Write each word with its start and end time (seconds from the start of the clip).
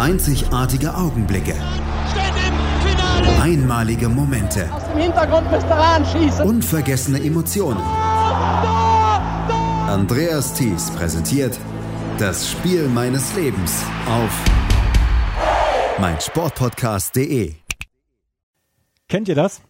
Einzigartige 0.00 0.94
Augenblicke. 0.94 1.54
Einmalige 3.38 4.08
Momente. 4.08 4.66
Unvergessene 6.42 7.22
Emotionen. 7.22 7.82
Andreas 9.86 10.54
Thies 10.54 10.90
präsentiert 10.92 11.60
das 12.16 12.50
Spiel 12.50 12.88
meines 12.88 13.36
Lebens 13.36 13.84
auf 14.08 14.30
meinsportpodcast.de. 15.98 17.56
Kennt 19.06 19.28
ihr 19.28 19.34
das? 19.34 19.60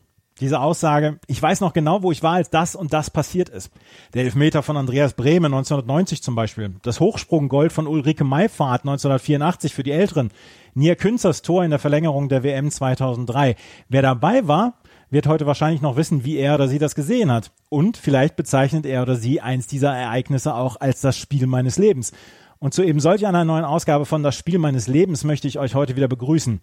Diese 0.41 0.61
Aussage, 0.61 1.21
ich 1.27 1.41
weiß 1.41 1.61
noch 1.61 1.75
genau, 1.75 2.03
wo 2.03 2.11
ich 2.11 2.23
war, 2.23 2.35
als 2.35 2.49
das 2.49 2.75
und 2.75 2.95
das 2.95 3.11
passiert 3.11 3.51
ist. 3.51 3.71
Der 4.15 4.25
Elfmeter 4.25 4.63
von 4.63 4.79
Andreas 4.79 5.13
Brehme 5.13 5.49
1990 5.49 6.23
zum 6.23 6.35
Beispiel. 6.35 6.75
Das 6.83 6.99
Hochsprunggold 6.99 7.73
von 7.73 7.87
Ulrike 7.87 8.25
Meifahrt 8.25 8.83
1984 8.83 9.75
für 9.75 9.83
die 9.83 9.91
Älteren. 9.91 10.31
Nia 10.73 10.95
Künzers 10.95 11.43
Tor 11.43 11.63
in 11.63 11.71
der 11.71 11.79
Verlängerung 11.79 12.31
der 12.31 12.43
WM 12.43 12.71
2003. 12.71 13.55
Wer 13.91 14.03
dabei 14.03 14.49
war, 14.49 14.75
wird 15.11 15.27
heute 15.27 15.45
wahrscheinlich 15.45 15.83
noch 15.83 15.97
wissen, 15.97 16.25
wie 16.25 16.37
er 16.37 16.55
oder 16.55 16.69
sie 16.69 16.79
das 16.79 16.95
gesehen 16.95 17.31
hat. 17.31 17.53
Und 17.69 17.99
vielleicht 17.99 18.37
bezeichnet 18.37 18.87
er 18.87 19.03
oder 19.03 19.17
sie 19.17 19.43
eins 19.43 19.67
dieser 19.67 19.95
Ereignisse 19.95 20.55
auch 20.55 20.81
als 20.81 21.03
das 21.03 21.19
Spiel 21.19 21.47
meines 21.47 21.77
Lebens. 21.77 22.13
Und 22.61 22.75
zu 22.75 22.83
eben 22.83 23.01
solch 23.01 23.27
einer 23.27 23.45
neuen 23.45 23.65
Ausgabe 23.65 24.05
von 24.05 24.23
Das 24.23 24.37
Spiel 24.37 24.59
meines 24.59 24.87
Lebens 24.87 25.25
möchte 25.25 25.49
ich 25.49 25.59
euch 25.59 25.75
heute 25.75 25.97
wieder 25.97 26.09
begrüßen. 26.09 26.61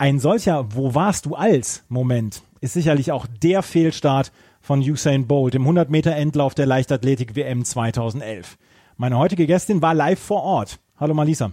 Ein 0.00 0.18
solcher 0.18 0.74
Wo 0.74 0.94
warst 0.94 1.26
du 1.26 1.34
als 1.34 1.84
Moment 1.90 2.40
ist 2.62 2.72
sicherlich 2.72 3.12
auch 3.12 3.26
der 3.42 3.62
Fehlstart 3.62 4.32
von 4.62 4.80
Usain 4.80 5.26
Bolt 5.26 5.54
im 5.54 5.60
100 5.60 5.90
Meter 5.90 6.16
Endlauf 6.16 6.54
der 6.54 6.64
Leichtathletik 6.64 7.36
WM 7.36 7.66
2011. 7.66 8.56
Meine 8.96 9.18
heutige 9.18 9.46
Gästin 9.46 9.82
war 9.82 9.92
live 9.92 10.18
vor 10.18 10.42
Ort. 10.42 10.78
Hallo 10.98 11.12
Malisa. 11.12 11.52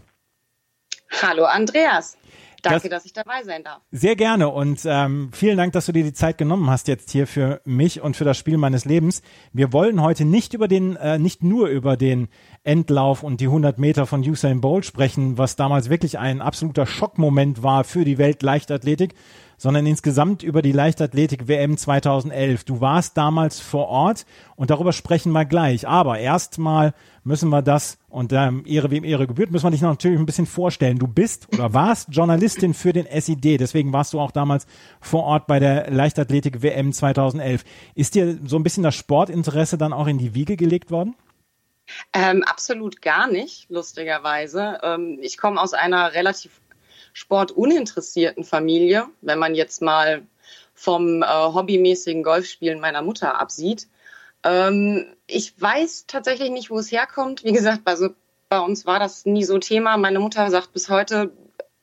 Hallo 1.22 1.44
Andreas. 1.44 2.18
Danke, 2.62 2.90
das, 2.90 3.00
dass 3.00 3.06
ich 3.06 3.14
dabei 3.14 3.44
sein 3.44 3.64
darf. 3.64 3.82
Sehr 3.92 4.16
gerne 4.16 4.50
und 4.50 4.82
ähm, 4.86 5.30
vielen 5.34 5.58
Dank, 5.58 5.74
dass 5.74 5.86
du 5.86 5.92
dir 5.92 6.04
die 6.04 6.14
Zeit 6.14 6.38
genommen 6.38 6.70
hast 6.70 6.88
jetzt 6.88 7.12
hier 7.12 7.28
für 7.28 7.62
mich 7.66 8.02
und 8.02 8.18
für 8.18 8.24
das 8.24 8.38
Spiel 8.38 8.58
meines 8.58 8.86
Lebens. 8.86 9.22
Wir 9.54 9.74
wollen 9.74 10.02
heute 10.02 10.26
nicht 10.26 10.54
über 10.54 10.68
den, 10.68 10.96
äh, 10.96 11.20
nicht 11.20 11.44
nur 11.44 11.68
über 11.68 11.98
den 11.98 12.28
Endlauf 12.64 13.24
und 13.24 13.42
die 13.42 13.48
100 13.48 13.78
Meter 13.78 14.06
von 14.06 14.22
Usain 14.22 14.62
Bolt 14.62 14.86
sprechen, 14.86 15.38
was 15.38 15.56
damals 15.56 15.90
wirklich 15.90 16.20
ein 16.20 16.42
absoluter 16.42 16.86
Schockmoment 16.86 17.64
war 17.64 17.84
für 17.84 18.04
die 18.04 18.18
Weltleichtathletik, 18.18 19.14
sondern 19.58 19.86
insgesamt 19.86 20.44
über 20.44 20.62
die 20.62 20.72
Leichtathletik 20.72 21.48
WM 21.48 21.78
2011. 21.78 22.64
Du 22.64 22.80
warst 22.80 23.18
damals 23.18 23.60
vor 23.60 23.88
Ort 23.88 24.26
und 24.56 24.70
darüber 24.70 24.94
sprechen 24.94 25.32
wir 25.32 25.46
gleich. 25.46 25.88
Aber 25.88 26.20
erstmal 26.20 26.94
müssen 27.24 27.50
wir 27.50 27.62
das 27.62 27.98
und 28.08 28.32
ähm, 28.34 28.64
Ehre 28.66 28.90
wem 28.92 29.04
Ehre 29.04 29.28
gebührt, 29.28 29.52
müssen 29.52 29.66
wir 29.66 29.72
dich 29.72 29.82
natürlich 29.82 30.20
ein 30.20 30.26
bisschen 30.26 30.46
vorstellen. 30.46 31.00
Du 31.00 31.08
bist 31.08 31.48
oder 31.54 31.74
warst 31.74 32.10
Journalistin 32.12 32.74
für 32.74 32.94
den 32.94 33.06
SID, 33.06 33.60
deswegen 33.60 33.92
warst 33.92 34.14
du 34.14 34.20
auch 34.20 34.32
damals 34.32 34.66
vor 35.02 35.24
Ort 35.24 35.48
bei 35.48 35.60
der 35.60 35.92
Leichtathletik 35.92 36.62
WM 36.62 36.94
2011. 36.94 37.66
Ist 37.96 38.16
dir 38.16 38.40
so 38.46 38.56
ein 38.56 38.64
bisschen 38.64 38.84
das 38.84 38.96
Sportinteresse 38.96 39.78
dann 39.78 39.92
auch 39.92 40.08
in 40.08 40.20
die 40.20 40.34
Wiege 40.36 40.56
gelegt 40.56 40.92
worden? 40.92 41.16
Ähm, 42.14 42.44
absolut 42.44 43.02
gar 43.02 43.28
nicht, 43.28 43.70
lustigerweise. 43.70 44.80
Ähm, 44.84 45.20
ich 45.22 45.38
komme 45.38 45.60
aus 45.60 45.74
einer 45.74 46.14
relativ 46.14 46.60
sportuninteressierten 47.18 48.44
Familie, 48.44 49.08
wenn 49.22 49.40
man 49.40 49.56
jetzt 49.56 49.82
mal 49.82 50.22
vom 50.76 51.24
äh, 51.24 51.26
hobbymäßigen 51.26 52.22
Golfspielen 52.22 52.80
meiner 52.80 53.02
Mutter 53.02 53.42
absieht. 53.42 53.88
Ähm, 54.44 55.08
ich 55.26 55.60
weiß 55.60 56.06
tatsächlich 56.06 56.52
nicht, 56.52 56.70
wo 56.70 56.78
es 56.78 56.92
herkommt. 56.92 57.44
Wie 57.44 57.54
gesagt, 57.54 57.82
also 57.86 58.10
bei 58.50 58.60
uns 58.60 58.86
war 58.86 59.00
das 59.00 59.26
nie 59.26 59.44
so 59.44 59.58
Thema. 59.58 59.98
Meine 59.98 60.20
Mutter 60.20 60.52
sagt 60.52 60.74
bis 60.74 60.90
heute, 60.90 61.32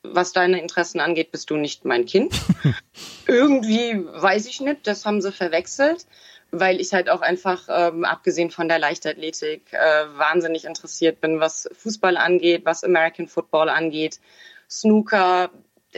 was 0.03 0.31
deine 0.31 0.61
Interessen 0.61 1.01
angeht, 1.01 1.33
bist 1.33 1.49
du 1.49 1.57
nicht 1.57 1.83
mein 1.83 2.05
Kind. 2.05 2.33
Irgendwie 3.27 4.05
weiß 4.05 4.45
ich 4.45 4.61
nicht, 4.61 4.87
das 4.87 5.05
haben 5.05 5.21
sie 5.21 5.33
verwechselt, 5.33 6.05
weil 6.51 6.79
ich 6.79 6.93
halt 6.93 7.09
auch 7.09 7.19
einfach, 7.19 7.67
ähm, 7.67 8.05
abgesehen 8.05 8.51
von 8.51 8.69
der 8.69 8.79
Leichtathletik, 8.79 9.73
äh, 9.73 10.05
wahnsinnig 10.17 10.63
interessiert 10.63 11.19
bin, 11.19 11.41
was 11.41 11.67
Fußball 11.73 12.15
angeht, 12.15 12.61
was 12.63 12.85
American 12.85 13.27
Football 13.27 13.67
angeht. 13.67 14.21
Snooker, 14.69 15.49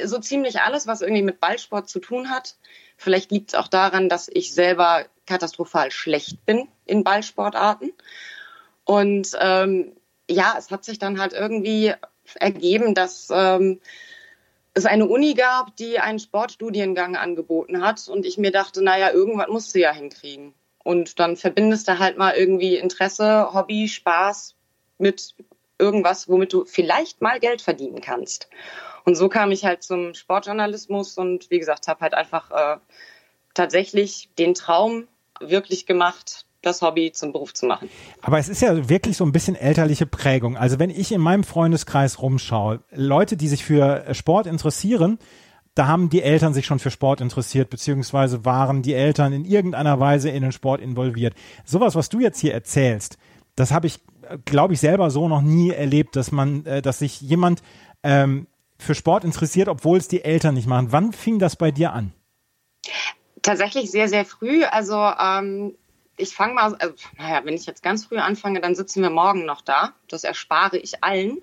so 0.04 0.20
ziemlich 0.20 0.62
alles, 0.62 0.88
was 0.88 1.02
irgendwie 1.02 1.24
mit 1.24 1.40
Ballsport 1.40 1.90
zu 1.90 2.00
tun 2.00 2.30
hat. 2.30 2.56
Vielleicht 2.98 3.32
liegt 3.32 3.52
es 3.52 3.60
auch 3.60 3.68
daran, 3.68 4.10
dass 4.10 4.30
ich 4.32 4.54
selber 4.54 5.06
katastrophal 5.26 5.92
schlecht 5.92 6.46
bin 6.46 6.68
in 6.86 7.04
Ballsportarten. 7.04 7.94
Und 8.86 9.32
ähm, 9.40 9.94
ja, 10.30 10.56
es 10.58 10.72
hat 10.72 10.86
sich 10.86 11.00
dann 11.00 11.20
halt 11.20 11.34
irgendwie 11.34 11.94
ergeben, 12.36 12.96
dass 12.96 13.30
ähm, 13.32 13.80
es 14.74 14.86
eine 14.86 15.08
Uni 15.08 15.34
gab, 15.34 15.76
die 15.76 16.00
einen 16.00 16.20
Sportstudiengang 16.20 17.16
angeboten 17.16 17.82
hat. 17.82 18.08
Und 18.08 18.26
ich 18.26 18.38
mir 18.38 18.52
dachte, 18.52 18.84
naja, 18.84 19.12
irgendwas 19.12 19.48
musst 19.48 19.76
du 19.76 19.80
ja 19.80 19.92
hinkriegen. 19.92 20.54
Und 20.84 21.20
dann 21.20 21.36
verbindest 21.36 21.88
du 21.88 22.00
halt 22.00 22.18
mal 22.18 22.36
irgendwie 22.36 22.78
Interesse, 22.78 23.54
Hobby, 23.54 23.88
Spaß 23.88 24.56
mit 24.98 25.36
irgendwas, 25.80 26.28
womit 26.30 26.54
du 26.54 26.66
vielleicht 26.66 27.22
mal 27.22 27.40
Geld 27.40 27.62
verdienen 27.62 28.02
kannst. 28.02 28.50
Und 29.06 29.16
so 29.16 29.30
kam 29.30 29.52
ich 29.52 29.64
halt 29.64 29.84
zum 29.84 30.14
Sportjournalismus 30.14 31.18
und 31.18 31.50
wie 31.50 31.60
gesagt, 31.60 31.88
habe 31.88 32.02
halt 32.02 32.14
einfach 32.14 32.52
äh, 32.52 32.78
tatsächlich 33.54 34.30
den 34.38 34.54
Traum 34.54 35.08
wirklich 35.40 35.86
gemacht, 35.86 36.46
das 36.62 36.82
Hobby 36.82 37.12
zum 37.12 37.32
Beruf 37.32 37.54
zu 37.54 37.66
machen. 37.66 37.90
Aber 38.22 38.40
es 38.40 38.50
ist 38.50 38.62
ja 38.62 38.90
wirklich 38.90 39.16
so 39.16 39.24
ein 39.24 39.32
bisschen 39.32 39.56
elterliche 39.56 40.06
Prägung. 40.06 40.58
Also 40.58 40.80
wenn 40.80 40.90
ich 40.90 41.12
in 41.12 41.22
meinem 41.22 41.44
Freundeskreis 41.44 42.22
rumschaue, 42.22 42.82
Leute, 42.92 43.38
die 43.38 43.48
sich 43.48 43.64
für 43.64 44.14
Sport 44.14 44.48
interessieren, 44.48 45.20
da 45.76 45.88
haben 45.88 46.10
die 46.10 46.24
Eltern 46.24 46.54
sich 46.54 46.66
schon 46.66 46.80
für 46.80 46.90
Sport 46.90 47.22
interessiert, 47.22 47.70
beziehungsweise 47.70 48.46
waren 48.46 48.82
die 48.82 48.96
Eltern 48.96 49.32
in 49.32 49.46
irgendeiner 49.46 50.00
Weise 50.00 50.30
in 50.30 50.42
den 50.42 50.52
Sport 50.52 50.82
involviert. 50.82 51.36
Sowas, 51.66 51.94
was 51.94 52.10
du 52.10 52.20
jetzt 52.20 52.40
hier 52.40 52.54
erzählst, 52.54 53.18
das 53.56 53.72
habe 53.72 53.88
ich 53.88 54.00
glaube 54.46 54.74
ich, 54.74 54.80
selber 54.80 55.10
so 55.10 55.28
noch 55.28 55.42
nie 55.42 55.72
erlebt, 55.72 56.16
dass 56.16 56.32
man, 56.32 56.66
äh, 56.66 56.82
dass 56.82 57.00
sich 57.00 57.22
jemand 57.22 57.62
ähm, 58.04 58.48
für 58.78 58.96
Sport 58.96 59.24
interessiert, 59.24 59.68
obwohl 59.68 59.98
es 59.98 60.08
die 60.08 60.24
Eltern 60.24 60.56
nicht 60.56 60.68
machen. 60.68 60.92
Wann 60.92 61.14
fing 61.14 61.40
das 61.40 61.56
bei 61.56 61.72
dir 61.72 61.94
an? 61.94 62.14
Tatsächlich 63.42 63.92
sehr, 63.92 64.08
sehr 64.08 64.26
früh. 64.26 64.64
Also 64.64 64.96
ähm, 64.96 65.76
ich 66.18 66.36
fange 66.36 66.54
mal, 66.54 66.76
also, 66.76 66.96
naja, 67.18 67.42
wenn 67.44 67.54
ich 67.54 67.66
jetzt 67.66 67.84
ganz 67.84 68.06
früh 68.06 68.18
anfange, 68.18 68.60
dann 68.60 68.76
sitzen 68.76 69.02
wir 69.02 69.10
morgen 69.10 69.46
noch 69.46 69.62
da. 69.62 69.94
Das 70.08 70.24
erspare 70.24 70.78
ich 70.78 71.04
allen. 71.04 71.42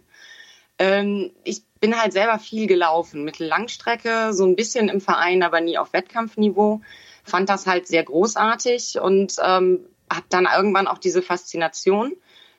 Ähm, 0.78 1.30
ich 1.44 1.62
bin 1.80 2.00
halt 2.00 2.12
selber 2.12 2.38
viel 2.38 2.66
gelaufen, 2.66 3.24
Mittellangstrecke, 3.24 4.32
so 4.32 4.44
ein 4.44 4.56
bisschen 4.56 4.88
im 4.88 5.00
Verein, 5.00 5.42
aber 5.42 5.60
nie 5.60 5.78
auf 5.78 5.92
Wettkampfniveau. 5.92 6.80
Fand 7.22 7.48
das 7.48 7.66
halt 7.66 7.86
sehr 7.86 8.02
großartig 8.02 8.98
und 9.00 9.36
ähm, 9.42 9.80
habe 10.12 10.26
dann 10.28 10.46
irgendwann 10.52 10.88
auch 10.88 10.98
diese 10.98 11.22
Faszination 11.22 12.12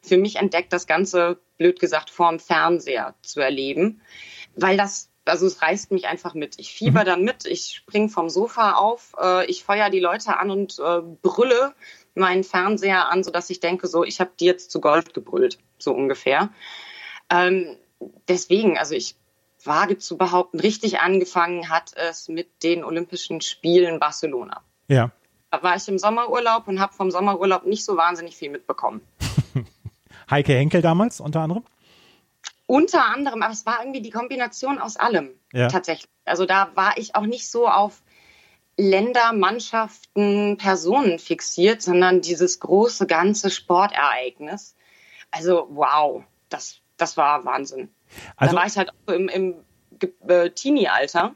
für 0.06 0.18
mich 0.18 0.38
entdeckt, 0.38 0.72
das 0.74 0.88
Ganze, 0.88 1.40
blöd 1.58 1.80
gesagt, 1.80 2.10
vorm 2.10 2.40
Fernseher 2.40 3.16
zu 3.22 3.42
erleben, 3.42 4.02
weil 4.56 4.78
das 4.78 5.10
also 5.26 5.48
es 5.48 5.62
reißt 5.62 5.92
mich 5.92 6.08
einfach 6.08 6.34
mit. 6.34 6.60
Ich 6.60 6.72
fieber 6.72 7.02
mhm. 7.02 7.06
dann 7.06 7.24
mit, 7.24 7.46
ich 7.46 7.76
spring 7.76 8.10
vom 8.10 8.30
Sofa 8.30 8.74
auf, 8.74 9.16
äh, 9.20 9.46
ich 9.48 9.64
feuer 9.64 9.90
die 9.90 10.00
Leute 10.00 10.38
an 10.38 10.52
und 10.52 10.80
äh, 10.80 11.02
brülle 11.22 11.74
meinen 12.14 12.44
Fernseher 12.44 13.10
an, 13.10 13.24
sodass 13.24 13.50
ich 13.50 13.60
denke, 13.60 13.88
so, 13.88 14.04
ich 14.04 14.20
habe 14.20 14.32
die 14.40 14.46
jetzt 14.46 14.72
zu 14.72 14.80
Gold 14.80 15.14
gebrüllt, 15.14 15.58
so 15.78 15.94
ungefähr. 15.94 16.50
Ähm, 17.30 17.76
deswegen, 18.28 18.78
also 18.78 18.96
ich 18.96 19.16
wage 19.64 19.98
zu 19.98 20.18
behaupten, 20.18 20.60
richtig 20.60 21.00
angefangen 21.00 21.70
hat 21.70 21.92
es 21.96 22.30
mit 22.30 22.64
den 22.64 22.84
Olympischen 22.84 23.42
Spielen 23.42 24.00
Barcelona. 24.00 24.62
Ja. 24.88 25.12
Da 25.52 25.64
war 25.64 25.76
ich 25.76 25.88
im 25.88 25.98
Sommerurlaub 25.98 26.68
und 26.68 26.80
habe 26.80 26.94
vom 26.94 27.12
Sommerurlaub 27.12 27.66
nicht 27.66 27.84
so 27.84 27.98
wahnsinnig 27.98 28.36
viel 28.36 28.52
mitbekommen. 28.52 29.02
Heike 30.30 30.54
Henkel 30.54 30.82
damals 30.82 31.20
unter 31.20 31.42
anderem? 31.42 31.64
Unter 32.68 33.06
anderem, 33.06 33.44
aber 33.44 33.54
es 33.54 33.66
war 33.66 33.80
irgendwie 33.82 34.02
die 34.02 34.10
Kombination 34.10 34.80
aus 34.80 34.98
allem 34.98 35.32
ja. 35.54 35.68
tatsächlich. 35.68 36.10
Also 36.26 36.46
da 36.46 36.72
war 36.76 36.98
ich 36.98 37.16
auch 37.16 37.26
nicht 37.26 37.50
so 37.50 37.68
auf 37.68 38.02
Länder, 38.78 39.34
Mannschaften, 39.34 40.58
Personen 40.58 41.20
fixiert, 41.20 41.82
sondern 41.82 42.22
dieses 42.22 42.60
große 42.60 43.08
ganze 43.08 43.50
Sportereignis. 43.50 44.76
Also 45.32 45.68
wow, 45.70 46.24
das, 46.50 46.80
das 46.98 47.18
war 47.18 47.46
Wahnsinn. 47.46 47.90
Also, 48.36 48.56
da 48.56 48.62
war 48.62 48.68
ich 48.68 48.78
halt 48.78 48.90
auch 48.90 49.14
im, 49.14 49.30
im 49.30 49.56
äh, 50.28 50.50
Teenie-Alter 50.50 51.36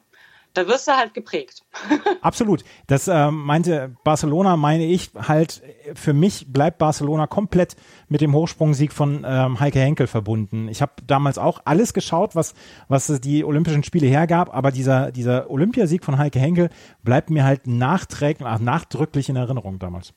da 0.54 0.68
wirst 0.68 0.88
du 0.88 0.92
halt 0.92 1.14
geprägt. 1.14 1.64
Absolut. 2.22 2.64
Das 2.88 3.08
äh, 3.08 3.32
meinte 3.32 3.96
Barcelona, 4.04 4.58
meine 4.58 4.86
ich 4.86 5.12
halt, 5.16 5.62
für 5.94 6.14
mich 6.14 6.52
bleibt 6.52 6.78
Barcelona 6.80 7.28
komplett 7.28 7.76
mit 8.08 8.22
dem 8.22 8.34
Hochsprungsieg 8.34 8.92
von 8.92 9.26
ähm, 9.28 9.60
Heike 9.60 9.80
Henkel 9.80 10.08
verbunden. 10.08 10.68
Ich 10.68 10.82
habe 10.82 10.94
damals 11.06 11.38
auch 11.38 11.62
alles 11.66 11.94
geschaut, 11.94 12.36
was, 12.36 12.54
was 12.88 13.08
die 13.22 13.44
Olympischen 13.44 13.84
Spiele 13.84 14.08
hergab, 14.08 14.54
aber 14.54 14.72
dieser, 14.72 15.12
dieser 15.12 15.50
Olympiasieg 15.50 16.04
von 16.04 16.18
Heike 16.18 16.40
Henkel 16.40 16.70
bleibt 17.04 17.30
mir 17.30 17.44
halt 17.44 17.68
nachträglich, 17.68 18.48
nachdrücklich 18.60 19.30
in 19.30 19.36
Erinnerung 19.36 19.80
damals. 19.80 20.14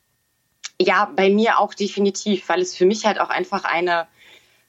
Ja, 0.80 1.10
bei 1.14 1.30
mir 1.30 1.58
auch 1.58 1.74
definitiv, 1.74 2.48
weil 2.48 2.60
es 2.60 2.76
für 2.76 2.86
mich 2.86 3.04
halt 3.06 3.20
auch 3.20 3.30
einfach 3.30 3.64
eine 3.64 4.06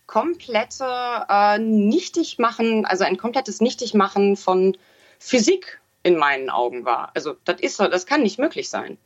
komplette 0.06 0.86
äh, 1.30 1.58
Nichtigmachen, 1.58 2.86
also 2.86 3.04
ein 3.04 3.18
komplettes 3.18 3.62
Nichtigmachen 3.62 4.36
von 4.36 4.78
Physik 5.26 5.80
in 6.04 6.18
meinen 6.18 6.50
Augen 6.50 6.84
war. 6.84 7.12
Also 7.14 7.36
das 7.46 7.62
ist 7.62 7.78
so, 7.78 7.88
das 7.88 8.06
kann 8.06 8.24
nicht 8.24 8.40
möglich 8.40 8.70
sein. 8.70 8.98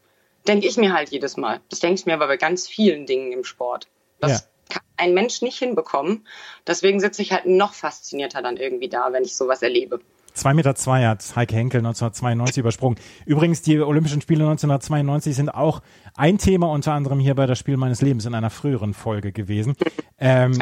Denke 0.48 0.66
ich 0.66 0.75
mir 0.75 0.92
halt 0.92 1.10
jedes 1.10 1.38
Mal. 1.38 1.62
Das 1.69 1.80
denke 1.80 2.00
ich 2.00 2.06
mir 2.08 2.16
aber 2.16 2.25
bei 2.25 2.38
ganz 2.38 2.68
vielen 2.68 3.06
Dingen 3.06 3.31
im 3.31 3.44
Sport. 3.44 3.88
Das 4.19 4.31
ja. 4.31 4.40
kann 4.69 4.84
ein 4.98 5.14
Mensch 5.14 5.44
nicht 5.44 5.60
hinbekommen. 5.60 6.25
Deswegen 6.66 7.00
sitze 7.00 7.22
ich 7.22 7.31
halt 7.34 7.46
noch 7.46 7.74
faszinierter 7.75 8.42
dann 8.42 8.58
irgendwie 8.58 8.90
da, 8.90 9.14
wenn 9.14 9.24
ich 9.24 9.38
sowas 9.38 9.62
erlebe. 9.62 10.00
2,2 10.36 10.54
Meter 10.56 10.75
zwei 10.75 11.06
hat 11.06 11.36
Heike 11.36 11.56
Henkel 11.56 11.80
1992 11.80 12.58
übersprungen. 12.58 13.00
Übrigens, 13.25 13.62
die 13.62 13.80
Olympischen 13.80 14.22
Spiele 14.22 14.42
1992 14.42 15.36
sind 15.36 15.50
auch 15.50 15.81
ein 16.16 16.40
Thema 16.40 16.72
unter 16.72 16.94
anderem 16.94 17.19
hier 17.19 17.36
bei 17.36 17.46
das 17.46 17.60
Spiel 17.60 17.78
meines 17.78 18.02
Lebens 18.02 18.25
in 18.25 18.34
einer 18.34 18.50
früheren 18.50 18.96
Folge 18.96 19.31
gewesen. 19.31 19.75
Ähm, 20.19 20.54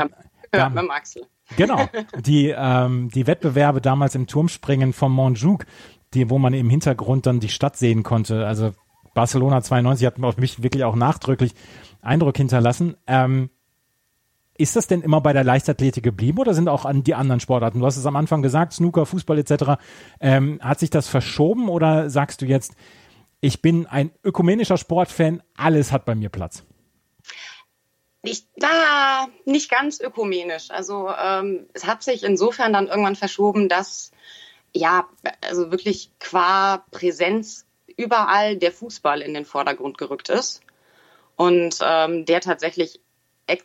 ja, 0.54 0.70
mit 0.70 0.92
Axel. 0.92 1.26
Genau. 1.58 1.88
Die, 2.20 2.54
ähm, 2.56 3.10
die 3.10 3.28
Wettbewerbe 3.28 3.82
damals 3.82 4.16
im 4.16 4.28
Turmspringen 4.28 4.94
vom 4.94 5.14
Montjuic, 5.14 5.66
die, 6.14 6.30
wo 6.30 6.40
man 6.40 6.54
im 6.54 6.70
Hintergrund 6.70 7.26
dann 7.26 7.40
die 7.40 7.50
Stadt 7.50 7.78
sehen 7.78 8.04
konnte. 8.04 8.46
Also 8.46 8.72
Barcelona 9.14 9.62
92 9.62 10.06
hat 10.06 10.24
auf 10.24 10.38
mich 10.38 10.64
wirklich 10.64 10.84
auch 10.84 10.96
nachdrücklich 10.96 11.54
Eindruck 12.02 12.38
hinterlassen. 12.38 12.96
Ähm, 13.08 13.50
ist 14.58 14.76
das 14.76 14.88
denn 14.88 15.02
immer 15.02 15.20
bei 15.20 15.34
der 15.34 15.44
Leichtathletik 15.44 16.04
geblieben 16.04 16.40
oder 16.40 16.54
sind 16.54 16.70
auch 16.70 16.86
an 16.86 17.04
die 17.04 17.16
anderen 17.16 17.42
Sportarten? 17.42 17.80
Du 17.80 17.86
hast 17.86 17.98
es 17.98 18.06
am 18.06 18.16
Anfang 18.16 18.42
gesagt, 18.42 18.74
Snooker, 18.74 19.06
Fußball 19.06 19.38
etc. 19.38 19.82
Ähm, 20.22 20.60
hat 20.62 20.80
sich 20.80 20.90
das 20.90 21.10
verschoben 21.10 21.68
oder 21.68 22.10
sagst 22.10 22.42
du 22.42 22.46
jetzt, 22.46 22.76
ich 23.42 23.62
bin 23.62 23.86
ein 23.86 24.12
ökumenischer 24.24 24.78
Sportfan, 24.78 25.44
alles 25.58 25.92
hat 25.92 26.06
bei 26.06 26.16
mir 26.16 26.30
Platz? 26.30 26.64
Ich, 28.28 28.46
da 28.58 29.28
nicht 29.46 29.70
ganz 29.70 30.00
ökumenisch. 30.00 30.72
Also 30.72 31.10
ähm, 31.10 31.68
es 31.74 31.86
hat 31.86 32.04
sich 32.04 32.24
insofern 32.24 32.74
dann 32.74 32.88
irgendwann 32.88 33.16
verschoben, 33.16 33.70
dass 33.70 34.12
ja, 34.74 35.08
also 35.42 35.72
wirklich 35.72 36.12
qua 36.20 36.84
Präsenz 36.92 37.66
überall 37.98 38.58
der 38.58 38.72
Fußball 38.72 39.22
in 39.22 39.34
den 39.34 39.46
Vordergrund 39.46 39.98
gerückt 39.98 40.30
ist 40.30 40.62
und 41.38 41.78
ähm, 41.82 42.26
der 42.26 42.42
tatsächlich 42.42 43.00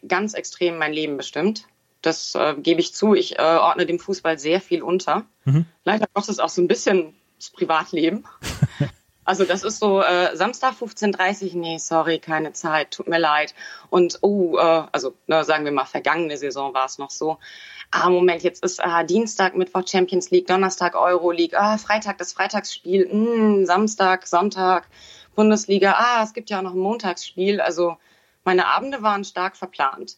ganz 0.07 0.35
extrem 0.35 0.79
mein 0.79 0.93
Leben 0.93 1.17
bestimmt. 1.17 1.67
Das 2.03 2.35
äh, 2.35 2.55
gebe 2.57 2.81
ich 2.81 2.95
zu. 2.95 3.15
Ich 3.15 3.39
äh, 3.39 3.43
ordne 3.43 3.87
dem 3.87 3.99
Fußball 3.99 4.39
sehr 4.39 4.61
viel 4.61 4.83
unter. 4.83 5.27
Mhm. 5.45 5.67
Leider 5.85 6.07
Gottes 6.15 6.39
auch 6.39 6.49
so 6.49 6.63
ein 6.63 6.69
bisschen 6.69 7.15
das 7.37 7.51
Privatleben. 7.51 8.25
also 9.31 9.45
das 9.45 9.63
ist 9.63 9.79
so 9.79 10.03
äh, 10.03 10.37
Samstag 10.37 10.73
15.30 10.73 11.57
nee, 11.57 11.79
sorry, 11.79 12.19
keine 12.19 12.53
Zeit, 12.53 12.91
tut 12.91 13.07
mir 13.07 13.21
leid. 13.21 13.55
Und 13.89 14.19
oh, 14.23 14.59
äh, 14.59 14.83
also 14.91 15.15
ne, 15.29 15.45
sagen 15.45 15.65
wir 15.65 15.71
mal, 15.71 15.85
vergangene 15.85 16.37
Saison 16.37 16.75
war 16.75 16.87
es 16.87 16.99
noch 16.99 17.11
so. 17.11 17.39
Ah, 17.93 18.11
Moment, 18.11 18.43
jetzt 18.43 18.65
ist 18.65 18.81
äh, 18.81 19.05
Dienstag, 19.05 19.55
Mittwoch 19.55 19.87
Champions 19.87 20.33
League, 20.33 20.49
Donnerstag 20.49 20.97
Euro 20.97 21.31
League, 21.31 21.55
ah, 21.55 21.79
Freitag 21.79 22.19
das 22.19 22.33
Freitagsspiel, 22.33 23.07
mh, 23.07 23.13
hm, 23.13 23.67
Samstag, 23.67 24.27
Sonntag, 24.27 24.89
Bundesliga, 25.37 25.93
ah, 25.97 26.25
es 26.25 26.33
gibt 26.33 26.51
ja 26.51 26.59
auch 26.59 26.63
noch 26.63 26.75
ein 26.75 26.81
Montagsspiel. 26.81 27.61
Also 27.61 27.99
meine 28.43 28.67
Abende 28.67 29.01
waren 29.03 29.23
stark 29.23 29.57
verplant. 29.57 30.17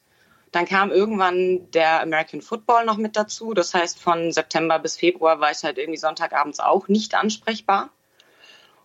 Dann 0.53 0.65
kam 0.65 0.91
irgendwann 0.91 1.71
der 1.73 2.01
American 2.01 2.41
Football 2.41 2.87
noch 2.87 2.97
mit 2.97 3.15
dazu. 3.17 3.53
Das 3.53 3.75
heißt, 3.75 4.01
von 4.01 4.33
September 4.33 4.79
bis 4.79 4.97
Februar 4.97 5.39
war 5.39 5.51
ich 5.51 5.63
halt 5.65 5.77
irgendwie 5.77 5.99
Sonntagabends 5.99 6.61
auch 6.61 6.89
nicht 6.89 7.15
ansprechbar. 7.15 7.91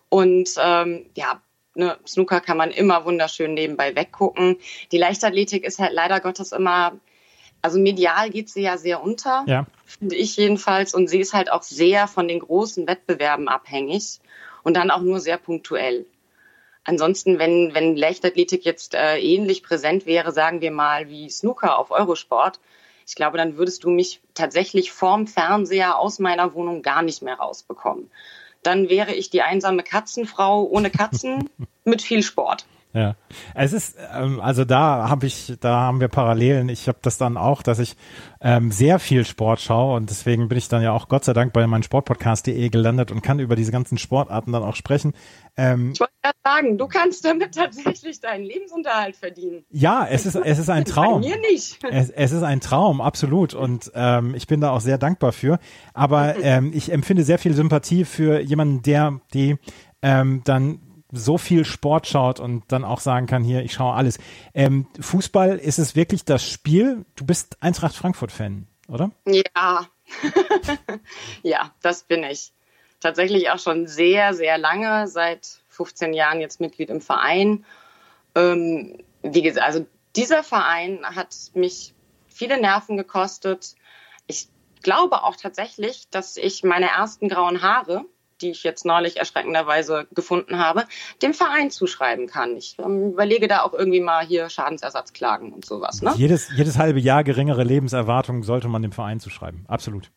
Und 0.08 0.50
ähm, 0.58 1.06
ja, 1.14 1.40
ne, 1.74 1.98
Snooker 2.06 2.40
kann 2.40 2.56
man 2.56 2.70
immer 2.70 3.04
wunderschön 3.04 3.54
nebenbei 3.54 3.94
weggucken. 3.94 4.56
Die 4.92 4.98
Leichtathletik 4.98 5.64
ist 5.64 5.78
halt 5.78 5.92
leider 5.92 6.20
Gottes 6.20 6.52
immer, 6.52 6.98
also 7.62 7.78
medial 7.78 8.30
geht 8.30 8.48
sie 8.48 8.62
ja 8.62 8.76
sehr 8.76 9.02
unter, 9.02 9.44
ja. 9.46 9.66
finde 9.86 10.16
ich 10.16 10.36
jedenfalls. 10.36 10.94
Und 10.94 11.08
sie 11.08 11.20
ist 11.20 11.34
halt 11.34 11.50
auch 11.50 11.62
sehr 11.62 12.08
von 12.08 12.28
den 12.28 12.40
großen 12.40 12.86
Wettbewerben 12.86 13.48
abhängig 13.48 14.20
und 14.62 14.76
dann 14.76 14.90
auch 14.90 15.00
nur 15.00 15.20
sehr 15.20 15.38
punktuell. 15.38 16.06
Ansonsten, 16.84 17.38
wenn, 17.38 17.74
wenn 17.74 17.96
Leichtathletik 17.96 18.64
jetzt 18.64 18.94
äh, 18.94 19.18
ähnlich 19.18 19.62
präsent 19.62 20.06
wäre, 20.06 20.32
sagen 20.32 20.62
wir 20.62 20.70
mal, 20.70 21.08
wie 21.08 21.28
Snooker 21.28 21.78
auf 21.78 21.90
Eurosport, 21.90 22.60
ich 23.06 23.14
glaube, 23.14 23.38
dann 23.38 23.56
würdest 23.56 23.84
du 23.84 23.90
mich 23.90 24.20
tatsächlich 24.34 24.92
vorm 24.92 25.26
Fernseher 25.26 25.98
aus 25.98 26.18
meiner 26.18 26.54
Wohnung 26.54 26.82
gar 26.82 27.02
nicht 27.02 27.22
mehr 27.22 27.36
rausbekommen. 27.36 28.10
Dann 28.68 28.90
wäre 28.90 29.14
ich 29.14 29.30
die 29.30 29.40
einsame 29.40 29.82
Katzenfrau 29.82 30.62
ohne 30.62 30.90
Katzen 30.90 31.48
mit 31.84 32.02
viel 32.02 32.22
Sport. 32.22 32.66
Ja, 32.94 33.16
es 33.54 33.74
ist 33.74 33.98
ähm, 34.14 34.40
also 34.40 34.64
da 34.64 35.08
habe 35.10 35.26
ich, 35.26 35.54
da 35.60 35.80
haben 35.80 36.00
wir 36.00 36.08
Parallelen. 36.08 36.70
Ich 36.70 36.88
habe 36.88 36.98
das 37.02 37.18
dann 37.18 37.36
auch, 37.36 37.62
dass 37.62 37.78
ich 37.78 37.96
ähm, 38.40 38.72
sehr 38.72 38.98
viel 38.98 39.26
Sport 39.26 39.60
schaue 39.60 39.96
und 39.96 40.08
deswegen 40.08 40.48
bin 40.48 40.56
ich 40.56 40.68
dann 40.68 40.82
ja 40.82 40.92
auch 40.92 41.08
Gott 41.08 41.24
sei 41.24 41.34
Dank 41.34 41.52
bei 41.52 41.66
meinem 41.66 41.82
Sportpodcast.de 41.82 42.68
gelandet 42.70 43.12
und 43.12 43.20
kann 43.20 43.40
über 43.40 43.56
diese 43.56 43.72
ganzen 43.72 43.98
Sportarten 43.98 44.52
dann 44.52 44.62
auch 44.62 44.74
sprechen. 44.74 45.12
Ähm, 45.56 45.92
ich 45.92 46.00
wollte 46.00 46.14
gerade 46.22 46.38
sagen, 46.44 46.78
du 46.78 46.86
kannst 46.86 47.24
damit 47.26 47.54
tatsächlich 47.54 48.20
deinen 48.20 48.44
Lebensunterhalt 48.44 49.16
verdienen. 49.16 49.66
Ja, 49.70 50.06
es 50.08 50.24
ist 50.24 50.36
es 50.36 50.58
ist 50.58 50.70
ein 50.70 50.86
Traum. 50.86 51.20
Bei 51.20 51.28
mir 51.28 51.38
nicht. 51.40 51.78
Es, 51.90 52.08
es 52.08 52.32
ist 52.32 52.42
ein 52.42 52.60
Traum, 52.60 53.02
absolut 53.02 53.52
und 53.52 53.92
ähm, 53.94 54.34
ich 54.34 54.46
bin 54.46 54.62
da 54.62 54.70
auch 54.70 54.80
sehr 54.80 54.96
dankbar 54.96 55.32
für. 55.32 55.58
Aber 55.92 56.36
ähm, 56.42 56.72
ich 56.74 56.90
empfinde 56.90 57.22
sehr 57.22 57.38
viel 57.38 57.52
Sympathie 57.52 58.06
für 58.06 58.40
jemanden, 58.40 58.80
der 58.80 59.20
die 59.34 59.56
ähm, 60.00 60.42
dann 60.44 60.80
so 61.10 61.38
viel 61.38 61.64
Sport 61.64 62.06
schaut 62.06 62.40
und 62.40 62.64
dann 62.68 62.84
auch 62.84 63.00
sagen 63.00 63.26
kann, 63.26 63.42
hier, 63.42 63.62
ich 63.62 63.72
schaue 63.72 63.94
alles. 63.94 64.18
Ähm, 64.54 64.86
Fußball, 65.00 65.56
ist 65.56 65.78
es 65.78 65.96
wirklich 65.96 66.24
das 66.24 66.48
Spiel? 66.48 67.04
Du 67.16 67.24
bist 67.24 67.56
Eintracht 67.60 67.94
Frankfurt-Fan, 67.94 68.66
oder? 68.88 69.10
Ja. 69.26 69.86
ja, 71.42 71.72
das 71.82 72.02
bin 72.02 72.22
ich. 72.24 72.52
Tatsächlich 73.00 73.50
auch 73.50 73.58
schon 73.58 73.86
sehr, 73.86 74.34
sehr 74.34 74.58
lange, 74.58 75.08
seit 75.08 75.60
15 75.68 76.12
Jahren 76.12 76.40
jetzt 76.40 76.60
Mitglied 76.60 76.90
im 76.90 77.00
Verein. 77.00 77.64
Ähm, 78.34 78.98
wie 79.22 79.42
gesagt, 79.42 79.64
also 79.64 79.86
dieser 80.16 80.42
Verein 80.42 81.04
hat 81.04 81.34
mich 81.54 81.94
viele 82.26 82.60
Nerven 82.60 82.96
gekostet. 82.96 83.76
Ich 84.26 84.48
glaube 84.82 85.22
auch 85.22 85.36
tatsächlich, 85.36 86.08
dass 86.10 86.36
ich 86.36 86.64
meine 86.64 86.88
ersten 86.88 87.28
grauen 87.28 87.62
Haare 87.62 88.04
die 88.40 88.50
ich 88.50 88.62
jetzt 88.62 88.84
neulich 88.84 89.18
erschreckenderweise 89.18 90.06
gefunden 90.12 90.58
habe, 90.58 90.84
dem 91.22 91.34
Verein 91.34 91.70
zuschreiben 91.70 92.26
kann. 92.26 92.56
Ich 92.56 92.76
ähm, 92.78 93.12
überlege 93.12 93.48
da 93.48 93.62
auch 93.62 93.74
irgendwie 93.74 94.00
mal 94.00 94.24
hier 94.24 94.48
Schadensersatzklagen 94.48 95.52
und 95.52 95.64
sowas. 95.64 96.02
Ne? 96.02 96.12
Jedes, 96.16 96.48
jedes 96.56 96.78
halbe 96.78 97.00
Jahr 97.00 97.24
geringere 97.24 97.64
Lebenserwartung 97.64 98.42
sollte 98.42 98.68
man 98.68 98.82
dem 98.82 98.92
Verein 98.92 99.20
zuschreiben. 99.20 99.64
Absolut. 99.68 100.10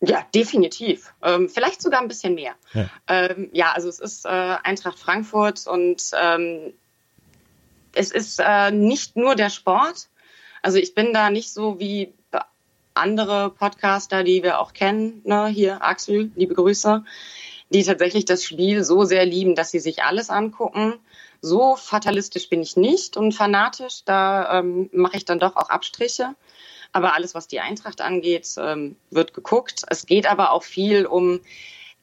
Ja, 0.00 0.24
definitiv. 0.32 1.12
Ähm, 1.22 1.48
vielleicht 1.48 1.82
sogar 1.82 2.00
ein 2.00 2.08
bisschen 2.08 2.34
mehr. 2.34 2.54
Ja, 2.72 2.88
ähm, 3.08 3.50
ja 3.52 3.72
also 3.72 3.88
es 3.88 3.98
ist 3.98 4.26
äh, 4.26 4.28
Eintracht 4.28 4.98
Frankfurt 4.98 5.66
und 5.66 6.02
ähm, 6.20 6.72
es 7.94 8.12
ist 8.12 8.40
äh, 8.40 8.70
nicht 8.70 9.16
nur 9.16 9.34
der 9.34 9.50
Sport. 9.50 10.08
Also 10.62 10.78
ich 10.78 10.94
bin 10.94 11.12
da 11.12 11.30
nicht 11.30 11.52
so 11.52 11.80
wie 11.80 12.12
andere 12.98 13.50
Podcaster, 13.50 14.24
die 14.24 14.42
wir 14.42 14.60
auch 14.60 14.72
kennen, 14.72 15.22
ne, 15.24 15.46
hier 15.46 15.82
Axel, 15.82 16.30
liebe 16.36 16.54
Grüße, 16.54 17.04
die 17.70 17.84
tatsächlich 17.84 18.24
das 18.24 18.44
Spiel 18.44 18.84
so 18.84 19.04
sehr 19.04 19.26
lieben, 19.26 19.54
dass 19.54 19.70
sie 19.70 19.80
sich 19.80 20.02
alles 20.02 20.30
angucken. 20.30 20.94
So 21.40 21.76
fatalistisch 21.76 22.48
bin 22.48 22.62
ich 22.62 22.76
nicht 22.76 23.16
und 23.16 23.32
fanatisch, 23.32 24.04
da 24.04 24.58
ähm, 24.58 24.90
mache 24.92 25.16
ich 25.16 25.24
dann 25.24 25.38
doch 25.38 25.56
auch 25.56 25.70
Abstriche. 25.70 26.34
Aber 26.92 27.14
alles, 27.14 27.34
was 27.34 27.46
die 27.46 27.60
Eintracht 27.60 28.00
angeht, 28.00 28.48
ähm, 28.58 28.96
wird 29.10 29.34
geguckt. 29.34 29.82
Es 29.88 30.06
geht 30.06 30.26
aber 30.26 30.52
auch 30.52 30.62
viel 30.62 31.06
um 31.06 31.40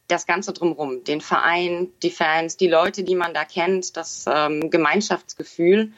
das 0.07 0.27
Ganze 0.27 0.53
drumherum, 0.53 1.03
den 1.03 1.21
Verein, 1.21 1.89
die 2.03 2.11
Fans, 2.11 2.57
die 2.57 2.67
Leute, 2.67 3.03
die 3.03 3.15
man 3.15 3.33
da 3.33 3.43
kennt, 3.43 3.97
das 3.97 4.25
ähm, 4.27 4.69
Gemeinschaftsgefühl. 4.69 5.91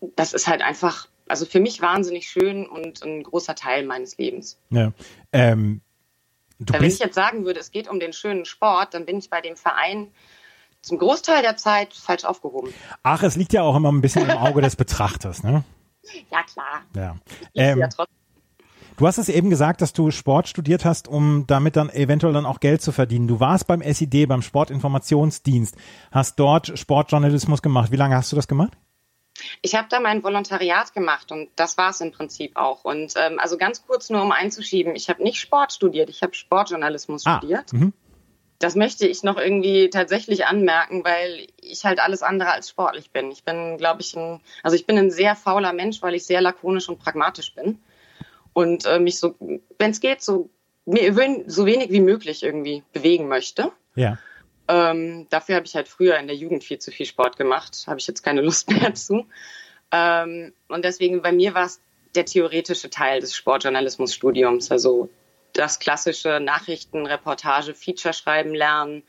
Das 0.00 0.32
ist 0.32 0.46
halt 0.46 0.62
einfach 0.62 1.08
also 1.28 1.44
für 1.46 1.60
mich 1.60 1.80
wahnsinnig 1.80 2.28
schön 2.28 2.66
und 2.66 3.02
ein 3.02 3.22
großer 3.22 3.54
Teil 3.54 3.84
meines 3.84 4.16
Lebens. 4.18 4.58
Ja. 4.70 4.92
Ähm, 5.32 5.80
Wenn 6.58 6.84
ich 6.84 6.98
jetzt 6.98 7.14
sagen 7.14 7.44
würde, 7.44 7.60
es 7.60 7.70
geht 7.70 7.88
um 7.88 8.00
den 8.00 8.12
schönen 8.12 8.44
Sport, 8.44 8.94
dann 8.94 9.06
bin 9.06 9.18
ich 9.18 9.30
bei 9.30 9.40
dem 9.40 9.56
Verein 9.56 10.08
zum 10.82 10.98
Großteil 10.98 11.42
der 11.42 11.56
Zeit 11.56 11.94
falsch 11.94 12.24
aufgehoben. 12.24 12.72
Ach, 13.02 13.22
es 13.22 13.36
liegt 13.36 13.52
ja 13.52 13.62
auch 13.62 13.76
immer 13.76 13.90
ein 13.90 14.00
bisschen 14.00 14.28
im 14.28 14.36
Auge 14.36 14.62
des 14.62 14.76
Betrachters, 14.76 15.42
ne? 15.42 15.64
Ja, 16.30 16.42
klar. 16.44 16.82
Ja. 16.94 17.16
Ähm, 17.54 17.80
ja 17.80 17.88
du 18.96 19.06
hast 19.06 19.18
es 19.18 19.28
eben 19.28 19.50
gesagt, 19.50 19.82
dass 19.82 19.92
du 19.92 20.10
Sport 20.10 20.48
studiert 20.48 20.84
hast, 20.84 21.08
um 21.08 21.44
damit 21.46 21.76
dann 21.76 21.90
eventuell 21.90 22.32
dann 22.32 22.46
auch 22.46 22.60
Geld 22.60 22.82
zu 22.82 22.92
verdienen. 22.92 23.26
Du 23.26 23.40
warst 23.40 23.66
beim 23.66 23.82
SID, 23.82 24.28
beim 24.28 24.42
Sportinformationsdienst, 24.42 25.76
hast 26.10 26.38
dort 26.38 26.78
Sportjournalismus 26.78 27.62
gemacht. 27.62 27.90
Wie 27.90 27.96
lange 27.96 28.16
hast 28.16 28.32
du 28.32 28.36
das 28.36 28.48
gemacht? 28.48 28.76
Ich 29.62 29.74
habe 29.74 29.88
da 29.90 30.00
mein 30.00 30.22
Volontariat 30.22 30.92
gemacht 30.94 31.32
und 31.32 31.50
das 31.56 31.76
war 31.78 31.90
es 31.90 32.00
im 32.00 32.12
Prinzip 32.12 32.56
auch. 32.56 32.84
Und 32.84 33.14
ähm, 33.16 33.38
also 33.38 33.56
ganz 33.58 33.86
kurz 33.86 34.10
nur 34.10 34.22
um 34.22 34.32
einzuschieben, 34.32 34.96
ich 34.96 35.08
habe 35.08 35.22
nicht 35.22 35.40
Sport 35.40 35.72
studiert, 35.72 36.08
ich 36.10 36.22
habe 36.22 36.34
Sportjournalismus 36.34 37.26
ah, 37.26 37.38
studiert. 37.38 37.70
-hmm. 37.70 37.92
Das 38.58 38.74
möchte 38.74 39.06
ich 39.06 39.22
noch 39.22 39.36
irgendwie 39.36 39.90
tatsächlich 39.90 40.46
anmerken, 40.46 41.04
weil 41.04 41.46
ich 41.60 41.84
halt 41.84 42.00
alles 42.00 42.22
andere 42.22 42.52
als 42.52 42.70
sportlich 42.70 43.10
bin. 43.10 43.30
Ich 43.30 43.44
bin, 43.44 43.76
glaube 43.76 44.00
ich, 44.00 44.16
ein, 44.16 44.40
also 44.62 44.74
ich 44.76 44.86
bin 44.86 44.96
ein 44.96 45.10
sehr 45.10 45.36
fauler 45.36 45.74
Mensch, 45.74 46.00
weil 46.00 46.14
ich 46.14 46.24
sehr 46.24 46.40
lakonisch 46.40 46.88
und 46.88 46.98
pragmatisch 46.98 47.54
bin. 47.54 47.78
und 48.56 48.86
äh, 48.86 48.98
mich 48.98 49.18
so, 49.18 49.34
wenn 49.78 49.90
es 49.90 50.00
geht, 50.00 50.22
so, 50.22 50.48
so 50.86 51.66
wenig 51.66 51.90
wie 51.90 52.00
möglich 52.00 52.42
irgendwie 52.42 52.82
bewegen 52.94 53.28
möchte. 53.28 53.70
Ja. 53.96 54.16
Ähm, 54.68 55.26
dafür 55.30 55.56
habe 55.56 55.66
ich 55.66 55.74
halt 55.74 55.88
früher 55.88 56.18
in 56.18 56.26
der 56.26 56.36
Jugend 56.36 56.64
viel 56.64 56.78
zu 56.78 56.90
viel 56.90 57.06
Sport 57.06 57.36
gemacht. 57.36 57.84
Habe 57.86 58.00
ich 58.00 58.06
jetzt 58.06 58.22
keine 58.22 58.40
Lust 58.40 58.70
mehr 58.70 58.94
zu. 58.94 59.26
Ähm, 59.92 60.52
und 60.68 60.84
deswegen 60.84 61.22
bei 61.22 61.32
mir 61.32 61.54
war 61.54 61.66
es 61.66 61.80
der 62.14 62.24
theoretische 62.24 62.90
Teil 62.90 63.20
des 63.20 63.34
Sportjournalismusstudiums, 63.34 64.70
also 64.70 65.08
das 65.52 65.78
klassische 65.78 66.40
Nachrichten, 66.40 67.06
Reportage, 67.06 67.74
Feature 67.74 68.14
schreiben 68.14 68.54
lernen 68.54 69.02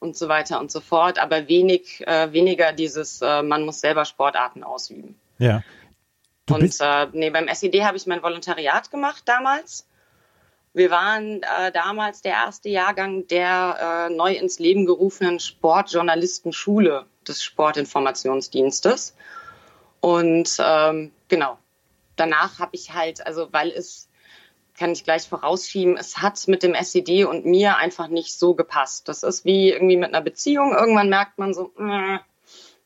und 0.00 0.16
so 0.16 0.28
weiter 0.28 0.60
und 0.60 0.70
so 0.70 0.80
fort, 0.80 1.18
aber 1.18 1.48
wenig, 1.48 2.06
äh, 2.06 2.32
weniger 2.32 2.72
dieses, 2.72 3.20
äh, 3.22 3.42
man 3.42 3.64
muss 3.64 3.80
selber 3.80 4.04
Sportarten 4.04 4.62
ausüben. 4.62 5.18
Ja. 5.38 5.62
Du 6.46 6.54
und 6.54 6.76
äh, 6.80 7.06
nee, 7.12 7.30
beim 7.30 7.48
SED 7.48 7.84
habe 7.84 7.96
ich 7.96 8.06
mein 8.06 8.22
Volontariat 8.22 8.90
gemacht 8.90 9.22
damals. 9.26 9.87
Wir 10.74 10.90
waren 10.90 11.42
äh, 11.42 11.72
damals 11.72 12.22
der 12.22 12.32
erste 12.32 12.68
Jahrgang 12.68 13.26
der 13.26 14.08
äh, 14.10 14.14
neu 14.14 14.34
ins 14.34 14.58
Leben 14.58 14.86
gerufenen 14.86 15.40
Sportjournalistenschule 15.40 17.06
des 17.26 17.42
Sportinformationsdienstes. 17.42 19.16
Und 20.00 20.56
ähm, 20.60 21.12
genau, 21.28 21.58
danach 22.16 22.58
habe 22.58 22.70
ich 22.74 22.92
halt, 22.92 23.26
also 23.26 23.48
weil 23.52 23.70
es, 23.70 24.08
kann 24.78 24.92
ich 24.92 25.02
gleich 25.02 25.28
vorausschieben, 25.28 25.96
es 25.96 26.18
hat 26.18 26.46
mit 26.46 26.62
dem 26.62 26.74
SED 26.74 27.24
und 27.24 27.44
mir 27.44 27.76
einfach 27.76 28.06
nicht 28.06 28.38
so 28.38 28.54
gepasst. 28.54 29.08
Das 29.08 29.24
ist 29.24 29.44
wie 29.44 29.72
irgendwie 29.72 29.96
mit 29.96 30.14
einer 30.14 30.22
Beziehung. 30.22 30.72
Irgendwann 30.72 31.08
merkt 31.08 31.38
man 31.38 31.52
so, 31.52 31.72
äh, 31.78 32.18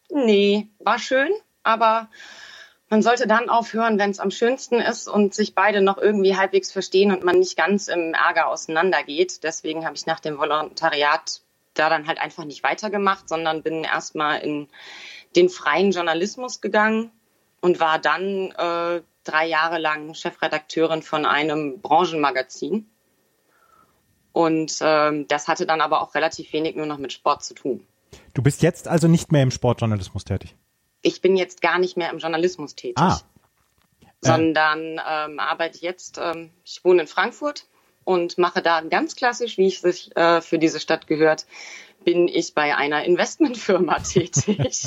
nee, 0.09 0.69
war 0.79 0.99
schön, 0.99 1.31
aber 1.63 2.09
man 2.93 3.01
sollte 3.01 3.27
dann 3.27 3.49
aufhören, 3.49 3.99
wenn 3.99 4.11
es 4.11 4.21
am 4.21 4.31
schönsten 4.31 4.75
ist 4.75 5.09
und 5.09 5.33
sich 5.33 5.55
beide 5.55 5.81
noch 5.81 5.97
irgendwie 5.97 6.37
halbwegs 6.37 6.71
verstehen 6.71 7.11
und 7.11 7.25
man 7.25 7.39
nicht 7.39 7.57
ganz 7.57 7.89
im 7.89 8.13
Ärger 8.13 8.49
auseinandergeht. 8.49 9.43
Deswegen 9.45 9.87
habe 9.87 9.97
ich 9.97 10.05
nach 10.05 10.21
dem 10.21 10.37
Volontariat 10.37 11.41
da 11.73 11.89
dann 11.89 12.07
halt 12.07 12.21
einfach 12.21 12.45
nicht 12.45 12.63
weitergemacht, 12.63 13.31
sondern 13.31 13.63
bin 13.63 13.83
erstmal 13.83 14.41
in 14.43 14.69
den 15.37 15.49
freien 15.49 15.93
Journalismus 15.93 16.61
gegangen 16.61 17.11
und 17.63 17.81
war 17.81 17.99
dann 17.99 18.51
äh, 18.59 19.01
drei 19.25 19.47
Jahre 19.47 19.79
lang 19.79 20.13
Chefredakteurin 20.13 21.01
von 21.01 21.25
einem 21.25 21.81
Branchenmagazin. 21.81 22.91
Und 24.33 24.77
ähm, 24.83 25.27
das 25.29 25.49
hatte 25.49 25.65
dann 25.65 25.81
aber 25.81 26.03
auch 26.03 26.15
relativ 26.15 26.53
wenig 26.53 26.77
nur 26.77 26.85
noch 26.85 26.99
mit 26.99 27.15
Sport 27.15 27.43
zu 27.43 27.55
tun. 27.55 27.87
Du 28.35 28.43
bist 28.43 28.61
jetzt 28.61 28.87
also 28.87 29.09
nicht 29.09 29.33
mehr 29.33 29.45
im 29.45 29.51
Sportjournalismus 29.51 30.27
tätig? 30.27 30.57
Ich 31.03 31.21
bin 31.21 31.37
jetzt 31.37 31.61
gar 31.61 31.79
nicht 31.79 31.97
mehr 31.97 32.11
im 32.11 32.19
Journalismus 32.19 32.75
tätig. 32.75 32.99
Ah. 32.99 33.21
Sondern 34.21 35.01
ähm, 35.09 35.41
arbeite 35.41 35.79
jetzt, 35.81 36.19
ähm, 36.23 36.51
ich 36.65 36.85
wohne 36.85 37.03
in 37.03 37.09
Frankfurt 37.09 37.67
und 38.05 38.39
mache 38.39 38.63
da 38.63 38.81
ganz 38.81 39.17
klassisch, 39.17 39.59
wie 39.59 39.67
es 39.67 39.81
sich 39.81 40.17
äh, 40.17 40.41
für 40.41 40.59
diese 40.59 40.79
Stadt 40.79 41.09
gehört, 41.09 41.47
bin 42.05 42.29
ich 42.29 42.55
bei 42.55 42.77
einer 42.77 43.05
Investmentfirma 43.05 43.99
tätig. 44.13 44.87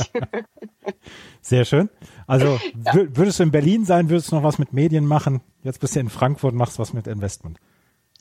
Sehr 1.41 1.65
schön. 1.65 1.89
Also 2.27 2.59
ja. 2.85 2.93
würdest 2.93 3.39
du 3.39 3.43
in 3.43 3.51
Berlin 3.51 3.85
sein, 3.85 4.09
würdest 4.09 4.31
du 4.31 4.35
noch 4.35 4.43
was 4.43 4.57
mit 4.57 4.73
Medien 4.73 5.05
machen? 5.05 5.41
Jetzt 5.63 5.79
bist 5.79 5.95
du 5.95 5.99
in 5.99 6.09
Frankfurt, 6.09 6.53
machst 6.53 6.79
was 6.79 6.93
mit 6.93 7.07
Investment. 7.07 7.59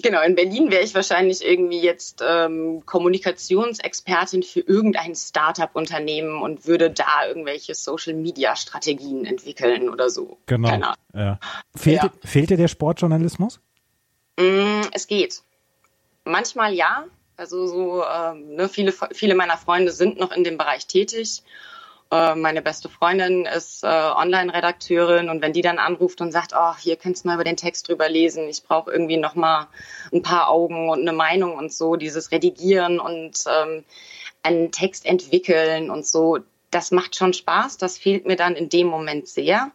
Genau, 0.03 0.23
in 0.23 0.35
Berlin 0.35 0.71
wäre 0.71 0.83
ich 0.83 0.95
wahrscheinlich 0.95 1.45
irgendwie 1.45 1.81
jetzt 1.81 2.23
ähm, 2.27 2.83
Kommunikationsexpertin 2.85 4.43
für 4.43 4.61
irgendein 4.61 5.15
Startup-Unternehmen 5.15 6.43
und 6.43 6.67
würde 6.67 6.91
da 6.91 7.27
irgendwelche 7.29 7.75
Social-Media-Strategien 7.75 9.25
entwickeln 9.25 9.89
oder 9.89 10.11
so. 10.11 10.39
Genau. 10.47 10.95
Ja. 11.15 11.39
Fehlt, 11.77 12.03
ja. 12.03 12.13
fehlt 12.25 12.51
dir 12.51 12.57
der 12.57 12.69
Sportjournalismus? 12.69 13.61
Mm, 14.39 14.83
es 14.93 15.07
geht. 15.07 15.43
Manchmal 16.25 16.75
ja, 16.75 17.05
also 17.37 17.67
so 17.67 18.05
ähm, 18.05 18.57
ne, 18.57 18.69
viele, 18.69 18.93
viele 19.13 19.35
meiner 19.37 19.57
Freunde 19.57 19.93
sind 19.93 20.19
noch 20.19 20.33
in 20.33 20.43
dem 20.43 20.59
Bereich 20.59 20.87
tätig. 20.87 21.43
Äh, 22.14 22.37
meine 22.37 22.62
beste 22.62 22.88
Freundin 22.88 23.44
ist 23.44 23.83
äh, 23.83 23.87
Online-Redakteurin 23.87 25.28
und 25.30 25.42
wenn 25.42 25.52
die 25.52 25.62
dann 25.62 25.78
anruft 25.78 26.21
und 26.21 26.30
sagt, 26.30 26.52
oh, 26.56 26.76
hier 26.78 26.94
kannst 26.94 27.25
du 27.25 27.28
mal 27.28 27.35
über 27.35 27.42
den 27.44 27.56
Text 27.56 27.88
drüber 27.88 28.09
lesen, 28.09 28.49
ich 28.49 28.62
brauche 28.62 28.92
irgendwie 28.92 29.16
noch 29.16 29.35
mal 29.35 29.66
ein 30.12 30.23
paar 30.23 30.49
Augen 30.49 30.90
und 30.90 31.00
eine 31.00 31.12
Meinung 31.12 31.56
und 31.56 31.73
so, 31.73 31.97
dieses 31.97 32.30
Redigieren 32.30 33.00
und 33.00 33.44
ähm, 33.49 33.85
einen 34.44 34.71
Text 34.71 35.06
entwickeln 35.06 35.90
und 35.90 36.06
so, 36.06 36.38
das 36.71 36.92
macht 36.92 37.16
schon 37.16 37.33
Spaß. 37.33 37.78
Das 37.78 37.99
fehlt 37.99 38.26
mir 38.26 38.37
dann 38.37 38.54
in 38.54 38.68
dem 38.68 38.87
Moment 38.87 39.26
sehr. 39.26 39.73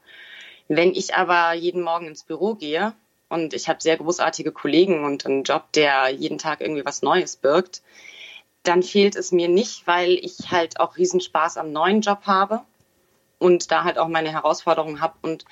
Wenn 0.69 0.91
ich 0.93 1.15
aber 1.15 1.53
jeden 1.53 1.81
Morgen 1.81 2.08
ins 2.08 2.24
Büro 2.24 2.53
gehe 2.53 2.93
und 3.27 3.53
ich 3.53 3.67
habe 3.67 3.81
sehr 3.81 3.98
großartige 3.98 4.53
Kollegen 4.53 5.03
und 5.03 5.25
einen 5.25 5.43
Job, 5.43 5.74
der 5.74 6.10
jeden 6.10 6.38
Tag 6.38 6.62
irgendwie 6.62 6.86
was 6.86 7.01
Neues 7.01 7.36
birgt, 7.36 7.81
dann 8.63 8.84
fehlt 8.84 9.16
es 9.16 9.32
mir 9.32 9.48
nicht, 9.48 9.88
weil 9.88 10.12
ich 10.12 10.51
halt 10.51 10.80
auch 10.80 10.98
Riesenspaß 10.98 11.58
am 11.58 11.72
neuen 11.72 12.01
Job 12.01 12.22
habe 12.25 12.62
und 13.38 13.72
da 13.72 13.84
halt 13.84 13.98
auch 13.98 14.08
meine 14.08 14.32
Herausforderungen 14.32 15.01
habe 15.01 15.16
und 15.22 15.46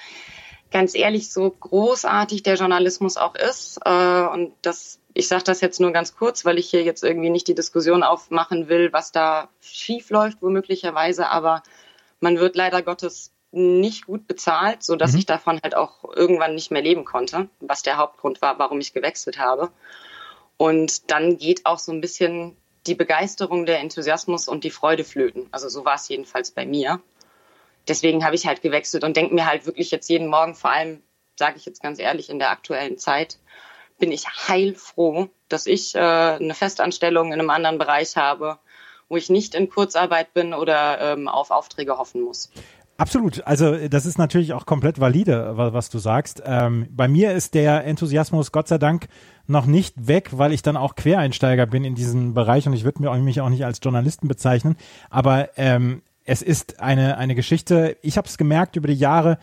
ganz 0.72 0.96
ehrlich, 0.96 1.32
so 1.32 1.50
großartig 1.50 2.44
der 2.44 2.56
Journalismus 2.56 3.18
auch 3.18 3.36
ist, 3.36 3.80
äh, 3.86 4.22
und 4.28 4.54
das, 4.62 5.00
ich 5.14 5.28
sage 5.28 5.44
das 5.44 5.62
jetzt 5.62 5.80
nur 5.80 5.92
ganz 5.92 6.16
kurz, 6.16 6.46
weil 6.46 6.58
ich 6.58 6.70
hier 6.70 6.84
jetzt 6.84 7.04
irgendwie 7.04 7.30
nicht 7.30 7.48
die 7.48 7.56
Diskussion 7.56 8.04
aufmachen 8.04 8.68
will, 8.68 8.92
was 8.92 9.12
da 9.12 9.50
schief 9.62 10.10
läuft, 10.10 10.42
womöglicherweise, 10.42 11.30
aber 11.30 11.64
man 12.20 12.38
wird 12.38 12.56
leider 12.56 12.82
Gottes 12.82 13.32
nicht 13.52 14.06
gut 14.06 14.28
bezahlt, 14.28 14.84
so 14.84 14.96
dass 14.96 15.14
mhm. 15.14 15.20
ich 15.20 15.26
davon 15.26 15.60
halt 15.64 15.76
auch 15.76 16.04
irgendwann 16.16 16.56
nicht 16.56 16.70
mehr 16.70 16.82
leben 16.82 17.06
konnte, 17.06 17.50
was 17.60 17.82
der 17.82 17.98
Hauptgrund 17.98 18.42
war, 18.42 18.60
warum 18.60 18.80
ich 18.80 18.94
gewechselt 18.94 19.40
habe. 19.40 19.72
Und 20.58 21.12
dann 21.12 21.38
geht 21.38 21.66
auch 21.66 21.80
so 21.80 21.92
ein 21.92 22.02
bisschen 22.02 22.58
die 22.88 22.96
Begeisterung, 22.96 23.66
der 23.66 23.80
Enthusiasmus 23.80 24.48
und 24.48 24.64
die 24.64 24.72
Freude 24.72 25.04
flöten. 25.04 25.48
Also 25.52 25.70
so 25.70 25.86
war 25.86 25.96
es 25.96 26.08
jedenfalls 26.08 26.52
bei 26.52 26.66
mir. 26.66 27.00
Deswegen 27.88 28.26
habe 28.26 28.36
ich 28.36 28.48
halt 28.48 28.62
gewechselt 28.62 29.04
und 29.04 29.16
denke 29.16 29.34
mir 29.34 29.46
halt 29.46 29.66
wirklich 29.66 29.92
jetzt 29.92 30.10
jeden 30.10 30.28
Morgen, 30.28 30.56
vor 30.56 30.72
allem, 30.72 31.02
sage 31.36 31.58
ich 31.58 31.66
jetzt 31.66 31.82
ganz 31.82 32.00
ehrlich, 32.00 32.30
in 32.30 32.40
der 32.40 32.52
aktuellen 32.52 32.98
Zeit, 32.98 33.38
bin 34.00 34.12
ich 34.12 34.26
heilfroh, 34.28 35.30
dass 35.50 35.66
ich 35.66 35.96
äh, 35.96 36.00
eine 36.00 36.54
Festanstellung 36.54 37.28
in 37.28 37.40
einem 37.40 37.50
anderen 37.50 37.78
Bereich 37.78 38.16
habe, 38.16 38.60
wo 39.10 39.18
ich 39.18 39.30
nicht 39.30 39.56
in 39.56 39.70
Kurzarbeit 39.70 40.34
bin 40.34 40.54
oder 40.54 41.00
ähm, 41.00 41.28
auf 41.28 41.52
Aufträge 41.52 41.98
hoffen 41.98 42.22
muss. 42.22 42.52
Absolut. 42.98 43.46
Also 43.46 43.88
das 43.88 44.08
ist 44.08 44.18
natürlich 44.18 44.54
auch 44.54 44.66
komplett 44.66 45.00
valide, 45.00 45.54
was 45.56 45.90
du 45.90 46.00
sagst. 46.00 46.42
Ähm, 46.44 46.88
bei 46.90 47.08
mir 47.08 47.32
ist 47.34 47.54
der 47.54 47.86
Enthusiasmus 47.86 48.52
Gott 48.52 48.68
sei 48.68 48.80
Dank 48.80 49.08
noch 49.48 49.66
nicht 49.66 50.08
weg, 50.08 50.30
weil 50.34 50.54
ich 50.54 50.62
dann 50.62 50.78
auch 50.78 50.96
Quereinsteiger 50.96 51.66
bin 51.66 51.84
in 51.84 51.96
diesen 51.96 52.34
Bereich 52.34 52.68
und 52.68 52.74
ich 52.74 52.84
würde 52.84 53.02
mich 53.20 53.42
auch 53.42 53.50
nicht 53.50 53.66
als 53.66 53.80
Journalisten 53.82 54.28
bezeichnen. 54.28 54.76
Aber 55.10 55.50
ähm, 55.58 56.02
es 56.26 56.42
ist 56.42 56.80
eine, 56.82 57.18
eine 57.18 57.36
Geschichte, 57.36 57.98
ich 58.02 58.18
habe 58.18 58.28
es 58.28 58.38
gemerkt 58.38 58.76
über 58.76 58.88
die 58.88 58.94
Jahre, 58.94 59.38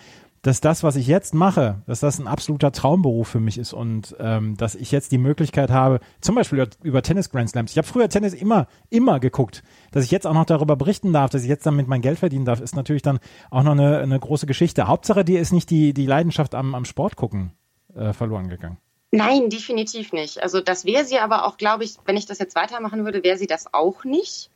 dass 0.44 0.60
das, 0.60 0.82
was 0.82 0.96
ich 0.96 1.06
jetzt 1.06 1.32
mache, 1.34 1.82
dass 1.86 2.00
das 2.00 2.18
ein 2.18 2.26
absoluter 2.26 2.70
Traumberuf 2.70 3.28
für 3.28 3.40
mich 3.40 3.56
ist 3.56 3.72
und 3.72 4.14
ähm, 4.20 4.58
dass 4.58 4.74
ich 4.74 4.92
jetzt 4.92 5.10
die 5.10 5.18
Möglichkeit 5.18 5.70
habe, 5.70 6.00
zum 6.20 6.34
Beispiel 6.34 6.58
über, 6.58 6.70
über 6.82 7.02
Tennis 7.02 7.30
Grand 7.30 7.48
Slams. 7.48 7.70
Ich 7.70 7.78
habe 7.78 7.86
früher 7.86 8.10
Tennis 8.10 8.34
immer, 8.34 8.66
immer 8.90 9.20
geguckt. 9.20 9.62
Dass 9.90 10.04
ich 10.04 10.10
jetzt 10.10 10.26
auch 10.26 10.34
noch 10.34 10.44
darüber 10.44 10.76
berichten 10.76 11.14
darf, 11.14 11.30
dass 11.30 11.42
ich 11.42 11.48
jetzt 11.48 11.64
damit 11.64 11.88
mein 11.88 12.02
Geld 12.02 12.18
verdienen 12.18 12.44
darf, 12.44 12.60
ist 12.60 12.76
natürlich 12.76 13.00
dann 13.00 13.20
auch 13.50 13.62
noch 13.62 13.72
eine, 13.72 14.00
eine 14.00 14.20
große 14.20 14.46
Geschichte. 14.46 14.86
Hauptsache, 14.86 15.24
dir 15.24 15.40
ist 15.40 15.52
nicht 15.52 15.70
die, 15.70 15.94
die 15.94 16.06
Leidenschaft 16.06 16.54
am, 16.54 16.74
am 16.74 16.84
Sport 16.84 17.16
gucken 17.16 17.52
äh, 17.94 18.12
verloren 18.12 18.48
gegangen. 18.48 18.76
Nein, 19.16 19.48
definitiv 19.48 20.12
nicht. 20.12 20.42
Also 20.42 20.60
das 20.60 20.84
wäre 20.84 21.04
sie 21.04 21.18
aber 21.18 21.44
auch, 21.44 21.56
glaube 21.56 21.84
ich, 21.84 21.96
wenn 22.04 22.16
ich 22.16 22.26
das 22.26 22.38
jetzt 22.38 22.56
weitermachen 22.56 23.04
würde, 23.04 23.22
wäre 23.22 23.38
sie 23.38 23.46
das 23.46 23.72
auch 23.72 24.04
nicht. 24.04 24.50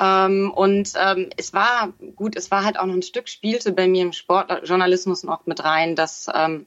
Ähm, 0.00 0.52
und 0.54 0.92
ähm, 0.96 1.30
es 1.36 1.52
war 1.52 1.92
gut, 2.16 2.34
es 2.34 2.50
war 2.50 2.64
halt 2.64 2.78
auch 2.78 2.86
noch 2.86 2.94
ein 2.94 3.02
Stück, 3.02 3.28
spielte 3.28 3.72
bei 3.72 3.86
mir 3.86 4.02
im 4.02 4.12
Sportjournalismus 4.12 5.22
noch 5.22 5.46
mit 5.46 5.62
rein, 5.62 5.94
dass 5.94 6.26
ähm, 6.34 6.66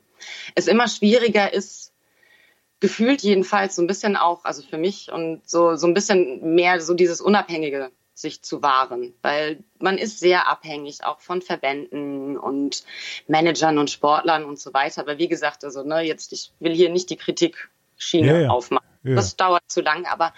es 0.54 0.68
immer 0.68 0.88
schwieriger 0.88 1.51
ist, 1.51 1.92
gefühlt 2.80 3.22
jedenfalls 3.22 3.75
so 3.75 3.82
ein 3.82 3.88
bisschen 3.88 4.15
auch, 4.15 4.46
also 4.46 4.62
für 4.62 4.77
mich 4.77 5.12
und 5.12 5.42
so, 5.50 5.75
so 5.75 5.88
ein 5.88 5.94
bisschen 5.94 6.56
mehr 6.56 6.80
so 6.80 6.94
dieses 6.94 7.20
Unabhängige 7.20 7.92
sich 8.15 8.41
zu 8.41 8.63
wahren, 8.63 9.13
weil 9.22 9.63
man 9.77 9.98
ist 9.98 10.19
sehr 10.19 10.48
abhängig 10.48 11.03
auch 11.03 11.19
von 11.19 11.41
Verbänden 11.41 12.38
und 12.38 12.86
Managern 13.27 13.77
und 13.77 13.91
Sportlern 13.91 14.45
und 14.45 14.57
so 14.57 14.74
weiter. 14.74 15.01
Aber 15.01 15.17
wie 15.17 15.27
gesagt, 15.27 15.65
also 15.65 15.84
ne, 15.84 16.01
jetzt 16.01 16.31
ich 16.31 16.51
will 16.60 16.74
hier 16.74 16.89
nicht 16.89 17.10
die 17.10 17.17
Kritikschiene 17.17 18.27
ja, 18.27 18.39
ja. 18.43 18.50
aufmachen. 18.50 18.88
Ja. 19.03 19.15
Das 19.15 19.36
dauert 19.36 19.63
zu 19.67 19.81
lang, 19.81 20.05
aber 20.05 20.34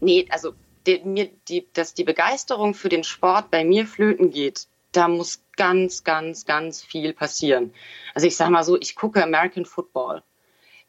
nee, 0.00 0.26
also 0.30 0.54
die, 0.88 1.00
mir, 1.04 1.30
die, 1.48 1.66
dass 1.72 1.94
die 1.94 2.04
Begeisterung 2.04 2.74
für 2.74 2.88
den 2.88 3.04
Sport 3.04 3.50
bei 3.50 3.64
mir 3.64 3.86
flöten 3.86 4.30
geht, 4.30 4.66
da 4.90 5.06
muss 5.06 5.40
ganz, 5.56 6.02
ganz, 6.02 6.44
ganz 6.46 6.82
viel 6.82 7.12
passieren. 7.12 7.72
Also 8.14 8.26
ich 8.26 8.36
sage 8.36 8.50
mal 8.50 8.64
so, 8.64 8.78
ich 8.78 8.96
gucke 8.96 9.22
American 9.22 9.66
Football. 9.66 10.22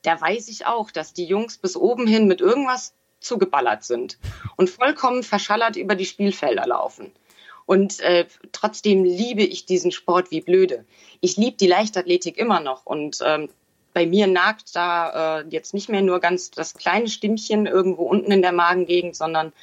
Da 0.02 0.20
weiß 0.20 0.50
ich 0.50 0.66
auch, 0.66 0.90
dass 0.90 1.14
die 1.14 1.26
Jungs 1.26 1.58
bis 1.58 1.76
oben 1.76 2.08
hin 2.08 2.28
mit 2.28 2.42
irgendwas 2.42 2.94
zugeballert 3.26 3.84
sind 3.84 4.18
und 4.56 4.70
vollkommen 4.70 5.24
verschallert 5.24 5.76
über 5.76 5.96
die 5.96 6.06
Spielfelder 6.06 6.66
laufen. 6.66 7.12
Und 7.66 8.00
äh, 8.02 8.26
trotzdem 8.52 9.04
liebe 9.04 9.42
ich 9.42 9.66
diesen 9.66 9.92
Sport 9.92 10.32
wie 10.32 10.42
blöde. 10.42 10.86
Ich 11.20 11.36
liebe 11.36 11.58
die 11.58 11.68
Leichtathletik 11.68 12.38
immer 12.38 12.60
noch 12.60 12.86
und 12.86 13.20
ähm, 13.26 13.50
bei 13.96 14.06
mir 14.06 14.28
nagt 14.28 14.76
da 14.76 15.40
äh, 15.40 15.46
jetzt 15.50 15.74
nicht 15.74 15.88
mehr 15.88 16.02
nur 16.02 16.20
ganz 16.20 16.52
das 16.52 16.74
kleine 16.74 17.08
Stimmchen 17.08 17.66
irgendwo 17.66 18.04
unten 18.04 18.30
in 18.32 18.42
der 18.42 18.52
Magengegend, 18.52 19.16
sondern 19.16 19.54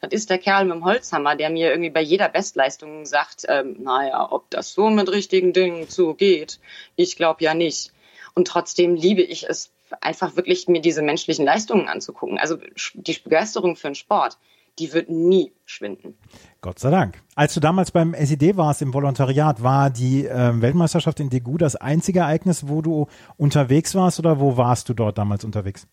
das 0.00 0.12
ist 0.12 0.30
der 0.30 0.38
Kerl 0.38 0.64
mit 0.64 0.74
dem 0.74 0.84
Holzhammer, 0.84 1.36
der 1.36 1.50
mir 1.50 1.70
irgendwie 1.70 1.90
bei 1.90 2.00
jeder 2.00 2.30
Bestleistung 2.30 3.04
sagt, 3.04 3.44
ähm, 3.48 3.76
naja, 3.80 4.32
ob 4.32 4.48
das 4.50 4.72
so 4.72 4.88
mit 4.88 5.12
richtigen 5.12 5.52
Dingen 5.52 5.90
zugeht, 5.90 6.58
ich 6.96 7.16
glaube 7.16 7.44
ja 7.44 7.52
nicht. 7.52 7.92
Und 8.34 8.48
trotzdem 8.48 8.96
liebe 8.96 9.22
ich 9.22 9.48
es 9.48 9.70
einfach 10.00 10.36
wirklich, 10.36 10.68
mir 10.68 10.80
diese 10.80 11.02
menschlichen 11.02 11.44
Leistungen 11.44 11.88
anzugucken. 11.88 12.38
Also 12.38 12.56
die 12.94 13.12
Begeisterung 13.12 13.76
für 13.76 13.88
den 13.88 13.94
Sport, 13.94 14.38
die 14.78 14.92
wird 14.92 15.10
nie 15.10 15.52
schwinden. 15.64 16.16
Gott 16.60 16.78
sei 16.78 16.90
Dank. 16.90 17.20
Als 17.34 17.54
du 17.54 17.60
damals 17.60 17.90
beim 17.90 18.14
SED 18.14 18.56
warst 18.56 18.82
im 18.82 18.94
Volontariat, 18.94 19.62
war 19.62 19.90
die 19.90 20.26
äh, 20.26 20.60
Weltmeisterschaft 20.60 21.20
in 21.20 21.30
Degu 21.30 21.58
das 21.58 21.76
einzige 21.76 22.20
Ereignis, 22.20 22.68
wo 22.68 22.80
du 22.80 23.06
unterwegs 23.36 23.94
warst 23.94 24.18
oder 24.18 24.40
wo 24.40 24.56
warst 24.56 24.88
du 24.88 24.94
dort 24.94 25.18
damals 25.18 25.44
unterwegs? 25.44 25.86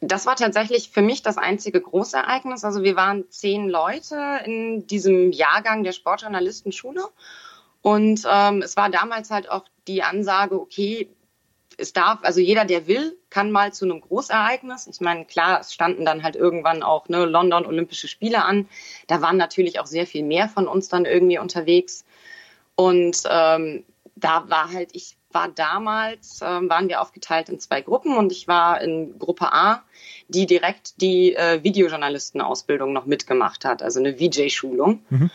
Das 0.00 0.26
war 0.26 0.36
tatsächlich 0.36 0.90
für 0.90 1.02
mich 1.02 1.22
das 1.22 1.38
einzige 1.38 1.80
Großereignis. 1.80 2.64
Also 2.64 2.82
wir 2.82 2.96
waren 2.96 3.24
zehn 3.30 3.68
Leute 3.68 4.40
in 4.44 4.86
diesem 4.86 5.32
Jahrgang 5.32 5.82
der 5.82 5.92
Sportjournalistenschule. 5.92 7.02
Und 7.82 8.26
ähm, 8.28 8.62
es 8.62 8.76
war 8.76 8.90
damals 8.90 9.30
halt 9.30 9.50
auch 9.50 9.64
die 9.86 10.02
Ansage, 10.02 10.60
okay, 10.60 11.08
es 11.78 11.92
darf, 11.92 12.20
also 12.22 12.40
jeder, 12.40 12.64
der 12.64 12.86
will, 12.86 13.16
kann 13.30 13.50
mal 13.50 13.72
zu 13.72 13.84
einem 13.84 14.00
Großereignis. 14.00 14.86
Ich 14.86 15.00
meine, 15.00 15.24
klar, 15.24 15.60
es 15.60 15.72
standen 15.72 16.04
dann 16.04 16.22
halt 16.22 16.36
irgendwann 16.36 16.82
auch 16.82 17.08
ne, 17.08 17.24
London 17.24 17.66
Olympische 17.66 18.08
Spiele 18.08 18.44
an. 18.44 18.68
Da 19.06 19.20
waren 19.20 19.36
natürlich 19.36 19.78
auch 19.80 19.86
sehr 19.86 20.06
viel 20.06 20.24
mehr 20.24 20.48
von 20.48 20.68
uns 20.68 20.88
dann 20.88 21.04
irgendwie 21.04 21.38
unterwegs. 21.38 22.04
Und 22.74 23.22
ähm, 23.28 23.84
da 24.14 24.48
war 24.48 24.72
halt, 24.72 24.90
ich 24.92 25.16
war 25.32 25.48
damals, 25.48 26.40
ähm, 26.42 26.70
waren 26.70 26.88
wir 26.88 27.02
aufgeteilt 27.02 27.50
in 27.50 27.60
zwei 27.60 27.82
Gruppen 27.82 28.16
und 28.16 28.32
ich 28.32 28.48
war 28.48 28.80
in 28.80 29.18
Gruppe 29.18 29.52
A, 29.52 29.82
die 30.28 30.46
direkt 30.46 31.00
die 31.02 31.34
äh, 31.34 31.62
Videojournalistenausbildung 31.62 32.92
noch 32.92 33.04
mitgemacht 33.04 33.66
hat, 33.66 33.82
also 33.82 34.00
eine 34.00 34.18
VJ-Schulung. 34.18 35.04
Mhm. 35.10 35.30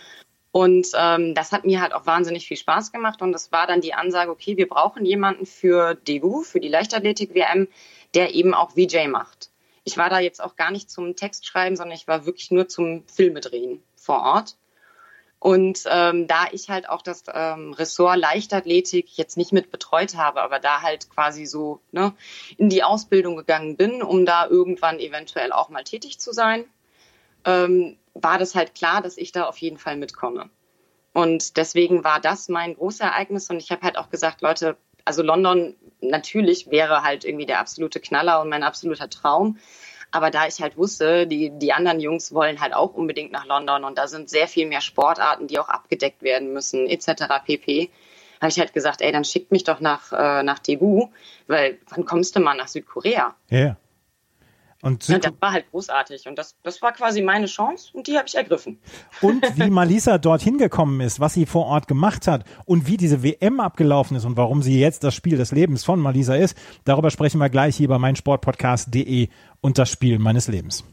Und 0.51 0.87
ähm, 0.95 1.33
das 1.33 1.51
hat 1.51 1.63
mir 1.63 1.81
halt 1.81 1.93
auch 1.93 2.05
wahnsinnig 2.05 2.47
viel 2.47 2.57
Spaß 2.57 2.91
gemacht. 2.91 3.21
Und 3.21 3.31
das 3.31 3.51
war 3.51 3.67
dann 3.67 3.81
die 3.81 3.93
Ansage, 3.93 4.31
okay, 4.31 4.57
wir 4.57 4.67
brauchen 4.67 5.05
jemanden 5.05 5.45
für 5.45 5.95
DEGU, 5.95 6.43
für 6.43 6.59
die 6.59 6.67
Leichtathletik-WM, 6.67 7.67
der 8.13 8.33
eben 8.35 8.53
auch 8.53 8.71
VJ 8.71 9.07
macht. 9.07 9.49
Ich 9.83 9.97
war 9.97 10.09
da 10.09 10.19
jetzt 10.19 10.43
auch 10.43 10.55
gar 10.57 10.71
nicht 10.71 10.91
zum 10.91 11.15
Textschreiben, 11.15 11.77
sondern 11.77 11.95
ich 11.95 12.07
war 12.07 12.25
wirklich 12.25 12.51
nur 12.51 12.67
zum 12.67 13.03
Filmedrehen 13.07 13.81
vor 13.95 14.21
Ort. 14.21 14.57
Und 15.39 15.85
ähm, 15.89 16.27
da 16.27 16.45
ich 16.51 16.69
halt 16.69 16.87
auch 16.87 17.01
das 17.01 17.23
ähm, 17.33 17.73
Ressort 17.73 18.17
Leichtathletik 18.17 19.17
jetzt 19.17 19.37
nicht 19.37 19.51
mit 19.51 19.71
betreut 19.71 20.15
habe, 20.15 20.41
aber 20.41 20.59
da 20.59 20.83
halt 20.83 21.09
quasi 21.09 21.47
so 21.47 21.79
ne, 21.91 22.13
in 22.57 22.69
die 22.69 22.83
Ausbildung 22.83 23.37
gegangen 23.37 23.75
bin, 23.75 24.03
um 24.03 24.27
da 24.27 24.45
irgendwann 24.45 24.99
eventuell 24.99 25.51
auch 25.51 25.69
mal 25.69 25.83
tätig 25.83 26.19
zu 26.19 26.31
sein, 26.31 26.65
ähm, 27.45 27.97
war 28.13 28.37
das 28.37 28.55
halt 28.55 28.75
klar, 28.75 29.01
dass 29.01 29.17
ich 29.17 29.31
da 29.31 29.45
auf 29.45 29.57
jeden 29.57 29.77
Fall 29.77 29.97
mitkomme. 29.97 30.49
Und 31.13 31.57
deswegen 31.57 32.03
war 32.03 32.19
das 32.19 32.49
mein 32.49 32.75
großes 32.75 33.01
Ereignis. 33.01 33.49
Und 33.49 33.57
ich 33.57 33.71
habe 33.71 33.81
halt 33.81 33.97
auch 33.97 34.09
gesagt, 34.09 34.41
Leute, 34.41 34.77
also 35.05 35.23
London 35.23 35.75
natürlich 36.01 36.69
wäre 36.71 37.03
halt 37.03 37.25
irgendwie 37.25 37.45
der 37.45 37.59
absolute 37.59 37.99
Knaller 37.99 38.41
und 38.41 38.49
mein 38.49 38.63
absoluter 38.63 39.09
Traum. 39.09 39.57
Aber 40.11 40.29
da 40.29 40.45
ich 40.45 40.61
halt 40.61 40.77
wusste, 40.77 41.25
die, 41.25 41.51
die 41.57 41.71
anderen 41.71 42.01
Jungs 42.01 42.33
wollen 42.33 42.59
halt 42.59 42.73
auch 42.73 42.93
unbedingt 42.93 43.31
nach 43.31 43.45
London 43.45 43.85
und 43.85 43.97
da 43.97 44.07
sind 44.07 44.29
sehr 44.29 44.47
viel 44.47 44.67
mehr 44.67 44.81
Sportarten, 44.81 45.47
die 45.47 45.57
auch 45.57 45.69
abgedeckt 45.69 46.21
werden 46.21 46.51
müssen, 46.51 46.87
etc. 46.87 47.23
pp. 47.45 47.89
Habe 48.41 48.49
ich 48.49 48.59
halt 48.59 48.73
gesagt, 48.73 49.01
ey, 49.01 49.11
dann 49.11 49.23
schickt 49.23 49.51
mich 49.51 49.63
doch 49.63 49.79
nach, 49.79 50.11
äh, 50.11 50.43
nach 50.43 50.59
Daegu, 50.59 51.09
weil 51.47 51.77
wann 51.89 52.05
kommst 52.05 52.35
du 52.35 52.41
mal 52.41 52.55
nach 52.55 52.67
Südkorea? 52.67 53.35
Ja. 53.49 53.57
Yeah. 53.57 53.77
Und 54.81 55.07
ja, 55.07 55.19
das 55.19 55.33
war 55.39 55.51
halt 55.51 55.69
großartig 55.71 56.27
und 56.27 56.37
das, 56.37 56.55
das 56.63 56.81
war 56.81 56.91
quasi 56.91 57.21
meine 57.21 57.45
Chance 57.45 57.89
und 57.93 58.07
die 58.07 58.17
habe 58.17 58.27
ich 58.27 58.35
ergriffen. 58.35 58.79
Und 59.21 59.43
wie 59.55 59.69
Malisa 59.69 60.17
dorthin 60.17 60.57
gekommen 60.57 61.01
ist, 61.01 61.19
was 61.19 61.33
sie 61.33 61.45
vor 61.45 61.67
Ort 61.67 61.87
gemacht 61.87 62.27
hat 62.27 62.45
und 62.65 62.87
wie 62.87 62.97
diese 62.97 63.23
WM 63.23 63.59
abgelaufen 63.59 64.17
ist 64.17 64.25
und 64.25 64.37
warum 64.37 64.61
sie 64.61 64.79
jetzt 64.79 65.03
das 65.03 65.13
Spiel 65.13 65.37
des 65.37 65.51
Lebens 65.51 65.83
von 65.83 65.99
Malisa 65.99 66.35
ist, 66.35 66.57
darüber 66.83 67.11
sprechen 67.11 67.39
wir 67.39 67.49
gleich 67.49 67.75
hier 67.75 67.87
bei 67.87 67.99
meinsportpodcast.de 67.99 69.27
und 69.61 69.77
das 69.77 69.89
Spiel 69.89 70.17
meines 70.17 70.47
Lebens. 70.47 70.83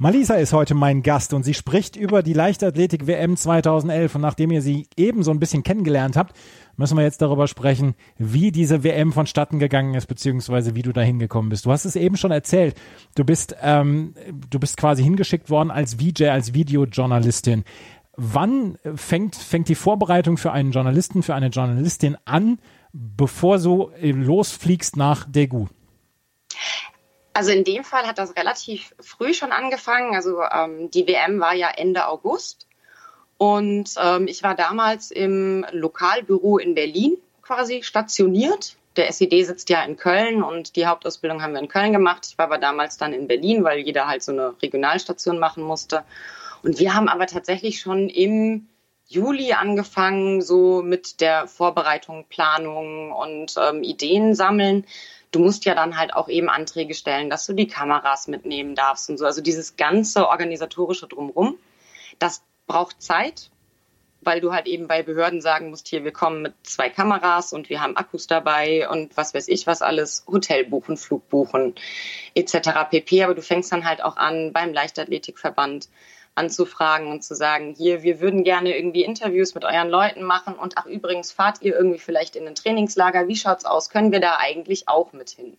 Malisa 0.00 0.36
ist 0.36 0.52
heute 0.52 0.76
mein 0.76 1.02
Gast 1.02 1.34
und 1.34 1.42
sie 1.42 1.54
spricht 1.54 1.96
über 1.96 2.22
die 2.22 2.32
Leichtathletik 2.32 3.08
WM 3.08 3.36
2011 3.36 4.14
und 4.14 4.20
nachdem 4.20 4.52
ihr 4.52 4.62
sie 4.62 4.86
eben 4.96 5.24
so 5.24 5.32
ein 5.32 5.40
bisschen 5.40 5.64
kennengelernt 5.64 6.16
habt, 6.16 6.36
müssen 6.76 6.96
wir 6.96 7.02
jetzt 7.02 7.20
darüber 7.20 7.48
sprechen, 7.48 7.96
wie 8.16 8.52
diese 8.52 8.84
WM 8.84 9.10
vonstatten 9.10 9.58
gegangen 9.58 9.94
ist, 9.94 10.06
beziehungsweise 10.06 10.76
wie 10.76 10.82
du 10.82 10.92
da 10.92 11.00
hingekommen 11.00 11.48
bist. 11.48 11.66
Du 11.66 11.72
hast 11.72 11.84
es 11.84 11.96
eben 11.96 12.16
schon 12.16 12.30
erzählt. 12.30 12.76
Du 13.16 13.24
bist, 13.24 13.56
ähm, 13.60 14.14
du 14.48 14.60
bist 14.60 14.76
quasi 14.76 15.02
hingeschickt 15.02 15.50
worden 15.50 15.72
als 15.72 15.94
VJ, 15.94 16.26
als 16.26 16.54
Videojournalistin. 16.54 17.64
Wann 18.16 18.78
fängt, 18.94 19.34
fängt 19.34 19.68
die 19.68 19.74
Vorbereitung 19.74 20.36
für 20.36 20.52
einen 20.52 20.70
Journalisten, 20.70 21.24
für 21.24 21.34
eine 21.34 21.48
Journalistin 21.48 22.16
an, 22.24 22.60
bevor 22.92 23.58
du 23.58 23.90
losfliegst 24.00 24.96
nach 24.96 25.26
Daegu? 25.28 25.66
Also 27.38 27.52
in 27.52 27.62
dem 27.62 27.84
Fall 27.84 28.04
hat 28.08 28.18
das 28.18 28.34
relativ 28.34 28.92
früh 28.98 29.32
schon 29.32 29.52
angefangen. 29.52 30.16
Also 30.16 30.42
ähm, 30.42 30.90
die 30.90 31.06
WM 31.06 31.38
war 31.38 31.54
ja 31.54 31.68
Ende 31.68 32.08
August 32.08 32.66
und 33.36 33.94
ähm, 33.96 34.26
ich 34.26 34.42
war 34.42 34.56
damals 34.56 35.12
im 35.12 35.64
Lokalbüro 35.70 36.58
in 36.58 36.74
Berlin 36.74 37.16
quasi 37.42 37.84
stationiert. 37.84 38.74
Der 38.96 39.06
SED 39.06 39.44
sitzt 39.44 39.70
ja 39.70 39.84
in 39.84 39.96
Köln 39.96 40.42
und 40.42 40.74
die 40.74 40.88
Hauptausbildung 40.88 41.40
haben 41.40 41.52
wir 41.52 41.60
in 41.60 41.68
Köln 41.68 41.92
gemacht. 41.92 42.26
Ich 42.28 42.36
war 42.38 42.46
aber 42.46 42.58
damals 42.58 42.96
dann 42.96 43.12
in 43.12 43.28
Berlin, 43.28 43.62
weil 43.62 43.78
jeder 43.78 44.08
halt 44.08 44.24
so 44.24 44.32
eine 44.32 44.60
Regionalstation 44.60 45.38
machen 45.38 45.62
musste. 45.62 46.02
Und 46.64 46.80
wir 46.80 46.92
haben 46.92 47.08
aber 47.08 47.28
tatsächlich 47.28 47.80
schon 47.80 48.08
im 48.08 48.66
Juli 49.06 49.52
angefangen, 49.52 50.42
so 50.42 50.82
mit 50.82 51.20
der 51.20 51.46
Vorbereitung, 51.46 52.26
Planung 52.28 53.12
und 53.12 53.54
ähm, 53.56 53.84
Ideen 53.84 54.34
sammeln 54.34 54.84
du 55.30 55.40
musst 55.40 55.64
ja 55.64 55.74
dann 55.74 55.96
halt 55.96 56.14
auch 56.14 56.28
eben 56.28 56.48
Anträge 56.48 56.94
stellen, 56.94 57.30
dass 57.30 57.46
du 57.46 57.52
die 57.52 57.66
Kameras 57.66 58.28
mitnehmen 58.28 58.74
darfst 58.74 59.10
und 59.10 59.18
so. 59.18 59.26
Also 59.26 59.40
dieses 59.40 59.76
ganze 59.76 60.28
organisatorische 60.28 61.06
drumrum, 61.06 61.58
das 62.18 62.42
braucht 62.66 63.02
Zeit, 63.02 63.50
weil 64.20 64.40
du 64.40 64.52
halt 64.52 64.66
eben 64.66 64.88
bei 64.88 65.02
Behörden 65.02 65.40
sagen 65.40 65.70
musst, 65.70 65.88
hier, 65.88 66.04
wir 66.04 66.12
kommen 66.12 66.42
mit 66.42 66.54
zwei 66.62 66.90
Kameras 66.90 67.52
und 67.52 67.70
wir 67.70 67.80
haben 67.80 67.96
Akkus 67.96 68.26
dabei 68.26 68.88
und 68.88 69.16
was 69.16 69.32
weiß 69.32 69.48
ich 69.48 69.66
was 69.66 69.80
alles, 69.80 70.24
Hotel 70.26 70.64
buchen, 70.64 70.96
Flug 70.96 71.28
buchen, 71.28 71.74
etc. 72.34 72.70
pp. 72.90 73.24
Aber 73.24 73.34
du 73.34 73.42
fängst 73.42 73.70
dann 73.72 73.84
halt 73.84 74.02
auch 74.02 74.16
an 74.16 74.52
beim 74.52 74.72
Leichtathletikverband 74.72 75.88
anzufragen 76.38 77.10
und 77.10 77.22
zu 77.22 77.34
sagen, 77.34 77.74
hier, 77.76 78.02
wir 78.02 78.20
würden 78.20 78.44
gerne 78.44 78.76
irgendwie 78.76 79.04
Interviews 79.04 79.54
mit 79.54 79.64
euren 79.64 79.88
Leuten 79.88 80.22
machen 80.22 80.54
und 80.54 80.78
ach 80.78 80.86
übrigens, 80.86 81.32
fahrt 81.32 81.60
ihr 81.62 81.76
irgendwie 81.76 81.98
vielleicht 81.98 82.36
in 82.36 82.46
ein 82.46 82.54
Trainingslager, 82.54 83.28
wie 83.28 83.36
schaut's 83.36 83.64
aus? 83.64 83.90
Können 83.90 84.12
wir 84.12 84.20
da 84.20 84.36
eigentlich 84.38 84.88
auch 84.88 85.12
mit 85.12 85.30
hin? 85.30 85.56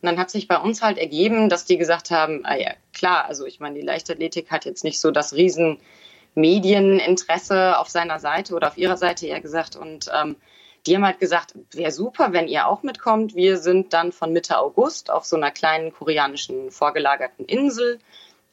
Und 0.00 0.06
dann 0.06 0.18
hat 0.18 0.30
sich 0.30 0.46
bei 0.46 0.56
uns 0.56 0.80
halt 0.80 0.96
ergeben, 0.96 1.48
dass 1.48 1.64
die 1.64 1.76
gesagt 1.76 2.10
haben, 2.10 2.42
ah 2.44 2.56
ja, 2.56 2.70
klar, 2.92 3.26
also 3.26 3.44
ich 3.46 3.58
meine, 3.58 3.74
die 3.74 3.84
Leichtathletik 3.84 4.50
hat 4.50 4.64
jetzt 4.64 4.84
nicht 4.84 5.00
so 5.00 5.10
das 5.10 5.34
riesen 5.34 5.78
Medieninteresse 6.34 7.78
auf 7.78 7.88
seiner 7.88 8.20
Seite 8.20 8.54
oder 8.54 8.68
auf 8.68 8.78
ihrer 8.78 8.96
Seite 8.96 9.26
eher 9.26 9.40
gesagt 9.40 9.74
und 9.74 10.08
ähm, 10.14 10.36
die 10.86 10.94
haben 10.94 11.04
halt 11.04 11.18
gesagt, 11.18 11.54
wäre 11.72 11.90
super, 11.90 12.32
wenn 12.32 12.48
ihr 12.48 12.66
auch 12.66 12.82
mitkommt. 12.82 13.34
Wir 13.34 13.58
sind 13.58 13.92
dann 13.92 14.12
von 14.12 14.32
Mitte 14.32 14.58
August 14.58 15.10
auf 15.10 15.24
so 15.24 15.36
einer 15.36 15.50
kleinen 15.50 15.92
koreanischen 15.92 16.70
vorgelagerten 16.70 17.44
Insel 17.44 17.98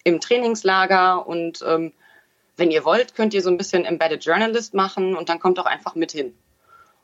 im 0.05 0.21
Trainingslager 0.21 1.27
und 1.27 1.61
ähm, 1.67 1.91
wenn 2.55 2.71
ihr 2.71 2.85
wollt, 2.85 3.15
könnt 3.15 3.33
ihr 3.33 3.41
so 3.41 3.49
ein 3.49 3.57
bisschen 3.57 3.83
Embedded 3.83 4.23
Journalist 4.23 4.73
machen 4.73 5.17
und 5.17 5.27
dann 5.27 5.39
kommt 5.39 5.59
auch 5.59 5.65
einfach 5.65 5.95
mit 5.95 6.13
hin. 6.13 6.33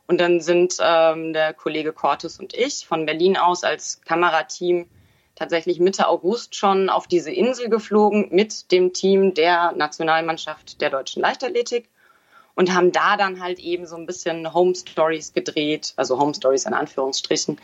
Und 0.08 0.22
dann 0.22 0.40
sind 0.40 0.78
ähm, 0.80 1.34
der 1.34 1.54
Kollege 1.54 1.92
Cortus 1.92 2.40
und 2.40 2.54
ich 2.54 2.86
von 2.86 3.06
Berlin 3.06 3.36
aus 3.38 3.64
als 3.64 4.02
Kamerateam 4.06 4.88
tatsächlich 5.36 5.80
Mitte 5.80 6.08
August 6.08 6.56
schon 6.56 6.90
auf 6.90 7.08
diese 7.08 7.32
Insel 7.32 7.70
geflogen 7.70 8.30
mit 8.32 8.72
dem 8.72 8.94
Team 8.94 9.34
der 9.34 9.72
Nationalmannschaft 9.74 10.80
der 10.80 10.92
deutschen 10.92 11.22
Leichtathletik 11.22 11.90
und 12.56 12.74
haben 12.74 12.92
da 12.92 13.18
dann 13.18 13.42
halt 13.42 13.60
eben 13.60 13.86
so 13.86 13.96
ein 13.96 14.06
bisschen 14.06 14.54
Home 14.54 14.76
Stories 14.76 15.34
gedreht, 15.34 15.94
also 15.96 16.20
Home 16.20 16.34
Stories 16.34 16.66
in 16.66 16.74
Anführungsstrichen, 16.74 17.60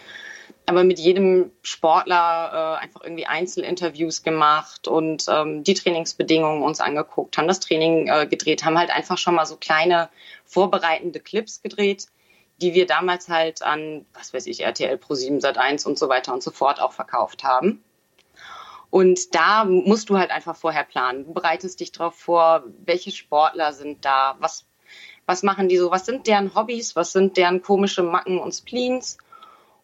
aber 0.66 0.84
mit 0.84 1.00
jedem 1.00 1.52
Sportler 1.62 2.78
äh, 2.80 2.84
einfach 2.84 3.02
irgendwie 3.04 3.26
Einzelinterviews 3.26 4.24
gemacht 4.24 4.88
und 4.88 5.26
ähm, 5.30 5.64
die 5.64 5.74
Trainingsbedingungen 5.74 6.64
uns 6.64 6.82
angeguckt, 6.82 7.38
haben 7.38 7.48
das 7.48 7.60
Training 7.60 8.08
äh, 8.08 8.28
gedreht, 8.28 8.66
haben 8.66 8.78
halt 8.78 8.90
einfach 8.90 9.18
schon 9.18 9.36
mal 9.36 9.46
so 9.46 9.56
kleine 9.58 10.10
vorbereitende 10.46 11.20
Clips 11.20 11.62
gedreht, 11.62 12.08
die 12.62 12.74
wir 12.74 12.86
damals 12.86 13.30
halt 13.30 13.62
an, 13.62 14.06
was 14.14 14.34
weiß 14.34 14.48
ich, 14.48 14.64
RTL 14.64 14.98
Pro 14.98 15.16
7 15.16 15.42
Sat 15.42 15.58
1 15.58 15.86
und 15.86 15.98
so 15.98 16.10
weiter 16.10 16.34
und 16.34 16.44
so 16.44 16.52
fort 16.52 16.82
auch 16.82 16.94
verkauft 16.94 17.44
haben. 17.44 17.84
Und 18.90 19.36
da 19.36 19.66
musst 19.66 20.10
du 20.10 20.18
halt 20.18 20.32
einfach 20.32 20.56
vorher 20.56 20.84
planen. 20.84 21.26
Du 21.26 21.34
bereitest 21.34 21.80
dich 21.80 21.92
darauf 21.92 22.16
vor, 22.16 22.64
welche 22.86 23.12
Sportler 23.12 23.74
sind 23.74 24.06
da, 24.06 24.38
was, 24.40 24.66
was 25.28 25.44
machen 25.44 25.70
die 25.70 25.78
so, 25.78 25.92
was 25.92 26.06
sind 26.06 26.26
deren 26.26 26.56
Hobbys, 26.56 26.96
was 26.96 27.12
sind 27.12 27.38
deren 27.38 27.62
komische 27.62 28.02
Macken 28.02 28.40
und 28.40 28.54
Spleens? 28.54 29.18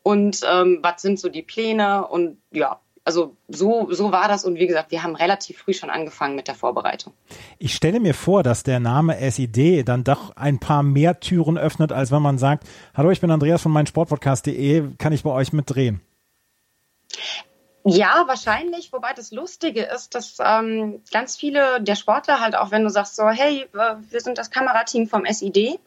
Und 0.02 0.42
ähm, 0.50 0.80
was 0.82 1.02
sind 1.02 1.20
so 1.20 1.30
die 1.30 1.44
Pläne? 1.44 2.08
Und 2.08 2.38
ja, 2.52 2.80
also 3.06 3.36
so, 3.50 3.88
so 3.92 4.12
war 4.12 4.28
das. 4.28 4.46
Und 4.46 4.58
wie 4.58 4.68
gesagt, 4.68 4.92
wir 4.92 5.04
haben 5.04 5.16
relativ 5.16 5.60
früh 5.60 5.74
schon 5.74 5.90
angefangen 5.90 6.36
mit 6.36 6.48
der 6.48 6.56
Vorbereitung. 6.56 7.14
Ich 7.60 7.76
stelle 7.76 8.00
mir 8.00 8.14
vor, 8.14 8.44
dass 8.44 8.64
der 8.64 8.80
Name 8.80 9.18
SID 9.30 9.88
dann 9.88 10.04
doch 10.04 10.36
ein 10.36 10.60
paar 10.60 10.82
mehr 10.82 11.20
Türen 11.20 11.58
öffnet, 11.58 11.92
als 11.92 12.12
wenn 12.12 12.22
man 12.22 12.38
sagt, 12.38 12.66
hallo, 12.94 13.12
ich 13.12 13.22
bin 13.22 13.30
Andreas 13.30 13.62
von 13.62 13.72
meinsportpodcast.de, 13.74 14.96
kann 14.98 15.14
ich 15.14 15.24
bei 15.24 15.32
euch 15.32 15.52
mitdrehen? 15.54 16.02
Ja, 17.86 18.24
wahrscheinlich, 18.28 18.94
wobei 18.94 19.14
das 19.14 19.32
Lustige 19.32 19.84
ist, 19.84 20.16
dass 20.16 20.38
ähm, 20.40 21.02
ganz 21.12 21.36
viele 21.36 21.82
der 21.82 21.96
Sportler 21.96 22.40
halt 22.40 22.56
auch, 22.56 22.72
wenn 22.72 22.84
du 22.84 22.90
sagst 22.90 23.16
so, 23.16 23.28
hey, 23.28 23.68
wir 23.74 24.22
sind 24.22 24.38
das 24.38 24.52
Kamerateam 24.52 25.08
vom 25.08 25.26
SID, 25.26 25.80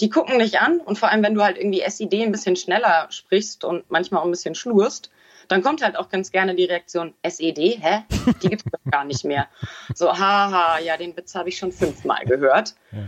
die 0.00 0.10
gucken 0.10 0.38
dich 0.38 0.60
an 0.60 0.80
und 0.80 0.98
vor 0.98 1.10
allem, 1.10 1.22
wenn 1.22 1.34
du 1.34 1.42
halt 1.42 1.58
irgendwie 1.58 1.82
SID 1.86 2.14
ein 2.22 2.32
bisschen 2.32 2.56
schneller 2.56 3.06
sprichst 3.10 3.64
und 3.64 3.90
manchmal 3.90 4.22
auch 4.22 4.24
ein 4.24 4.30
bisschen 4.30 4.54
schlurst, 4.54 5.10
dann 5.48 5.62
kommt 5.62 5.82
halt 5.82 5.96
auch 5.96 6.08
ganz 6.08 6.32
gerne 6.32 6.54
die 6.54 6.64
Reaktion, 6.64 7.14
SED, 7.22 7.78
hä? 7.80 8.04
Die 8.42 8.48
gibt 8.48 8.62
es 8.66 8.72
doch 8.72 8.90
gar 8.90 9.04
nicht 9.04 9.24
mehr. 9.24 9.46
So, 9.94 10.18
haha, 10.18 10.78
ja, 10.80 10.96
den 10.96 11.16
Witz 11.16 11.34
habe 11.34 11.48
ich 11.48 11.58
schon 11.58 11.72
fünfmal 11.72 12.24
gehört. 12.24 12.74
Ja. 12.92 12.98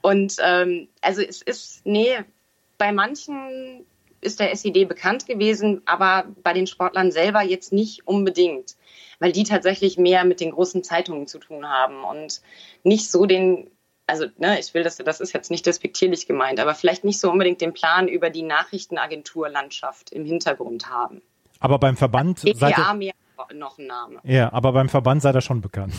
Und 0.00 0.36
ähm, 0.40 0.88
also 1.00 1.22
es 1.22 1.42
ist, 1.42 1.84
nee, 1.84 2.18
bei 2.78 2.92
manchen 2.92 3.86
ist 4.22 4.40
der 4.40 4.52
SED 4.52 4.86
bekannt 4.86 5.26
gewesen, 5.26 5.82
aber 5.84 6.24
bei 6.42 6.52
den 6.52 6.66
Sportlern 6.66 7.10
selber 7.10 7.42
jetzt 7.42 7.72
nicht 7.72 8.06
unbedingt, 8.06 8.76
weil 9.18 9.32
die 9.32 9.44
tatsächlich 9.44 9.98
mehr 9.98 10.24
mit 10.24 10.40
den 10.40 10.52
großen 10.52 10.82
Zeitungen 10.82 11.26
zu 11.26 11.38
tun 11.38 11.68
haben 11.68 12.04
und 12.04 12.40
nicht 12.84 13.10
so 13.10 13.26
den, 13.26 13.70
also 14.06 14.26
ne, 14.38 14.58
ich 14.58 14.72
will 14.74 14.84
das, 14.84 14.96
das 14.96 15.20
ist 15.20 15.32
jetzt 15.32 15.50
nicht 15.50 15.66
despektierlich 15.66 16.26
gemeint, 16.26 16.60
aber 16.60 16.74
vielleicht 16.74 17.04
nicht 17.04 17.20
so 17.20 17.30
unbedingt 17.30 17.60
den 17.60 17.74
Plan 17.74 18.08
über 18.08 18.30
die 18.30 18.42
Nachrichtenagenturlandschaft 18.42 20.10
im 20.10 20.24
Hintergrund 20.24 20.88
haben. 20.88 21.20
Aber 21.58 21.78
beim 21.78 21.96
Verband 21.96 22.38
seid 22.38 22.78
ihr, 22.78 22.94
mehr 22.94 23.12
noch 23.54 23.78
ein 23.78 23.86
Name. 23.86 24.20
Ja, 24.24 24.52
aber 24.52 24.72
beim 24.72 24.88
Verband 24.88 25.22
seid 25.22 25.34
ihr 25.34 25.40
schon 25.40 25.60
bekannt. 25.60 25.94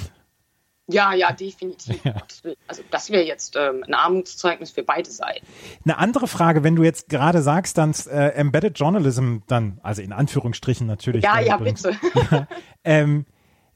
Ja, 0.87 1.13
ja, 1.13 1.31
definitiv. 1.31 2.03
Ja. 2.03 2.15
Also 2.67 2.83
das 2.91 3.09
wäre 3.09 3.23
jetzt 3.23 3.55
ähm, 3.55 3.83
ein 3.87 3.93
Armutszeugnis 3.93 4.71
für 4.71 4.83
beide 4.83 5.09
Seiten. 5.09 5.45
Eine 5.85 5.97
andere 5.97 6.27
Frage, 6.27 6.63
wenn 6.63 6.75
du 6.75 6.83
jetzt 6.83 7.07
gerade 7.07 7.41
sagst, 7.41 7.77
dann 7.77 7.93
äh, 8.09 8.29
Embedded 8.29 8.77
Journalism, 8.77 9.37
dann, 9.47 9.79
also 9.81 10.01
in 10.01 10.11
Anführungsstrichen 10.11 10.85
natürlich. 10.85 11.23
Ja, 11.23 11.39
ja, 11.39 11.55
übrigens. 11.55 11.83
bitte. 11.83 11.97
Ja, 12.31 12.47
ähm, 12.83 13.25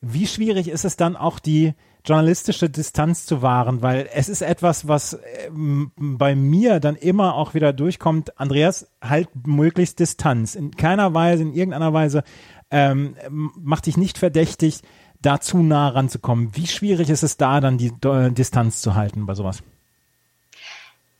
wie 0.02 0.28
schwierig 0.28 0.68
ist 0.68 0.86
es 0.86 0.96
dann 0.98 1.16
auch 1.16 1.40
die 1.40 1.74
journalistische 2.06 2.70
Distanz 2.70 3.26
zu 3.26 3.42
wahren, 3.42 3.82
weil 3.82 4.10
es 4.14 4.30
ist 4.30 4.42
etwas, 4.42 4.88
was 4.88 5.20
ähm, 5.48 5.92
bei 5.96 6.36
mir 6.36 6.80
dann 6.80 6.96
immer 6.96 7.36
auch 7.36 7.54
wieder 7.54 7.74
durchkommt. 7.74 8.40
Andreas, 8.40 8.90
halt 9.02 9.30
möglichst 9.46 10.00
Distanz. 10.00 10.56
In 10.56 10.72
keiner 10.72 11.14
Weise, 11.14 11.44
in 11.44 11.54
irgendeiner 11.54 11.94
Weise 11.94 12.24
ähm, 12.70 13.16
mach 13.30 13.82
dich 13.82 13.98
nicht 13.98 14.18
verdächtig, 14.18 14.82
da 15.22 15.40
zu 15.40 15.58
nah 15.58 15.90
ranzukommen. 15.90 16.56
Wie 16.56 16.68
schwierig 16.68 17.10
ist 17.10 17.24
es 17.24 17.38
da 17.38 17.60
dann, 17.60 17.78
die 17.78 17.92
äh, 18.06 18.32
Distanz 18.32 18.82
zu 18.82 18.96
halten 18.96 19.26
bei 19.26 19.34
sowas? 19.34 19.64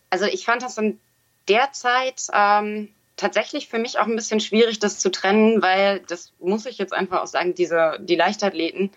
Also 0.10 0.26
ich 0.26 0.46
fand 0.46 0.62
das 0.62 0.78
in 0.78 1.00
der 1.48 1.72
Zeit 1.72 2.28
ähm, 2.34 2.90
tatsächlich 3.16 3.68
für 3.68 3.80
mich 3.80 4.00
auch 4.00 4.06
ein 4.06 4.16
bisschen 4.16 4.40
schwierig, 4.40 4.80
das 4.80 5.00
zu 5.00 5.10
trennen, 5.10 5.62
weil 5.62 6.00
das 6.02 6.34
muss 6.40 6.66
ich 6.66 6.78
jetzt 6.78 6.94
einfach 6.94 7.22
auch 7.22 7.28
sagen, 7.28 7.56
diese, 7.56 7.98
die 8.00 8.16
Leichtathleten, 8.16 8.92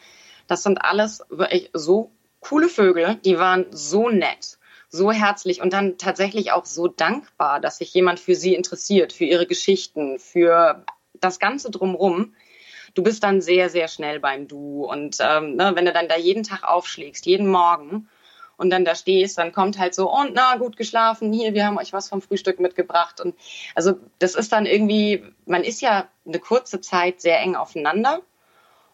das 0.47 0.63
sind 0.63 0.79
alles 0.79 1.23
wirklich 1.31 1.71
so 1.73 2.11
coole 2.41 2.69
Vögel, 2.69 3.17
die 3.25 3.39
waren 3.39 3.67
so 3.71 4.09
nett, 4.09 4.59
so 4.89 5.13
herzlich 5.13 5.61
und 5.61 5.73
dann 5.73 5.99
tatsächlich 5.99 6.53
auch 6.53 6.67
so 6.67 6.89
dankbar, 6.89 7.61
dass 7.61 7.79
sich 7.79 7.93
jemand 7.95 8.21
für 8.21 8.35
sie 8.35 8.55
interessiert, 8.55 9.13
für 9.13 9.25
ihre 9.25 9.47
Geschichten, 9.47 10.19
für 10.19 10.85
das 11.15 11.39
Ganze 11.39 11.71
drumrum. 11.71 12.35
Du 12.95 13.03
bist 13.03 13.23
dann 13.23 13.41
sehr, 13.41 13.71
sehr 13.71 13.89
schnell 13.89 14.21
beim 14.21 14.49
Du. 14.49 14.85
Und 14.85 15.19
ähm, 15.21 15.57
ne, 15.57 15.73
wenn 15.75 15.85
du 15.85 15.93
dann 15.93 16.09
da 16.09 16.17
jeden 16.17 16.43
Tag 16.43 16.65
aufschlägst, 16.65 17.27
jeden 17.27 17.49
Morgen 17.49 18.09
und 18.57 18.71
dann 18.71 18.85
da 18.85 18.95
stehst, 18.95 19.39
dann 19.39 19.53
kommt 19.53 19.79
halt 19.79 19.95
so, 19.95 20.13
und 20.13 20.35
na, 20.35 20.57
gut 20.57 20.77
geschlafen, 20.77 21.33
hier, 21.33 21.55
wir 21.55 21.67
haben 21.67 21.79
euch 21.79 21.93
was 21.93 22.09
vom 22.09 22.21
Frühstück 22.21 22.61
mitgebracht. 22.61 23.21
Und 23.21 23.35
also 23.75 23.95
das 24.19 24.35
ist 24.35 24.53
dann 24.53 24.67
irgendwie, 24.67 25.25
man 25.47 25.65
ist 25.65 25.81
ja 25.81 26.09
eine 26.27 26.39
kurze 26.39 26.81
Zeit 26.81 27.21
sehr 27.21 27.41
eng 27.41 27.57
aufeinander. 27.57 28.21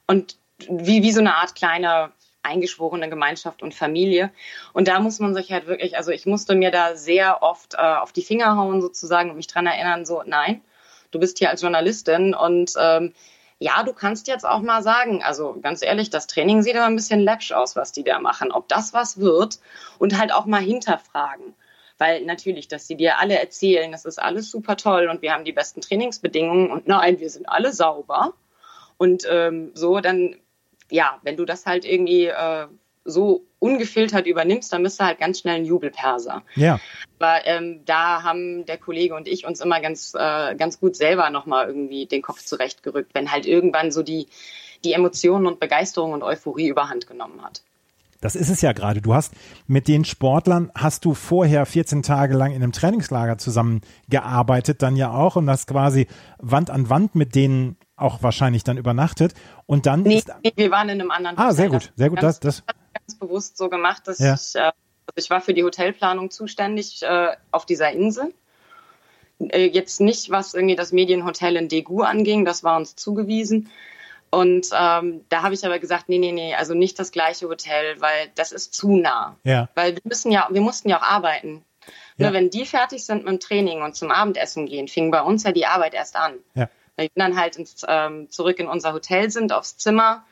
Und 0.07 0.37
wie, 0.69 1.03
wie 1.03 1.13
so 1.13 1.21
eine 1.21 1.35
Art 1.35 1.55
kleine 1.55 2.13
eingeschworene 2.47 3.11
Gemeinschaft 3.11 3.63
und 3.63 3.75
Familie. 3.75 4.31
Und 4.73 4.89
da 4.89 5.01
muss 5.01 5.19
man 5.19 5.35
sich 5.35 5.53
halt 5.53 5.67
wirklich, 5.67 5.97
also 5.97 6.13
ich 6.13 6.27
musste 6.27 6.55
mir 6.55 6.71
da 6.71 6.97
sehr 6.97 7.43
oft 7.43 7.75
äh, 7.75 7.79
auf 7.79 8.13
die 8.13 8.23
Finger 8.23 8.57
hauen 8.57 8.81
sozusagen 8.81 9.31
und 9.31 9.37
mich 9.37 9.49
dran 9.49 9.67
erinnern, 9.67 10.07
so 10.07 10.23
nein, 10.25 10.63
du 11.11 11.19
bist 11.19 11.39
hier 11.39 11.51
als 11.51 11.63
Journalistin 11.63 12.35
und 12.35 12.73
ähm, 12.79 13.13
ja, 13.59 13.83
du 13.83 13.93
kannst 13.93 14.27
jetzt 14.29 14.45
auch 14.45 14.61
mal 14.61 14.83
sagen, 14.83 15.23
also 15.23 15.57
ganz 15.63 15.83
ehrlich, 15.83 16.11
das 16.11 16.27
Training 16.27 16.63
sieht 16.63 16.77
aber 16.77 16.87
ein 16.87 16.97
bisschen 16.97 17.21
läppsch 17.21 17.53
aus, 17.53 17.77
was 17.77 17.93
die 17.93 18.05
da 18.05 18.19
machen, 18.19 18.53
ob 18.53 18.69
das 18.69 18.93
was 18.93 19.19
wird 19.19 19.59
und 19.99 20.19
halt 20.19 20.33
auch 20.33 20.47
mal 20.47 20.61
hinterfragen. 20.61 21.55
Weil 21.99 22.27
natürlich, 22.27 22.69
dass 22.69 22.87
sie 22.87 22.97
dir 22.97 23.19
alle 23.19 23.39
erzählen, 23.39 23.91
das 23.91 24.05
ist 24.05 24.19
alles 24.19 24.51
super 24.51 24.77
toll 24.77 25.09
und 25.09 25.23
wir 25.23 25.33
haben 25.33 25.45
die 25.45 25.53
besten 25.53 25.81
Trainingsbedingungen 25.81 26.71
und 26.71 26.87
nein, 26.87 27.19
wir 27.21 27.31
sind 27.31 27.49
alle 27.49 27.73
sauber. 27.73 28.35
Und 28.99 29.27
ähm, 29.31 29.71
so, 29.75 30.01
dann 30.01 30.37
ja, 30.91 31.19
wenn 31.23 31.37
du 31.37 31.45
das 31.45 31.67
halt 31.67 31.85
irgendwie 31.85 32.27
äh, 32.27 32.67
so 33.07 33.45
ungefiltert 33.59 34.27
übernimmst, 34.27 34.73
dann 34.73 34.83
bist 34.83 35.01
du 35.01 35.05
halt 35.05 35.19
ganz 35.19 35.41
schnell 35.41 35.57
ein 35.57 35.65
Jubelperser. 35.65 36.43
Ja. 36.55 36.79
Aber 37.19 37.47
ähm, 37.47 37.81
da 37.87 38.23
haben 38.23 38.67
der 38.67 38.77
Kollege 38.77 39.15
und 39.15 39.29
ich 39.29 39.47
uns 39.47 39.61
immer 39.61 39.81
ganz, 39.81 40.15
äh, 40.15 40.55
ganz 40.57 40.79
gut 40.81 40.97
selber 40.97 41.31
nochmal 41.31 41.67
irgendwie 41.69 42.07
den 42.07 42.23
Kopf 42.23 42.45
zurechtgerückt, 42.45 43.15
wenn 43.15 43.31
halt 43.31 43.47
irgendwann 43.47 43.91
so 43.93 44.03
die, 44.03 44.27
die 44.85 44.93
Emotionen 44.93 45.47
und 45.47 45.61
Begeisterung 45.61 46.13
und 46.13 46.23
Euphorie 46.23 46.69
überhand 46.69 47.07
genommen 47.07 47.43
hat. 47.43 47.63
Das 48.21 48.35
ist 48.35 48.49
es 48.49 48.63
ja 48.63 48.73
gerade. 48.73 49.01
Du 49.01 49.15
hast 49.15 49.35
mit 49.67 49.89
den 49.89 50.05
Sportlern, 50.05 50.71
hast 50.75 51.05
du 51.05 51.15
vorher 51.15 51.67
14 51.67 52.03
Tage 52.03 52.35
lang 52.35 52.53
in 52.53 52.63
einem 52.63 52.73
Trainingslager 52.73 53.39
zusammengearbeitet, 53.39 54.83
dann 54.83 54.97
ja 54.97 55.13
auch 55.13 55.37
und 55.37 55.49
hast 55.51 55.69
quasi 55.69 56.07
Wand 56.39 56.71
an 56.71 56.89
Wand 56.89 57.15
mit 57.15 57.35
denen 57.35 57.77
auch 57.97 58.23
wahrscheinlich 58.23 58.63
dann 58.63 58.77
übernachtet 58.77 59.33
und 59.65 59.87
dann 59.87 60.03
nee, 60.03 60.23
nee 60.45 60.53
wir 60.55 60.71
waren 60.71 60.89
in 60.89 61.01
einem 61.01 61.11
anderen 61.11 61.39
Ah, 61.39 61.45
Hotel. 61.45 61.57
sehr 61.57 61.69
gut, 61.69 61.93
sehr 61.97 62.11
gut. 62.11 62.21
Ganz, 62.21 62.41
das, 62.41 62.63
das 62.67 62.75
ganz 62.99 63.19
bewusst 63.19 63.57
so 63.57 63.69
gemacht, 63.69 64.07
dass 64.07 64.19
ja. 64.19 64.35
ich, 64.35 64.55
äh, 64.55 64.73
also 65.07 65.17
ich 65.17 65.31
war 65.31 65.41
für 65.41 65.55
die 65.55 65.65
Hotelplanung 65.65 66.31
zuständig 66.31 67.03
äh, 67.03 67.37
auf 67.51 67.67
dieser 67.67 67.91
Insel. 67.93 68.33
Äh, 69.39 69.67
jetzt 69.67 70.01
nicht, 70.01 70.31
was 70.31 70.55
irgendwie 70.55 70.77
das 70.77 70.93
Medienhotel 70.93 71.57
in 71.57 71.69
Degu 71.69 72.03
anging, 72.03 72.45
das 72.45 72.65
war 72.65 72.77
uns 72.77 72.97
zugewiesen. 72.97 73.71
Und 74.31 74.69
ähm, 74.73 75.25
da 75.29 75.43
habe 75.43 75.55
ich 75.55 75.65
aber 75.65 75.79
gesagt, 75.79 76.09
nee, 76.09 76.19
nee, 76.19 76.33
nee, 76.33 76.55
also 76.55 76.75
nicht 76.75 76.99
das 76.99 77.13
gleiche 77.13 77.49
Hotel, 77.49 78.01
weil 78.01 78.31
das 78.35 78.53
ist 78.53 78.75
zu 78.75 78.97
nah. 78.97 79.37
Ja. 79.45 79.69
Weil 79.75 79.95
wir 79.95 80.03
müssen 80.05 80.33
ja, 80.33 80.49
wir 80.51 80.61
mussten 80.61 80.89
ja 80.89 80.99
auch 80.99 81.03
arbeiten. 81.03 81.65
Ja. 82.17 82.27
Nur 82.27 82.33
wenn 82.33 82.51
die 82.51 82.67
fertig 82.67 83.05
sind 83.05 83.25
mit 83.25 83.29
dem 83.29 83.41
Training 83.41 83.83
und 83.83 83.95
zum 83.95 84.11
Abendessen 84.11 84.67
gehen, 84.67 84.89
fing 84.89 85.11
bei 85.11 85.23
uns 85.23 85.45
ja 85.45 85.53
die 85.53 85.67
Arbeit 85.67 85.95
erst 85.95 86.17
an. 86.17 86.35
Ja. 86.55 86.69
Weil 86.97 87.07
wir 87.07 87.23
dann 87.23 87.39
halt 87.39 87.57
ins, 87.57 87.83
ähm, 87.87 88.29
zurück 88.31 88.59
in 88.59 88.69
unser 88.69 88.93
Hotel 88.93 89.31
sind, 89.31 89.53
aufs 89.53 89.77
Zimmer 89.77 90.25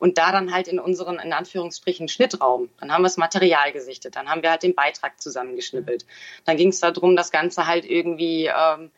und 0.00 0.18
da 0.18 0.32
dann 0.32 0.52
halt 0.52 0.66
in 0.66 0.80
unseren, 0.80 1.20
in 1.20 1.32
Anführungsstrichen, 1.32 2.08
Schnittraum. 2.08 2.70
Dann 2.80 2.90
haben 2.90 3.02
wir 3.02 3.06
das 3.06 3.18
Material 3.18 3.70
gesichtet, 3.70 4.16
dann 4.16 4.28
haben 4.28 4.42
wir 4.42 4.50
halt 4.50 4.64
den 4.64 4.74
Beitrag 4.74 5.20
zusammengeschnippelt. 5.20 6.04
Dann 6.46 6.56
ging 6.56 6.70
es 6.70 6.80
darum, 6.80 7.14
das 7.14 7.30
Ganze 7.30 7.66
halt 7.66 7.84
irgendwie 7.84 8.46
ähm, 8.46 8.90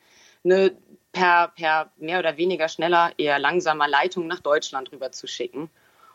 ne, 0.45 0.73
per, 1.13 1.49
per 1.49 1.91
mehr 1.99 2.21
oder 2.21 2.39
weniger 2.39 2.69
schneller, 2.69 3.11
eher 3.19 3.39
langsamer 3.39 3.89
Leitung 3.89 4.29
nach 4.29 4.41
Deutschland 4.41 4.93
rüber 4.93 5.11
zu 5.11 5.27
schicken 5.27 5.69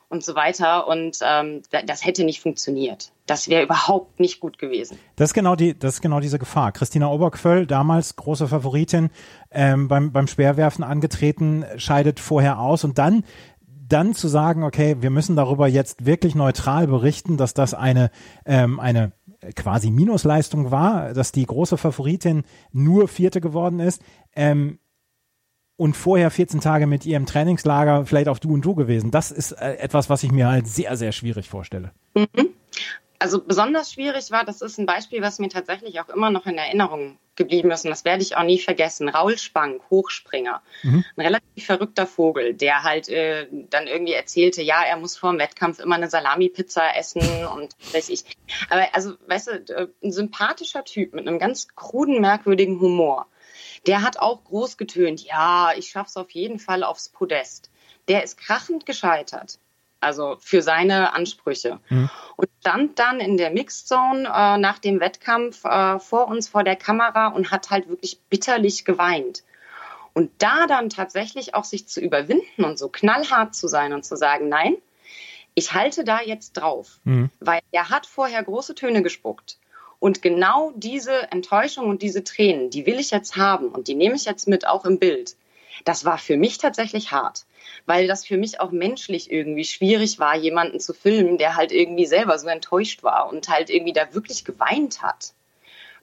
und 0.10 0.24
so 0.24 0.36
weiter. 0.36 0.88
Und 0.88 1.20
ähm, 1.22 1.62
das 1.86 2.06
hätte 2.06 2.24
nicht 2.24 2.40
funktioniert. 2.40 3.12
Das 3.26 3.50
wäre 3.50 3.64
überhaupt 3.64 4.22
nicht 4.22 4.40
gut 4.40 4.58
gewesen. 4.58 4.98
Das 5.18 5.32
ist 5.32 5.34
genau 5.34 5.58
die, 5.58 5.78
das 5.78 5.96
ist 5.96 6.02
genau 6.02 6.22
diese 6.22 6.40
Gefahr. 6.40 6.72
Christina 6.72 7.12
Oberquöll, 7.12 7.68
damals 7.68 8.16
große 8.16 8.48
Favoritin, 8.48 9.10
ähm, 9.52 9.90
beim, 9.90 10.14
beim 10.14 10.28
Speerwerfen 10.28 10.86
angetreten, 10.86 11.66
scheidet 11.76 12.22
vorher 12.22 12.60
aus 12.60 12.86
und 12.86 12.98
dann 12.98 13.26
dann 13.88 14.14
zu 14.14 14.28
sagen, 14.28 14.64
okay, 14.64 14.98
wir 15.00 15.10
müssen 15.10 15.36
darüber 15.36 15.68
jetzt 15.68 16.06
wirklich 16.06 16.36
neutral 16.36 16.88
berichten, 16.88 17.38
dass 17.38 17.54
das 17.54 17.74
eine, 17.74 18.12
ähm, 18.46 18.80
eine 18.80 19.14
quasi 19.56 19.92
Minusleistung 19.92 20.72
war, 20.72 21.14
dass 21.14 21.32
die 21.32 21.46
große 21.46 21.78
Favoritin 21.78 22.44
nur 22.72 23.08
Vierte 23.08 23.42
geworden 23.42 23.80
ist. 23.80 24.02
Ähm, 24.36 24.80
und 25.78 25.96
vorher 25.96 26.32
14 26.32 26.60
Tage 26.60 26.88
mit 26.88 27.06
ihr 27.06 27.18
im 27.18 27.28
Trainingslager 27.28 28.06
vielleicht 28.06 28.30
auch 28.30 28.40
du 28.40 28.52
und 28.52 28.66
du 28.66 28.74
gewesen. 28.74 29.12
Das 29.12 29.32
ist 29.32 29.52
äh, 29.52 29.76
etwas, 29.76 30.10
was 30.10 30.24
ich 30.24 30.32
mir 30.32 30.48
halt 30.48 30.68
sehr, 30.68 30.98
sehr 30.98 31.12
schwierig 31.12 31.48
vorstelle. 31.48 31.92
Mhm. 32.16 32.50
Also 33.20 33.42
besonders 33.42 33.92
schwierig 33.92 34.32
war, 34.32 34.46
das 34.46 34.62
ist 34.62 34.78
ein 34.78 34.86
Beispiel, 34.86 35.22
was 35.22 35.40
mir 35.40 35.50
tatsächlich 35.50 36.00
auch 36.00 36.10
immer 36.10 36.30
noch 36.30 36.46
in 36.46 36.58
Erinnerung 36.58 37.18
geblieben 37.36 37.72
ist 37.72 37.84
und 37.84 37.92
das 37.92 38.06
werde 38.06 38.24
ich 38.24 38.36
auch 38.36 38.44
nie 38.44 38.60
vergessen. 38.60 39.10
Raul 39.10 39.38
Spank, 39.38 39.82
Hochspringer, 39.90 40.62
mhm. 40.84 41.06
ein 41.16 41.26
relativ 41.26 41.66
verrückter 41.66 42.08
Vogel, 42.08 42.54
der 42.54 42.84
halt 42.84 43.10
äh, 43.10 43.48
dann 43.52 43.88
irgendwie 43.88 44.14
erzählte, 44.14 44.62
ja, 44.62 44.84
er 44.84 44.98
muss 44.98 45.18
vor 45.18 45.32
dem 45.32 45.40
Wettkampf 45.40 45.80
immer 45.80 45.96
eine 45.96 46.10
Salami-Pizza 46.10 46.96
essen 46.96 47.22
und 47.46 47.76
weiß 47.94 48.10
ich. 48.10 48.24
Aber 48.70 48.88
also, 48.94 49.14
weißt 49.28 49.48
du, 49.48 49.76
äh, 49.76 49.88
ein 50.04 50.12
sympathischer 50.12 50.84
Typ 50.84 51.14
mit 51.14 51.28
einem 51.28 51.40
ganz 51.40 51.68
kruden, 51.76 52.22
merkwürdigen 52.22 52.80
Humor 52.80 53.28
der 53.86 54.02
hat 54.02 54.20
auch 54.20 54.44
groß 54.44 54.78
getönt, 54.78 55.22
ja, 55.24 55.72
ich 55.76 55.90
schaff's 55.90 56.18
auf 56.18 56.32
jeden 56.32 56.60
Fall 56.60 56.84
aufs 56.84 57.10
Podest. 57.10 57.70
Der 58.08 58.24
ist 58.24 58.38
krachend 58.38 58.86
gescheitert. 58.86 59.60
Also 60.00 60.38
für 60.40 60.62
seine 60.62 61.14
Ansprüche. 61.14 61.80
Mhm. 61.90 62.10
Und 62.36 62.50
stand 62.60 63.00
dann 63.00 63.20
in 63.20 63.38
der 63.38 63.50
Mixed 63.50 63.88
Zone 63.88 64.28
äh, 64.28 64.58
nach 64.58 64.80
dem 64.80 65.00
Wettkampf 65.00 65.66
äh, 65.66 66.00
vor 66.00 66.28
uns 66.28 66.48
vor 66.50 66.64
der 66.64 66.76
Kamera 66.76 67.28
und 67.28 67.52
hat 67.52 67.72
halt 67.72 67.90
wirklich 67.90 68.20
bitterlich 68.30 68.86
geweint. 68.86 69.44
Und 70.14 70.32
da 70.40 70.68
dann 70.68 70.90
tatsächlich 70.90 71.56
auch 71.56 71.64
sich 71.64 71.88
zu 71.88 72.02
überwinden 72.02 72.64
und 72.64 72.80
so 72.80 72.90
knallhart 72.90 73.56
zu 73.56 73.68
sein 73.68 73.94
und 73.94 74.04
zu 74.04 74.16
sagen, 74.16 74.50
nein, 74.50 74.76
ich 75.58 75.74
halte 75.74 76.04
da 76.04 76.22
jetzt 76.22 76.54
drauf, 76.54 77.00
mhm. 77.04 77.32
weil 77.40 77.62
er 77.72 77.90
hat 77.90 78.06
vorher 78.06 78.44
große 78.44 78.76
Töne 78.76 79.02
gespuckt. 79.02 79.58
Und 79.98 80.22
genau 80.22 80.72
diese 80.76 81.32
Enttäuschung 81.32 81.90
und 81.90 82.04
diese 82.04 82.24
Tränen, 82.24 82.70
die 82.70 82.86
will 82.86 83.00
ich 83.00 83.10
jetzt 83.10 83.38
haben 83.38 83.70
und 83.70 83.88
die 83.88 83.96
nehme 83.96 84.16
ich 84.16 84.26
jetzt 84.26 84.48
mit, 84.48 84.68
auch 84.68 84.86
im 84.86 85.00
Bild. 85.00 85.36
Das 85.84 86.06
war 86.06 86.20
für 86.20 86.38
mich 86.38 86.60
tatsächlich 86.60 87.12
hart, 87.12 87.47
weil 87.86 88.08
das 88.08 88.26
für 88.26 88.38
mich 88.38 88.60
auch 88.60 88.72
menschlich 88.72 89.32
irgendwie 89.32 89.66
schwierig 89.66 90.20
war, 90.20 90.36
jemanden 90.36 90.80
zu 90.80 90.94
filmen, 90.94 91.38
der 91.38 91.56
halt 91.56 91.72
irgendwie 91.72 92.06
selber 92.06 92.38
so 92.40 92.48
enttäuscht 92.48 93.04
war 93.04 93.30
und 93.30 93.50
halt 93.50 93.70
irgendwie 93.70 93.94
da 93.94 94.14
wirklich 94.14 94.46
geweint 94.46 95.02
hat. 95.02 95.34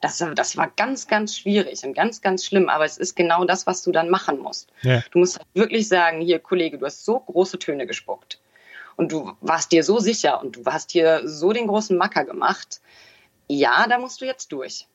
Das, 0.01 0.23
das 0.35 0.57
war 0.57 0.71
ganz, 0.77 1.07
ganz 1.07 1.37
schwierig 1.37 1.83
und 1.85 1.95
ganz, 1.95 2.21
ganz 2.21 2.45
schlimm. 2.45 2.69
Aber 2.69 2.85
es 2.85 2.99
ist 2.99 3.15
genau 3.17 3.45
das, 3.45 3.67
was 3.67 3.83
du 3.83 3.91
dann 3.91 4.11
machen 4.11 4.39
musst. 4.39 4.69
Ja. 4.83 5.03
Du 5.11 5.19
musst 5.19 5.39
halt 5.39 5.49
wirklich 5.55 5.89
sagen, 5.89 6.21
hier, 6.21 6.41
Kollege, 6.41 6.77
du 6.77 6.85
hast 6.85 7.05
so 7.05 7.21
große 7.21 7.59
Töne 7.59 7.87
gespuckt. 7.87 8.39
Und 8.97 9.13
du 9.13 9.33
warst 9.41 9.73
dir 9.73 9.83
so 9.83 9.99
sicher 9.99 10.41
und 10.41 10.57
du 10.57 10.65
hast 10.67 10.93
hier 10.93 11.23
so 11.25 11.53
den 11.53 11.67
großen 11.67 11.97
Macker 11.97 12.25
gemacht 12.25 12.81
ja, 13.49 13.87
da 13.89 13.99
musst 13.99 14.21
du 14.21 14.25
jetzt 14.25 14.53
durch. 14.53 14.87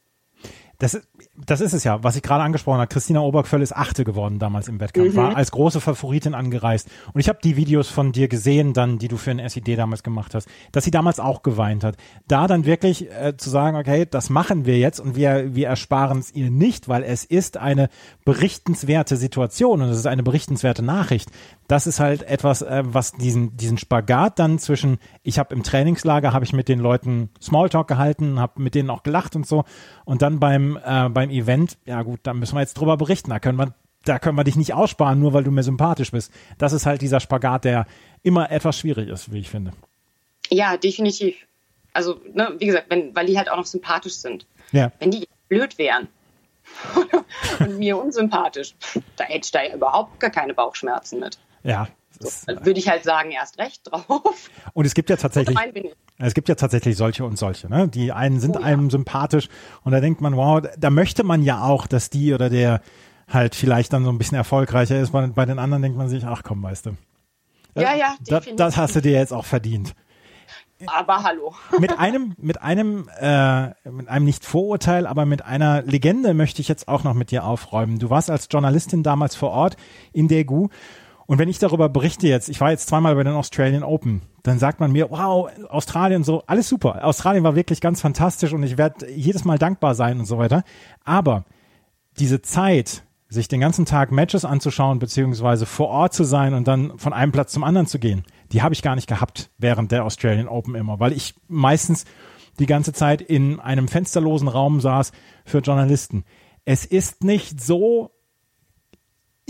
Das, 0.80 1.00
das 1.36 1.60
ist 1.60 1.74
es 1.74 1.84
ja, 1.84 2.04
was 2.04 2.16
ich 2.16 2.22
gerade 2.22 2.42
angesprochen 2.42 2.80
habe. 2.80 2.88
Christina 2.88 3.20
Obergföll 3.20 3.62
ist 3.62 3.76
Achte 3.76 4.06
geworden 4.06 4.40
damals 4.40 4.70
im 4.70 4.80
Wettkampf, 4.80 5.12
mhm. 5.12 5.18
war 5.18 5.36
als 5.36 5.52
große 5.52 5.82
Favoritin 5.82 6.34
angereist. 6.34 6.88
Und 7.14 7.20
ich 7.20 7.28
habe 7.28 7.40
die 7.44 7.58
Videos 7.58 7.90
von 7.90 8.14
dir 8.14 8.30
gesehen, 8.30 8.74
dann, 8.74 8.98
die 8.98 9.10
du 9.10 9.18
für 9.18 9.32
ein 9.32 9.48
SID 9.50 9.78
damals 9.78 10.04
gemacht 10.04 10.34
hast, 10.34 10.48
dass 10.72 10.86
sie 10.86 10.92
damals 10.92 11.20
auch 11.20 11.44
geweint 11.44 11.84
hat. 11.84 11.98
Da 12.30 12.48
dann 12.48 12.66
wirklich 12.66 13.12
äh, 13.12 13.36
zu 13.36 13.50
sagen, 13.50 13.76
okay, 13.76 14.08
das 14.10 14.30
machen 14.30 14.66
wir 14.66 14.78
jetzt 14.78 15.02
und 15.02 15.18
wir, 15.18 15.54
wir 15.54 15.68
ersparen 15.68 16.20
es 16.20 16.34
ihr 16.34 16.50
nicht, 16.50 16.88
weil 16.88 17.04
es 17.04 17.26
ist 17.26 17.58
eine 17.58 17.90
berichtenswerte 18.24 19.18
Situation 19.18 19.82
und 19.82 19.90
es 19.90 19.98
ist 19.98 20.08
eine 20.08 20.24
berichtenswerte 20.24 20.82
Nachricht 20.82 21.30
das 21.70 21.86
ist 21.86 22.00
halt 22.00 22.24
etwas, 22.24 22.64
äh, 22.64 22.84
was 22.84 23.12
diesen, 23.12 23.56
diesen 23.56 23.78
Spagat 23.78 24.40
dann 24.40 24.58
zwischen, 24.58 24.98
ich 25.22 25.38
habe 25.38 25.54
im 25.54 25.62
Trainingslager, 25.62 26.34
habe 26.34 26.44
ich 26.44 26.52
mit 26.52 26.68
den 26.68 26.80
Leuten 26.80 27.30
Smalltalk 27.40 27.88
gehalten, 27.88 28.40
habe 28.40 28.60
mit 28.62 28.74
denen 28.74 28.90
auch 28.90 29.04
gelacht 29.04 29.36
und 29.36 29.46
so. 29.46 29.64
Und 30.04 30.24
dann 30.24 30.40
beim, 30.40 30.69
äh, 30.78 31.10
beim 31.10 31.30
Event, 31.30 31.78
ja 31.86 32.02
gut, 32.04 32.20
da 32.24 32.34
müssen 32.34 32.56
wir 32.56 32.62
jetzt 32.62 32.76
drüber 32.76 32.98
berichten. 32.98 33.30
Da 33.30 33.40
können 33.40 33.58
wir, 33.58 33.74
da 34.06 34.20
können 34.20 34.38
wir 34.38 34.44
dich 34.44 34.56
nicht 34.56 34.74
aussparen, 34.74 35.20
nur 35.20 35.34
weil 35.34 35.44
du 35.44 35.52
mir 35.52 35.64
sympathisch 35.64 36.12
bist. 36.12 36.32
Das 36.58 36.74
ist 36.74 36.86
halt 36.86 37.02
dieser 37.02 37.20
Spagat, 37.20 37.66
der 37.66 37.86
immer 38.24 38.52
etwas 38.52 38.78
schwierig 38.78 39.10
ist, 39.10 39.32
wie 39.32 39.40
ich 39.40 39.50
finde. 39.50 39.72
Ja, 40.50 40.78
definitiv. 40.78 41.36
Also, 41.94 42.20
ne, 42.34 42.56
wie 42.60 42.68
gesagt, 42.68 42.88
wenn, 42.90 43.16
weil 43.16 43.26
die 43.26 43.38
halt 43.38 43.50
auch 43.50 43.58
noch 43.58 43.66
sympathisch 43.66 44.16
sind. 44.16 44.46
Ja. 44.72 44.92
Wenn 45.00 45.12
die 45.12 45.28
blöd 45.48 45.78
wären, 45.78 46.08
und 47.60 47.78
mir 47.78 47.98
unsympathisch. 47.98 48.76
Da 49.16 49.24
hätte 49.26 49.46
ich 49.46 49.52
da 49.52 49.64
ja 49.64 49.76
überhaupt 49.76 50.20
gar 50.20 50.30
keine 50.30 50.54
Bauchschmerzen 50.54 51.20
mit. 51.20 51.40
Ja. 51.64 51.88
So, 52.20 52.30
würde 52.48 52.80
ich 52.80 52.90
halt 52.90 53.04
sagen, 53.04 53.32
erst 53.32 53.60
recht 53.60 53.82
drauf. 53.86 54.50
Und 54.74 54.86
es 54.86 54.94
gibt 54.94 55.10
ja 55.10 55.16
tatsächlich, 55.16 55.58
es 56.28 56.34
gibt 56.34 56.50
ja 56.50 56.56
tatsächlich 56.56 56.98
solche 56.98 57.26
und 57.26 57.38
solche. 57.38 57.70
Ne? 57.70 57.88
Die 57.88 58.12
einen 58.12 58.40
sind 58.40 58.58
oh, 58.58 58.60
ja. 58.60 58.66
einem 58.66 58.90
sympathisch 58.90 59.48
und 59.84 59.94
da 59.94 60.02
denkt 60.02 60.22
man, 60.22 60.36
wow, 60.36 60.62
da 60.78 60.90
möchte 60.90 61.24
man 61.24 61.44
ja 61.44 61.64
auch, 61.64 61.88
dass 61.88 62.10
die 62.10 62.34
oder 62.34 62.50
der 62.50 62.82
halt 63.28 63.56
vielleicht 63.56 63.94
dann 63.94 64.04
so 64.04 64.12
ein 64.12 64.18
bisschen 64.18 64.38
erfolgreicher 64.38 65.00
ist. 65.00 65.12
Bei, 65.12 65.26
bei 65.28 65.46
den 65.46 65.60
anderen 65.60 65.82
denkt 65.82 65.98
man 65.98 66.10
sich, 66.10 66.26
ach 66.26 66.44
komm, 66.44 66.62
weißt 66.62 66.88
du. 66.88 66.92
Ja, 67.76 67.96
ja, 67.96 68.16
das, 68.28 68.46
das 68.58 68.78
hast 68.78 68.96
du 68.96 69.02
dir 69.02 69.14
jetzt 69.14 69.32
auch 69.32 69.46
verdient. 69.46 69.96
Aber 70.88 71.24
hallo. 71.24 71.54
mit 71.80 71.98
einem, 71.98 72.36
mit 72.38 72.62
einem, 72.62 73.10
äh, 73.20 73.68
mit 73.90 74.08
einem 74.08 74.26
nicht 74.26 74.46
Vorurteil, 74.46 75.08
aber 75.08 75.26
mit 75.26 75.46
einer 75.46 75.84
Legende 75.84 76.34
möchte 76.34 76.62
ich 76.62 76.68
jetzt 76.68 76.88
auch 76.88 77.04
noch 77.04 77.14
mit 77.14 77.32
dir 77.32 77.46
aufräumen. 77.46 78.00
Du 78.00 78.10
warst 78.10 78.30
als 78.30 78.48
Journalistin 78.50 79.04
damals 79.04 79.36
vor 79.36 79.52
Ort 79.52 79.78
in 80.14 80.28
Daegu 80.28 80.70
und 81.30 81.38
wenn 81.38 81.48
ich 81.48 81.60
darüber 81.60 81.90
berichte 81.90 82.28
jetzt, 82.28 82.50
ich 82.50 82.60
war 82.60 82.72
jetzt 82.72 82.90
zweimal 82.90 83.14
bei 83.14 83.24
den 83.24 83.36
Australian 83.36 83.84
Open, 83.84 84.24
dann 84.42 84.58
sagt 84.58 84.80
man 84.80 84.92
mir, 84.92 85.12
wow, 85.12 85.48
Australien 85.70 86.24
so, 86.24 86.42
alles 86.48 86.68
super. 86.68 87.06
Australien 87.06 87.44
war 87.44 87.56
wirklich 87.56 87.82
ganz 87.82 88.02
fantastisch 88.02 88.52
und 88.52 88.64
ich 88.64 88.80
werde 88.80 89.12
jedes 89.12 89.46
Mal 89.46 89.60
dankbar 89.60 89.94
sein 89.94 90.18
und 90.18 90.26
so 90.26 90.40
weiter. 90.40 90.64
Aber 91.06 91.46
diese 92.18 92.42
Zeit, 92.42 93.04
sich 93.28 93.48
den 93.48 93.60
ganzen 93.60 93.86
Tag 93.86 94.12
Matches 94.12 94.44
anzuschauen, 94.44 94.98
beziehungsweise 94.98 95.68
vor 95.68 95.90
Ort 95.90 96.16
zu 96.16 96.24
sein 96.24 96.56
und 96.56 96.68
dann 96.68 96.98
von 96.98 97.14
einem 97.14 97.32
Platz 97.32 97.54
zum 97.54 97.64
anderen 97.64 97.86
zu 97.86 98.00
gehen, 98.00 98.24
die 98.52 98.64
habe 98.64 98.74
ich 98.74 98.82
gar 98.82 98.96
nicht 98.96 99.08
gehabt 99.08 99.52
während 99.60 99.92
der 99.92 100.06
Australian 100.06 100.48
Open 100.48 100.74
immer, 100.74 101.00
weil 101.00 101.14
ich 101.14 101.36
meistens 101.48 102.06
die 102.58 102.66
ganze 102.66 102.92
Zeit 102.92 103.22
in 103.22 103.60
einem 103.60 103.88
fensterlosen 103.88 104.48
Raum 104.48 104.82
saß 104.82 105.12
für 105.46 105.60
Journalisten. 105.60 106.24
Es 106.66 106.86
ist 106.86 107.24
nicht 107.24 107.62
so 107.62 108.16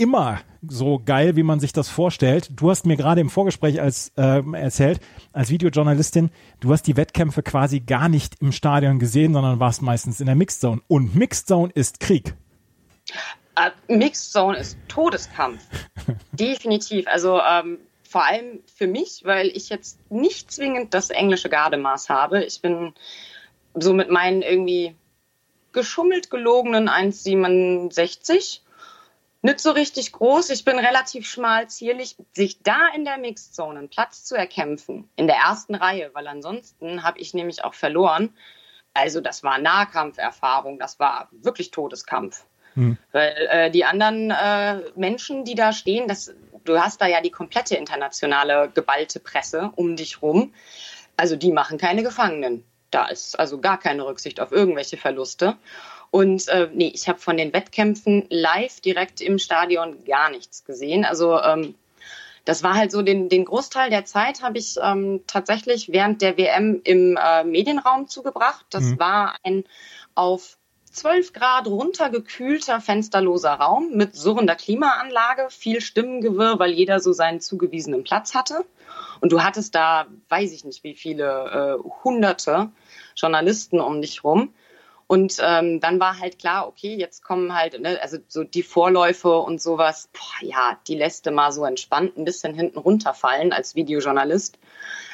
immer 0.00 0.40
so 0.66 1.00
geil, 1.04 1.36
wie 1.36 1.42
man 1.42 1.60
sich 1.60 1.72
das 1.72 1.88
vorstellt. 1.88 2.50
Du 2.58 2.70
hast 2.70 2.86
mir 2.86 2.96
gerade 2.96 3.20
im 3.20 3.30
Vorgespräch 3.30 3.80
als 3.80 4.12
äh, 4.16 4.42
erzählt, 4.52 5.00
als 5.32 5.50
Videojournalistin, 5.50 6.30
du 6.60 6.72
hast 6.72 6.86
die 6.86 6.96
Wettkämpfe 6.96 7.42
quasi 7.42 7.80
gar 7.80 8.08
nicht 8.08 8.40
im 8.40 8.52
Stadion 8.52 8.98
gesehen, 8.98 9.32
sondern 9.32 9.60
warst 9.60 9.82
meistens 9.82 10.20
in 10.20 10.26
der 10.26 10.34
Mixed 10.34 10.60
Zone. 10.60 10.80
Und 10.88 11.14
Mixed 11.14 11.46
Zone 11.46 11.70
ist 11.74 12.00
Krieg. 12.00 12.34
Uh, 13.58 13.70
Mixed 13.94 14.32
Zone 14.32 14.56
ist 14.56 14.78
Todeskampf. 14.88 15.62
Definitiv. 16.32 17.06
Also 17.06 17.40
ähm, 17.40 17.78
vor 18.08 18.24
allem 18.24 18.60
für 18.74 18.86
mich, 18.86 19.22
weil 19.24 19.48
ich 19.48 19.68
jetzt 19.68 19.98
nicht 20.10 20.50
zwingend 20.50 20.94
das 20.94 21.10
englische 21.10 21.48
Gardemaß 21.48 22.08
habe. 22.08 22.42
Ich 22.44 22.60
bin 22.62 22.94
so 23.74 23.92
mit 23.92 24.10
meinen 24.10 24.42
irgendwie 24.42 24.96
geschummelt 25.72 26.30
gelogenen 26.30 26.88
1,67 26.88 28.60
nicht 29.42 29.60
so 29.60 29.70
richtig 29.70 30.12
groß. 30.12 30.50
Ich 30.50 30.64
bin 30.64 30.78
relativ 30.78 31.26
schmal, 31.26 31.68
zierlich. 31.68 32.16
Sich 32.32 32.62
da 32.62 32.88
in 32.94 33.04
der 33.04 33.18
Mixzone 33.18 33.78
einen 33.78 33.88
Platz 33.88 34.24
zu 34.24 34.36
erkämpfen, 34.36 35.08
in 35.16 35.26
der 35.26 35.36
ersten 35.36 35.74
Reihe, 35.74 36.10
weil 36.12 36.26
ansonsten 36.26 37.02
habe 37.02 37.18
ich 37.18 37.34
nämlich 37.34 37.64
auch 37.64 37.74
verloren. 37.74 38.34
Also 38.92 39.20
das 39.20 39.42
war 39.42 39.58
Nahkampferfahrung, 39.58 40.78
das 40.78 40.98
war 40.98 41.28
wirklich 41.30 41.70
Todeskampf. 41.70 42.44
Hm. 42.74 42.98
Weil 43.12 43.48
äh, 43.50 43.70
die 43.70 43.84
anderen 43.84 44.30
äh, 44.30 44.82
Menschen, 44.96 45.44
die 45.44 45.54
da 45.54 45.72
stehen, 45.72 46.06
das, 46.06 46.34
du 46.64 46.78
hast 46.78 47.00
da 47.00 47.06
ja 47.06 47.20
die 47.20 47.30
komplette 47.30 47.76
internationale 47.76 48.70
geballte 48.72 49.20
Presse 49.20 49.72
um 49.76 49.96
dich 49.96 50.22
rum. 50.22 50.52
Also 51.16 51.36
die 51.36 51.52
machen 51.52 51.78
keine 51.78 52.02
Gefangenen. 52.02 52.64
Da 52.90 53.06
ist 53.06 53.38
also 53.38 53.60
gar 53.60 53.78
keine 53.78 54.04
Rücksicht 54.04 54.40
auf 54.40 54.52
irgendwelche 54.52 54.96
Verluste. 54.96 55.56
Und 56.10 56.48
äh, 56.48 56.68
nee, 56.72 56.90
ich 56.94 57.08
habe 57.08 57.20
von 57.20 57.36
den 57.36 57.52
Wettkämpfen 57.52 58.26
live 58.30 58.80
direkt 58.80 59.20
im 59.20 59.38
Stadion 59.38 60.04
gar 60.04 60.30
nichts 60.30 60.64
gesehen. 60.64 61.04
Also 61.04 61.40
ähm, 61.40 61.74
das 62.44 62.62
war 62.62 62.74
halt 62.74 62.90
so, 62.90 63.02
den, 63.02 63.28
den 63.28 63.44
Großteil 63.44 63.90
der 63.90 64.04
Zeit 64.04 64.42
habe 64.42 64.58
ich 64.58 64.76
ähm, 64.82 65.20
tatsächlich 65.26 65.92
während 65.92 66.22
der 66.22 66.36
WM 66.36 66.80
im 66.84 67.16
äh, 67.16 67.44
Medienraum 67.44 68.08
zugebracht. 68.08 68.66
Das 68.70 68.84
mhm. 68.84 68.98
war 68.98 69.36
ein 69.44 69.64
auf 70.14 70.56
12 70.90 71.32
Grad 71.32 71.68
runtergekühlter, 71.68 72.80
fensterloser 72.80 73.52
Raum 73.52 73.90
mit 73.92 74.16
surrender 74.16 74.56
Klimaanlage, 74.56 75.46
viel 75.50 75.80
Stimmengewirr, 75.80 76.58
weil 76.58 76.72
jeder 76.72 76.98
so 76.98 77.12
seinen 77.12 77.40
zugewiesenen 77.40 78.02
Platz 78.02 78.34
hatte. 78.34 78.64
Und 79.20 79.30
du 79.30 79.42
hattest 79.42 79.74
da, 79.74 80.06
weiß 80.28 80.52
ich 80.52 80.64
nicht 80.64 80.82
wie 80.82 80.94
viele, 80.94 81.78
äh, 81.78 81.88
hunderte 82.02 82.70
Journalisten 83.14 83.80
um 83.80 84.02
dich 84.02 84.24
rum. 84.24 84.52
Und 85.10 85.38
ähm, 85.40 85.80
dann 85.80 85.98
war 85.98 86.20
halt 86.20 86.38
klar, 86.38 86.68
okay, 86.68 86.94
jetzt 86.94 87.24
kommen 87.24 87.52
halt, 87.52 87.80
ne, 87.80 87.98
also 88.00 88.18
so 88.28 88.44
die 88.44 88.62
Vorläufe 88.62 89.38
und 89.38 89.60
sowas, 89.60 90.08
boah, 90.12 90.46
ja, 90.46 90.78
die 90.86 90.94
lässt 90.94 91.26
du 91.26 91.32
mal 91.32 91.50
so 91.50 91.64
entspannt 91.64 92.16
ein 92.16 92.24
bisschen 92.24 92.54
hinten 92.54 92.78
runterfallen 92.78 93.52
als 93.52 93.74
Videojournalist. 93.74 94.60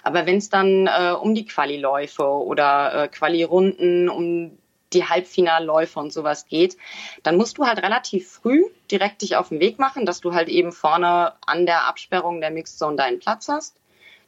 Aber 0.02 0.26
wenn 0.26 0.36
es 0.36 0.50
dann 0.50 0.86
äh, 0.86 1.14
um 1.18 1.34
die 1.34 1.46
Quali-Läufe 1.46 2.28
oder 2.28 3.04
äh, 3.04 3.08
Quali-Runden, 3.08 4.10
um 4.10 4.58
die 4.92 5.06
Halbfinalläufe 5.06 5.98
und 5.98 6.12
sowas 6.12 6.46
geht, 6.46 6.76
dann 7.22 7.38
musst 7.38 7.56
du 7.56 7.64
halt 7.64 7.82
relativ 7.82 8.28
früh 8.30 8.64
direkt 8.90 9.22
dich 9.22 9.36
auf 9.36 9.48
den 9.48 9.60
Weg 9.60 9.78
machen, 9.78 10.04
dass 10.04 10.20
du 10.20 10.34
halt 10.34 10.50
eben 10.50 10.72
vorne 10.72 11.32
an 11.46 11.64
der 11.64 11.86
Absperrung 11.86 12.42
der 12.42 12.50
Mixed 12.50 12.78
Zone 12.78 12.96
deinen 12.96 13.18
Platz 13.18 13.48
hast. 13.48 13.74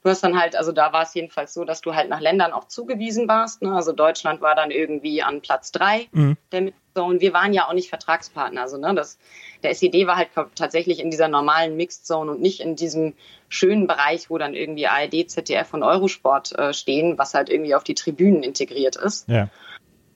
Du 0.02 0.10
hast 0.10 0.22
dann 0.22 0.38
halt, 0.38 0.54
also 0.54 0.70
da 0.72 0.92
war 0.92 1.02
es 1.02 1.14
jedenfalls 1.14 1.52
so, 1.52 1.64
dass 1.64 1.80
du 1.80 1.94
halt 1.94 2.08
nach 2.08 2.20
Ländern 2.20 2.52
auch 2.52 2.68
zugewiesen 2.68 3.26
warst. 3.26 3.62
Ne? 3.62 3.74
Also 3.74 3.92
Deutschland 3.92 4.40
war 4.40 4.54
dann 4.54 4.70
irgendwie 4.70 5.22
an 5.22 5.40
Platz 5.40 5.72
drei 5.72 6.06
mhm. 6.12 6.36
der 6.52 6.62
Mixed-Zone. 6.62 7.20
Wir 7.20 7.32
waren 7.32 7.52
ja 7.52 7.68
auch 7.68 7.72
nicht 7.72 7.88
Vertragspartner. 7.88 8.62
Also 8.62 8.78
ne, 8.78 8.94
das, 8.94 9.18
der 9.62 9.70
SED 9.70 10.06
war 10.06 10.16
halt 10.16 10.30
tatsächlich 10.54 11.00
in 11.00 11.10
dieser 11.10 11.28
normalen 11.28 11.76
Mixed-Zone 11.76 12.30
und 12.30 12.40
nicht 12.40 12.60
in 12.60 12.76
diesem 12.76 13.14
schönen 13.48 13.86
Bereich, 13.86 14.30
wo 14.30 14.38
dann 14.38 14.54
irgendwie 14.54 14.86
ARD, 14.86 15.28
ZDF 15.28 15.74
und 15.74 15.82
Eurosport 15.82 16.56
äh, 16.56 16.72
stehen, 16.72 17.18
was 17.18 17.34
halt 17.34 17.48
irgendwie 17.48 17.74
auf 17.74 17.84
die 17.84 17.94
Tribünen 17.94 18.42
integriert 18.42 18.96
ist. 18.96 19.28
Ja. 19.28 19.48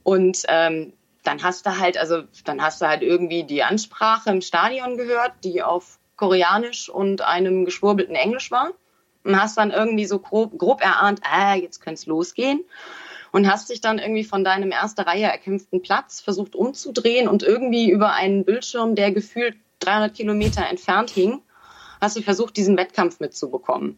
Und 0.04 0.44
ähm, 0.48 0.92
dann 1.24 1.42
hast 1.42 1.66
du 1.66 1.78
halt, 1.78 1.98
also 1.98 2.22
dann 2.44 2.62
hast 2.62 2.80
du 2.80 2.86
halt 2.86 3.02
irgendwie 3.02 3.44
die 3.44 3.62
Ansprache 3.62 4.30
im 4.30 4.40
Stadion 4.40 4.96
gehört, 4.96 5.32
die 5.44 5.62
auf 5.62 5.98
Koreanisch 6.16 6.88
und 6.88 7.22
einem 7.22 7.64
geschwurbelten 7.64 8.14
Englisch 8.14 8.50
war. 8.50 8.70
Und 9.24 9.40
hast 9.40 9.56
dann 9.56 9.70
irgendwie 9.70 10.06
so 10.06 10.18
grob, 10.18 10.58
grob 10.58 10.82
erahnt, 10.82 11.20
ah, 11.22 11.54
jetzt 11.54 11.80
könnte 11.80 12.00
es 12.00 12.06
losgehen. 12.06 12.64
Und 13.30 13.50
hast 13.50 13.70
dich 13.70 13.80
dann 13.80 13.98
irgendwie 13.98 14.24
von 14.24 14.44
deinem 14.44 14.72
erster 14.72 15.06
Reihe 15.06 15.24
erkämpften 15.24 15.80
Platz 15.80 16.20
versucht 16.20 16.54
umzudrehen 16.54 17.28
und 17.28 17.42
irgendwie 17.42 17.90
über 17.90 18.12
einen 18.12 18.44
Bildschirm, 18.44 18.94
der 18.94 19.10
gefühlt 19.10 19.56
300 19.78 20.14
Kilometer 20.14 20.66
entfernt 20.68 21.10
hing, 21.10 21.40
hast 22.00 22.16
du 22.16 22.22
versucht, 22.22 22.56
diesen 22.56 22.76
Wettkampf 22.76 23.20
mitzubekommen. 23.20 23.96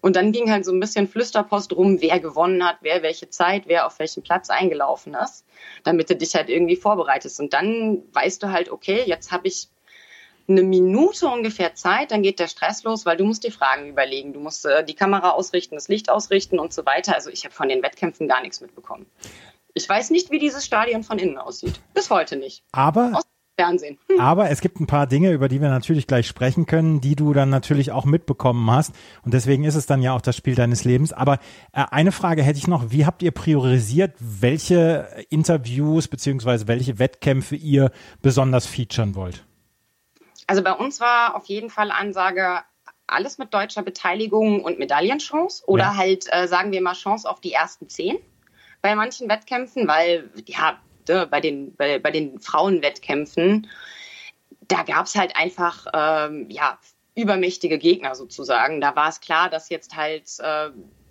Und 0.00 0.14
dann 0.14 0.30
ging 0.30 0.50
halt 0.50 0.64
so 0.64 0.72
ein 0.72 0.78
bisschen 0.78 1.08
Flüsterpost 1.08 1.72
rum, 1.72 2.00
wer 2.00 2.20
gewonnen 2.20 2.64
hat, 2.64 2.76
wer 2.80 3.02
welche 3.02 3.28
Zeit, 3.28 3.64
wer 3.66 3.86
auf 3.86 3.98
welchen 3.98 4.22
Platz 4.22 4.50
eingelaufen 4.50 5.14
ist, 5.14 5.44
damit 5.82 6.08
du 6.08 6.16
dich 6.16 6.34
halt 6.34 6.48
irgendwie 6.48 6.76
vorbereitest. 6.76 7.40
Und 7.40 7.52
dann 7.52 8.02
weißt 8.12 8.42
du 8.42 8.52
halt, 8.52 8.70
okay, 8.70 9.02
jetzt 9.04 9.32
habe 9.32 9.48
ich 9.48 9.68
eine 10.48 10.62
Minute 10.62 11.26
ungefähr 11.26 11.74
Zeit, 11.74 12.10
dann 12.10 12.22
geht 12.22 12.38
der 12.38 12.48
Stress 12.48 12.84
los, 12.84 13.06
weil 13.06 13.16
du 13.16 13.24
musst 13.24 13.44
dir 13.44 13.52
Fragen 13.52 13.88
überlegen. 13.88 14.32
Du 14.32 14.40
musst 14.40 14.64
äh, 14.66 14.84
die 14.84 14.94
Kamera 14.94 15.30
ausrichten, 15.30 15.74
das 15.74 15.88
Licht 15.88 16.10
ausrichten 16.10 16.58
und 16.58 16.72
so 16.72 16.86
weiter. 16.86 17.14
Also 17.14 17.30
ich 17.30 17.44
habe 17.44 17.54
von 17.54 17.68
den 17.68 17.82
Wettkämpfen 17.82 18.28
gar 18.28 18.42
nichts 18.42 18.60
mitbekommen. 18.60 19.06
Ich 19.74 19.88
weiß 19.88 20.10
nicht, 20.10 20.30
wie 20.30 20.38
dieses 20.38 20.64
Stadion 20.64 21.02
von 21.02 21.18
innen 21.18 21.38
aussieht. 21.38 21.80
Bis 21.92 22.10
heute 22.10 22.36
nicht. 22.36 22.62
Aber 22.72 23.10
Aus 23.14 23.24
Fernsehen. 23.58 23.98
Aber 24.18 24.50
es 24.50 24.60
gibt 24.60 24.80
ein 24.80 24.86
paar 24.86 25.06
Dinge, 25.06 25.32
über 25.32 25.48
die 25.48 25.60
wir 25.60 25.68
natürlich 25.68 26.06
gleich 26.06 26.26
sprechen 26.26 26.66
können, 26.66 27.00
die 27.00 27.16
du 27.16 27.32
dann 27.32 27.50
natürlich 27.50 27.90
auch 27.90 28.04
mitbekommen 28.04 28.70
hast. 28.70 28.92
Und 29.24 29.34
deswegen 29.34 29.64
ist 29.64 29.74
es 29.74 29.86
dann 29.86 30.02
ja 30.02 30.12
auch 30.14 30.20
das 30.20 30.36
Spiel 30.36 30.54
deines 30.54 30.84
Lebens. 30.84 31.12
Aber 31.12 31.38
äh, 31.72 31.84
eine 31.90 32.12
Frage 32.12 32.42
hätte 32.42 32.58
ich 32.58 32.66
noch. 32.66 32.90
Wie 32.90 33.06
habt 33.06 33.22
ihr 33.22 33.30
priorisiert, 33.30 34.14
welche 34.18 35.08
Interviews 35.30 36.08
beziehungsweise 36.08 36.68
welche 36.68 36.98
Wettkämpfe 36.98 37.56
ihr 37.56 37.90
besonders 38.22 38.66
featuren 38.66 39.14
wollt? 39.14 39.44
Also 40.46 40.62
bei 40.62 40.72
uns 40.72 41.00
war 41.00 41.34
auf 41.34 41.46
jeden 41.46 41.70
Fall 41.70 41.90
Ansage, 41.90 42.60
alles 43.06 43.38
mit 43.38 43.54
deutscher 43.54 43.82
Beteiligung 43.82 44.62
und 44.64 44.78
Medaillenchance 44.78 45.64
oder 45.66 45.84
Ja. 45.84 45.96
halt, 45.96 46.26
äh, 46.30 46.48
sagen 46.48 46.72
wir 46.72 46.80
mal, 46.82 46.94
Chance 46.94 47.28
auf 47.28 47.40
die 47.40 47.52
ersten 47.52 47.88
zehn 47.88 48.18
bei 48.82 48.94
manchen 48.94 49.28
Wettkämpfen, 49.28 49.86
weil 49.88 50.30
ja, 50.46 50.78
ne, 51.08 51.26
bei 51.26 51.40
den, 51.40 51.74
bei, 51.76 51.98
bei 51.98 52.10
den 52.10 52.40
Frauenwettkämpfen, 52.40 53.68
da 54.68 54.82
gab 54.82 55.06
es 55.06 55.14
halt 55.14 55.36
einfach 55.36 55.86
ähm, 55.92 56.46
ja, 56.50 56.78
übermächtige 57.14 57.78
Gegner 57.78 58.14
sozusagen. 58.14 58.80
Da 58.80 58.94
war 58.96 59.08
es 59.08 59.20
klar, 59.20 59.48
dass 59.48 59.68
jetzt 59.68 59.96
halt, 59.96 60.24
äh, 60.40 60.70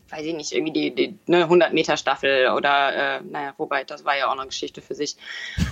weiß 0.10 0.26
ich 0.26 0.36
nicht, 0.36 0.52
irgendwie 0.52 0.74
die, 0.74 0.96
die 0.96 1.20
ne, 1.28 1.44
100 1.44 1.74
Meter 1.74 1.98
Staffel 1.98 2.50
oder, 2.50 3.18
äh, 3.18 3.22
naja, 3.22 3.54
wobei, 3.58 3.84
das 3.86 4.06
war 4.06 4.18
ja 4.18 4.28
auch 4.28 4.38
eine 4.38 4.46
Geschichte 4.46 4.82
für 4.82 4.96
sich. 4.96 5.16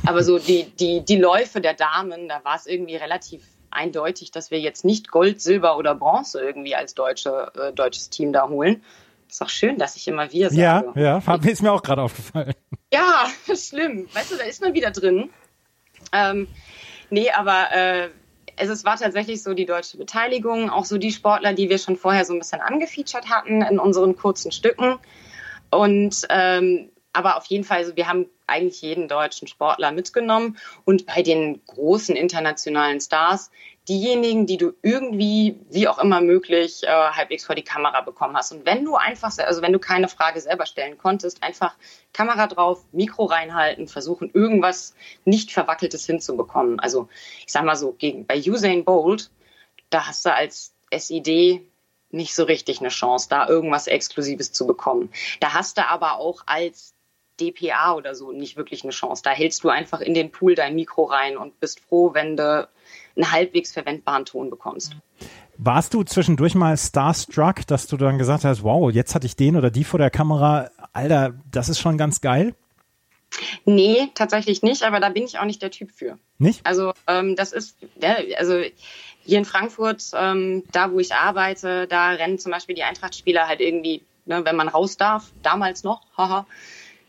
Aber 0.05 0.23
so 0.23 0.39
die, 0.39 0.63
die, 0.63 1.01
die 1.01 1.17
Läufe 1.17 1.61
der 1.61 1.73
Damen, 1.73 2.29
da 2.29 2.43
war 2.43 2.55
es 2.55 2.65
irgendwie 2.65 2.95
relativ 2.95 3.45
eindeutig, 3.75 4.31
dass 4.31 4.51
wir 4.51 4.59
jetzt 4.59 4.85
nicht 4.85 5.11
Gold, 5.11 5.41
Silber 5.41 5.77
oder 5.77 5.95
Bronze 5.95 6.41
irgendwie 6.41 6.75
als 6.75 6.93
deutsche, 6.93 7.51
äh, 7.55 7.73
deutsches 7.73 8.09
Team 8.09 8.33
da 8.33 8.47
holen. 8.47 8.83
Ist 9.29 9.41
auch 9.41 9.49
schön, 9.49 9.77
dass 9.77 9.95
ich 9.95 10.07
immer 10.07 10.31
wir 10.31 10.49
sage. 10.49 10.91
Ja, 10.95 11.17
ja, 11.19 11.35
ist 11.43 11.63
mir 11.63 11.71
auch 11.71 11.81
gerade 11.81 12.03
aufgefallen. 12.03 12.53
Ja, 12.93 13.25
schlimm. 13.55 14.07
Weißt 14.13 14.31
du, 14.31 14.37
da 14.37 14.43
ist 14.43 14.61
man 14.61 14.73
wieder 14.73 14.91
drin. 14.91 15.29
Ähm, 16.11 16.47
nee, 17.09 17.31
aber 17.31 17.71
äh, 17.71 18.09
also 18.59 18.73
es 18.73 18.85
war 18.85 18.97
tatsächlich 18.97 19.41
so 19.41 19.53
die 19.53 19.65
deutsche 19.65 19.97
Beteiligung, 19.97 20.69
auch 20.69 20.85
so 20.85 20.97
die 20.97 21.11
Sportler, 21.11 21.53
die 21.53 21.69
wir 21.69 21.79
schon 21.79 21.97
vorher 21.97 22.25
so 22.25 22.33
ein 22.33 22.39
bisschen 22.39 22.61
angefeatured 22.61 23.29
hatten 23.29 23.61
in 23.63 23.79
unseren 23.79 24.15
kurzen 24.15 24.51
Stücken. 24.51 24.99
Und 25.71 26.27
ähm, 26.29 26.89
aber 27.13 27.37
auf 27.37 27.45
jeden 27.45 27.63
Fall, 27.63 27.77
also 27.77 27.95
wir 27.95 28.07
haben 28.07 28.25
eigentlich 28.47 28.81
jeden 28.81 29.07
deutschen 29.07 29.47
Sportler 29.47 29.91
mitgenommen 29.91 30.57
und 30.83 31.05
bei 31.05 31.21
den 31.21 31.63
großen 31.65 32.15
internationalen 32.15 32.99
Stars 32.99 33.51
diejenigen, 33.87 34.45
die 34.45 34.57
du 34.57 34.73
irgendwie, 34.81 35.59
wie 35.69 35.87
auch 35.87 35.99
immer 35.99 36.21
möglich, 36.21 36.83
äh, 36.83 36.87
halbwegs 36.87 37.45
vor 37.45 37.55
die 37.55 37.63
Kamera 37.63 38.01
bekommen 38.01 38.35
hast. 38.35 38.51
Und 38.51 38.65
wenn 38.65 38.85
du 38.85 38.95
einfach, 38.95 39.37
also 39.37 39.61
wenn 39.61 39.73
du 39.73 39.79
keine 39.79 40.07
Frage 40.07 40.39
selber 40.39 40.65
stellen 40.65 40.97
konntest, 40.97 41.43
einfach 41.43 41.75
Kamera 42.13 42.47
drauf, 42.47 42.83
Mikro 42.91 43.25
reinhalten, 43.25 43.87
versuchen 43.87 44.31
irgendwas 44.33 44.95
nicht 45.25 45.51
verwackeltes 45.51 46.05
hinzubekommen. 46.05 46.79
Also 46.79 47.09
ich 47.45 47.51
sag 47.51 47.65
mal 47.65 47.75
so, 47.75 47.91
gegen, 47.91 48.25
bei 48.25 48.37
Usain 48.37 48.85
Bolt, 48.85 49.31
da 49.89 50.07
hast 50.07 50.25
du 50.25 50.33
als 50.33 50.73
SID 50.91 51.61
nicht 52.09 52.35
so 52.35 52.43
richtig 52.43 52.79
eine 52.79 52.89
Chance, 52.89 53.27
da 53.29 53.47
irgendwas 53.49 53.87
Exklusives 53.87 54.51
zu 54.51 54.65
bekommen. 54.67 55.11
Da 55.39 55.53
hast 55.53 55.77
du 55.77 55.87
aber 55.87 56.17
auch 56.17 56.43
als 56.45 56.92
DPA 57.39 57.93
oder 57.95 58.15
so 58.15 58.31
nicht 58.31 58.57
wirklich 58.57 58.83
eine 58.83 58.91
Chance. 58.91 59.21
Da 59.23 59.31
hältst 59.31 59.63
du 59.63 59.69
einfach 59.69 60.01
in 60.01 60.13
den 60.13 60.31
Pool 60.31 60.55
dein 60.55 60.75
Mikro 60.75 61.03
rein 61.05 61.37
und 61.37 61.59
bist 61.59 61.79
froh, 61.79 62.13
wenn 62.13 62.37
du 62.37 62.67
einen 63.15 63.31
halbwegs 63.31 63.71
verwendbaren 63.71 64.25
Ton 64.25 64.49
bekommst. 64.49 64.95
Warst 65.57 65.93
du 65.93 66.03
zwischendurch 66.03 66.55
mal 66.55 66.75
starstruck, 66.77 67.67
dass 67.67 67.87
du 67.87 67.97
dann 67.97 68.17
gesagt 68.17 68.43
hast, 68.43 68.63
wow, 68.63 68.91
jetzt 68.91 69.13
hatte 69.13 69.27
ich 69.27 69.35
den 69.35 69.55
oder 69.55 69.69
die 69.69 69.83
vor 69.83 69.99
der 69.99 70.09
Kamera, 70.09 70.71
Alter, 70.93 71.35
das 71.51 71.69
ist 71.69 71.79
schon 71.79 71.97
ganz 71.97 72.21
geil? 72.21 72.55
Nee, 73.65 74.09
tatsächlich 74.13 74.61
nicht, 74.61 74.83
aber 74.83 74.99
da 74.99 75.09
bin 75.09 75.23
ich 75.23 75.39
auch 75.39 75.45
nicht 75.45 75.61
der 75.61 75.71
Typ 75.71 75.91
für. 75.91 76.17
Nicht? 76.37 76.65
Also 76.65 76.93
ähm, 77.07 77.35
das 77.35 77.51
ist, 77.51 77.77
ja, 78.01 78.17
also 78.37 78.61
hier 79.25 79.37
in 79.37 79.45
Frankfurt, 79.45 80.03
ähm, 80.15 80.63
da 80.71 80.91
wo 80.91 80.99
ich 80.99 81.13
arbeite, 81.13 81.87
da 81.87 82.09
rennen 82.09 82.39
zum 82.39 82.51
Beispiel 82.51 82.75
die 82.75 82.83
Eintrachtspieler 82.83 83.47
halt 83.47 83.61
irgendwie, 83.61 84.03
ne, 84.25 84.43
wenn 84.45 84.55
man 84.55 84.67
raus 84.67 84.97
darf, 84.97 85.31
damals 85.41 85.83
noch, 85.83 86.01
haha, 86.17 86.45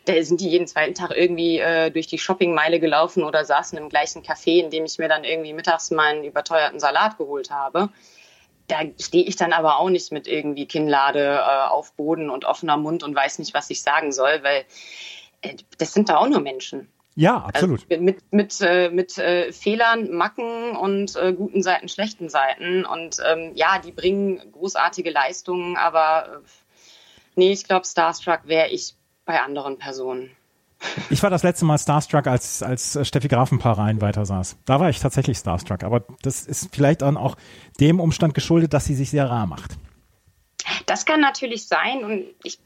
da 0.05 0.23
sind 0.23 0.41
die 0.41 0.49
jeden 0.49 0.67
zweiten 0.67 0.95
Tag 0.95 1.13
irgendwie 1.17 1.59
äh, 1.59 1.91
durch 1.91 2.07
die 2.07 2.19
Shoppingmeile 2.19 2.81
gelaufen 2.81 3.23
oder 3.23 3.45
saßen 3.45 3.79
im 3.79 3.89
gleichen 3.89 4.23
Café, 4.23 4.63
in 4.63 4.71
dem 4.71 4.85
ich 4.85 4.99
mir 4.99 5.09
dann 5.09 5.25
irgendwie 5.25 5.53
mittags 5.53 5.91
meinen 5.91 6.25
überteuerten 6.25 6.81
Salat 6.81 7.17
geholt 7.17 7.51
habe. 7.51 7.89
Da 8.67 8.81
stehe 9.01 9.25
ich 9.25 9.37
dann 9.37 9.53
aber 9.53 9.79
auch 9.79 9.91
nicht 9.91 10.13
mit 10.13 10.27
irgendwie 10.27 10.67
Kinnlade 10.67 11.39
äh, 11.39 11.69
auf 11.69 11.93
Boden 11.95 12.31
und 12.31 12.45
offener 12.45 12.77
Mund 12.77 13.03
und 13.03 13.15
weiß 13.15 13.39
nicht, 13.39 13.55
was 13.55 13.71
ich 13.71 13.83
sagen 13.83 14.13
soll, 14.13 14.43
weil 14.43 14.65
äh, 15.43 15.57
das 15.79 15.93
sind 15.93 16.09
da 16.09 16.17
auch 16.17 16.29
nur 16.29 16.41
Menschen. 16.41 16.89
Ja, 17.17 17.37
absolut. 17.37 17.87
Also 17.89 18.03
mit 18.03 18.33
mit, 18.33 18.61
äh, 18.61 18.91
mit 18.91 19.19
äh, 19.19 19.53
Fehlern, 19.53 20.11
Macken 20.11 20.77
und 20.77 21.15
äh, 21.17 21.33
guten 21.33 21.63
Seiten, 21.63 21.89
schlechten 21.89 22.29
Seiten. 22.29 22.85
Und 22.85 23.19
ähm, 23.25 23.53
ja, 23.55 23.79
die 23.79 23.93
bringen 23.93 24.41
großartige 24.53 25.11
Leistungen, 25.11 25.77
aber 25.77 26.43
äh, 26.43 26.49
nee, 27.37 27.53
ich 27.53 27.65
glaube, 27.65 27.87
Starstruck 27.87 28.41
wäre 28.47 28.71
ich 28.71 28.95
bei 29.25 29.41
anderen 29.41 29.79
Personen. 29.79 30.31
Ich 31.09 31.23
war 31.23 31.31
das 31.31 31.43
letzte 31.43 31.65
Mal 31.65 31.79
starstruck, 31.79 32.27
als, 32.27 32.63
als 32.63 32.95
äh, 32.97 33.05
Steffi 33.05 33.29
Grafenpaar 33.29 33.79
rein 33.79 34.01
weiter 34.03 34.27
saß. 34.27 34.57
Da 34.67 34.81
war 34.81 34.91
ich 34.91 35.01
tatsächlich 35.01 35.39
starstruck. 35.39 35.83
Aber 35.83 36.05
das 36.23 36.45
ist 36.45 36.75
vielleicht 36.75 37.03
dann 37.03 37.17
auch 37.17 37.37
dem 37.81 38.01
Umstand 38.01 38.35
geschuldet, 38.35 38.75
dass 38.75 38.85
sie 38.85 38.95
sich 38.95 39.11
sehr 39.11 39.31
rar 39.31 39.47
macht. 39.47 39.73
Das 40.87 41.07
kann 41.07 41.21
natürlich 41.21 41.67
sein 41.67 42.05
und 42.05 42.25
ich 42.43 42.59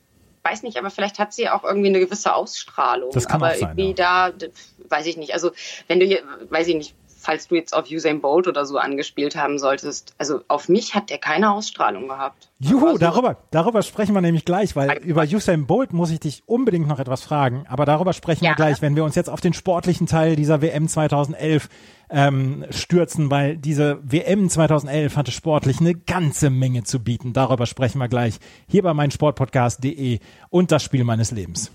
weiß 0.43 0.63
nicht, 0.63 0.79
aber 0.79 0.91
vielleicht 0.91 1.19
hat 1.19 1.33
sie 1.33 1.49
auch 1.49 1.63
irgendwie 1.63 1.89
eine 1.89 2.01
gewisse 2.01 2.35
Ausstrahlung. 2.35 3.11
Das 3.13 3.29
kann 3.29 3.43
aber 3.43 3.53
auch 3.53 3.57
sein, 3.59 3.77
irgendwie 3.77 3.95
da, 3.95 4.31
d- 4.31 4.51
weiß 4.89 5.07
ich 5.07 5.17
nicht. 5.17 5.35
Also 5.35 5.53
wenn 5.87 6.01
du 6.01 6.07
hier, 6.07 6.23
weiß 6.49 6.67
ich 6.69 6.75
nicht, 6.75 6.95
falls 7.29 7.47
du 7.49 7.57
jetzt 7.57 7.75
auf 7.77 7.91
Usain 7.91 8.23
Bolt 8.23 8.49
oder 8.49 8.65
so 8.65 8.79
angespielt 8.79 9.37
haben 9.37 9.59
solltest, 9.59 10.15
also 10.17 10.41
auf 10.49 10.71
mich 10.71 10.95
hat 10.95 11.11
der 11.11 11.19
keine 11.19 11.53
Ausstrahlung 11.53 12.09
gehabt. 12.09 12.49
Juhu, 12.59 12.87
Also- 12.87 12.99
darüber, 12.99 13.37
darüber 13.51 13.83
sprechen 13.83 14.15
wir 14.15 14.23
nämlich 14.23 14.47
gleich, 14.47 14.75
weil 14.77 14.89
Ein- 14.89 15.03
über 15.03 15.25
Usain 15.25 15.67
Bolt 15.67 15.93
muss 15.93 16.11
ich 16.11 16.21
dich 16.21 16.43
unbedingt 16.47 16.89
noch 16.89 16.99
etwas 16.99 17.23
fragen, 17.23 17.67
aber 17.69 17.85
darüber 17.85 18.15
sprechen 18.15 18.41
wir 18.45 18.49
Ja. 18.51 18.55
gleich, 18.55 18.81
wenn 18.81 18.97
wir 18.97 19.05
uns 19.05 19.15
jetzt 19.15 19.29
auf 19.29 19.43
den 19.43 19.53
sportlichen 19.53 20.07
Teil 20.07 20.37
dieser 20.37 20.63
WM 20.63 20.89
2011 20.89 21.69
ähm, 22.11 22.65
stürzen, 22.71 23.31
weil 23.31 23.59
diese 23.59 23.99
WM 24.03 24.49
2011 24.49 25.15
hatte 25.19 25.31
sportlich 25.31 25.81
eine 25.81 25.95
ganze 25.95 26.49
Menge 26.49 26.83
zu 26.85 27.01
bieten. 27.05 27.35
Darüber 27.35 27.67
sprechen 27.67 27.99
wir 27.99 28.09
gleich 28.09 28.39
hier 28.67 28.83
bei 28.83 28.95
meinsportpodcast.de 28.95 30.19
und 30.49 30.73
das 30.73 30.83
Spiel 30.83 31.05
meines 31.05 31.31
Lebens. 31.31 31.71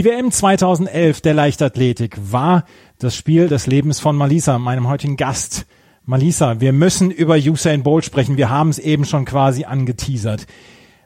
Die 0.00 0.06
WM 0.06 0.32
2011 0.32 1.20
der 1.20 1.34
Leichtathletik 1.34 2.16
war 2.18 2.64
das 2.98 3.14
Spiel 3.14 3.48
des 3.48 3.66
Lebens 3.66 4.00
von 4.00 4.16
Malisa, 4.16 4.58
meinem 4.58 4.88
heutigen 4.88 5.18
Gast. 5.18 5.66
Malisa, 6.06 6.58
wir 6.58 6.72
müssen 6.72 7.10
über 7.10 7.34
Usain 7.34 7.82
Bolt 7.82 8.06
sprechen. 8.06 8.38
Wir 8.38 8.48
haben 8.48 8.70
es 8.70 8.78
eben 8.78 9.04
schon 9.04 9.26
quasi 9.26 9.64
angeteasert. 9.64 10.46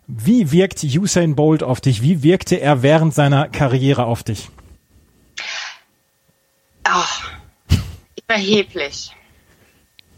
Wie 0.07 0.53
wirkt 0.53 0.85
Usain 0.85 1.35
Bolt 1.35 1.65
auf 1.65 1.81
dich? 1.81 2.03
Wie 2.03 2.23
wirkte 2.23 2.61
er 2.61 2.85
während 2.85 3.13
seiner 3.13 3.49
Karriere 3.49 4.05
auf 4.05 4.23
dich? 4.23 4.49
Ach, 6.85 7.33
überheblich. 8.23 9.11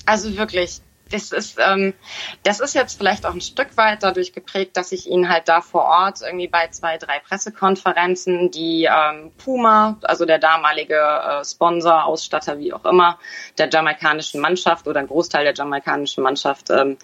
Also 0.05 0.37
wirklich, 0.37 0.83
das 1.11 1.31
ist, 1.31 1.59
ähm, 1.61 1.95
das 2.43 2.61
ist 2.61 2.75
jetzt 2.75 2.99
vielleicht 2.99 3.27
auch 3.27 3.35
ein 3.35 3.41
Stück 3.41 3.77
weit 3.77 4.03
dadurch 4.03 4.33
geprägt, 4.33 4.77
dass 4.77 4.93
ich 4.93 5.07
ihn 5.07 5.29
halt 5.29 5.49
da 5.49 5.61
vor 5.61 5.85
Ort 5.85 6.21
irgendwie 6.23 6.49
bei 6.49 6.69
zwei, 6.69 6.99
drei 6.99 7.21
Pressekonferenzen, 7.21 8.51
die 8.51 8.89
ähm, 8.91 9.31
Puma, 9.39 9.99
also 10.03 10.25
der 10.25 10.39
damalige 10.39 10.97
äh, 10.97 11.45
Sponsor, 11.45 12.05
Ausstatter, 12.05 12.59
wie 12.59 12.73
auch 12.73 12.85
immer, 12.85 13.19
der 13.59 13.69
jamaikanischen 13.69 14.41
Mannschaft 14.41 14.89
oder 14.89 15.01
ein 15.01 15.07
Großteil 15.07 15.45
der 15.45 15.55
jamaikanischen 15.55 16.25
Mannschaft 16.25 16.71
ähm, 16.71 16.97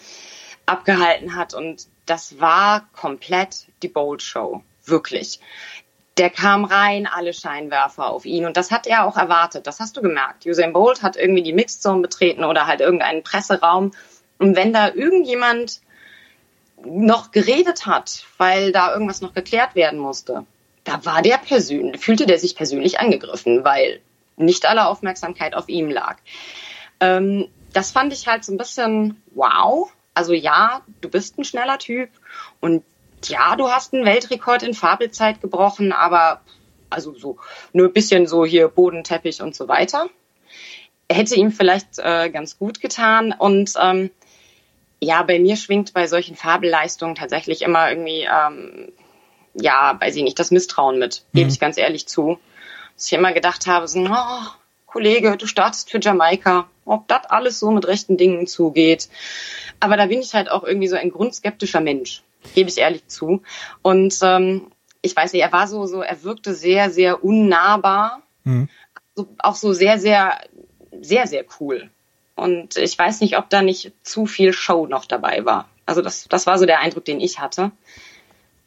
abgehalten 0.66 1.36
hat. 1.36 1.54
Und 1.54 1.86
das 2.06 2.40
war 2.40 2.88
komplett 2.94 3.66
die 3.82 3.88
Bold 3.88 4.22
Show. 4.22 4.62
Wirklich 4.84 5.38
der 6.18 6.30
kam 6.30 6.64
rein, 6.64 7.06
alle 7.06 7.32
Scheinwerfer 7.32 8.10
auf 8.10 8.26
ihn. 8.26 8.44
Und 8.44 8.56
das 8.56 8.70
hat 8.70 8.86
er 8.86 9.06
auch 9.06 9.16
erwartet. 9.16 9.66
Das 9.66 9.80
hast 9.80 9.96
du 9.96 10.02
gemerkt. 10.02 10.44
Usain 10.46 10.72
Bolt 10.72 11.02
hat 11.02 11.16
irgendwie 11.16 11.42
die 11.42 11.54
Mixed 11.54 11.82
Zone 11.82 12.02
betreten 12.02 12.44
oder 12.44 12.66
halt 12.66 12.80
irgendeinen 12.80 13.22
Presseraum. 13.22 13.92
Und 14.38 14.56
wenn 14.56 14.72
da 14.72 14.92
irgendjemand 14.92 15.80
noch 16.84 17.30
geredet 17.30 17.86
hat, 17.86 18.26
weil 18.38 18.72
da 18.72 18.92
irgendwas 18.92 19.20
noch 19.20 19.34
geklärt 19.34 19.74
werden 19.74 19.98
musste, 19.98 20.44
da 20.84 21.04
war 21.04 21.22
der 21.22 21.38
persönlich, 21.38 22.00
fühlte 22.00 22.26
der 22.26 22.38
sich 22.38 22.56
persönlich 22.56 22.98
angegriffen, 22.98 23.64
weil 23.64 24.00
nicht 24.36 24.66
alle 24.66 24.86
Aufmerksamkeit 24.86 25.54
auf 25.54 25.68
ihm 25.68 25.90
lag. 25.90 26.16
Ähm, 27.00 27.48
das 27.72 27.90
fand 27.90 28.12
ich 28.12 28.26
halt 28.26 28.44
so 28.44 28.52
ein 28.52 28.58
bisschen 28.58 29.22
wow. 29.34 29.92
Also 30.14 30.32
ja, 30.34 30.82
du 31.00 31.08
bist 31.08 31.38
ein 31.38 31.44
schneller 31.44 31.78
Typ 31.78 32.10
und 32.60 32.84
ja, 33.28 33.56
du 33.56 33.68
hast 33.68 33.94
einen 33.94 34.04
Weltrekord 34.04 34.62
in 34.62 34.74
Fabelzeit 34.74 35.40
gebrochen, 35.40 35.92
aber 35.92 36.40
also 36.90 37.14
so 37.16 37.38
nur 37.72 37.88
ein 37.88 37.92
bisschen 37.92 38.26
so 38.26 38.44
hier 38.44 38.68
Bodenteppich 38.68 39.42
und 39.42 39.54
so 39.54 39.68
weiter. 39.68 40.08
Hätte 41.10 41.34
ihm 41.34 41.52
vielleicht 41.52 41.98
äh, 41.98 42.30
ganz 42.30 42.58
gut 42.58 42.80
getan 42.80 43.34
und 43.36 43.72
ähm, 43.80 44.10
ja, 45.00 45.22
bei 45.24 45.40
mir 45.40 45.56
schwingt 45.56 45.92
bei 45.94 46.06
solchen 46.06 46.36
Fabelleistungen 46.36 47.16
tatsächlich 47.16 47.62
immer 47.62 47.90
irgendwie, 47.90 48.22
ähm, 48.22 48.92
ja, 49.54 49.96
weiß 50.00 50.14
ich 50.14 50.22
nicht, 50.22 50.38
das 50.38 50.52
Misstrauen 50.52 50.98
mit, 50.98 51.24
mhm. 51.32 51.38
gebe 51.38 51.50
ich 51.50 51.58
ganz 51.58 51.76
ehrlich 51.76 52.06
zu. 52.06 52.38
Dass 52.94 53.06
ich 53.06 53.12
immer 53.12 53.32
gedacht 53.32 53.66
habe, 53.66 53.88
so, 53.88 53.98
oh, 53.98 54.46
Kollege, 54.86 55.36
du 55.36 55.46
startest 55.46 55.90
für 55.90 56.00
Jamaika, 56.00 56.68
ob 56.84 57.08
das 57.08 57.24
alles 57.26 57.58
so 57.58 57.72
mit 57.72 57.88
rechten 57.88 58.16
Dingen 58.16 58.46
zugeht. 58.46 59.08
Aber 59.80 59.96
da 59.96 60.06
bin 60.06 60.20
ich 60.20 60.34
halt 60.34 60.48
auch 60.48 60.62
irgendwie 60.62 60.88
so 60.88 60.96
ein 60.96 61.10
grundskeptischer 61.10 61.80
Mensch, 61.80 62.22
gebe 62.54 62.68
ich 62.68 62.78
ehrlich 62.78 63.06
zu. 63.08 63.42
Und 63.82 64.18
ähm, 64.22 64.72
ich 65.02 65.14
weiß 65.14 65.32
nicht, 65.32 65.42
er 65.42 65.52
war 65.52 65.66
so, 65.66 65.86
so, 65.86 66.00
er 66.00 66.22
wirkte 66.22 66.54
sehr, 66.54 66.90
sehr 66.90 67.24
unnahbar, 67.24 68.22
mhm. 68.44 68.68
so, 69.14 69.26
auch 69.38 69.56
so 69.56 69.72
sehr, 69.72 69.98
sehr, 69.98 70.38
sehr, 71.00 71.26
sehr 71.26 71.44
cool. 71.60 71.90
Und 72.34 72.76
ich 72.76 72.98
weiß 72.98 73.20
nicht, 73.20 73.36
ob 73.36 73.50
da 73.50 73.62
nicht 73.62 73.92
zu 74.02 74.26
viel 74.26 74.52
Show 74.52 74.86
noch 74.86 75.04
dabei 75.04 75.44
war. 75.44 75.68
Also 75.84 76.02
das, 76.02 76.26
das 76.28 76.46
war 76.46 76.58
so 76.58 76.66
der 76.66 76.80
Eindruck, 76.80 77.04
den 77.04 77.20
ich 77.20 77.40
hatte. 77.40 77.72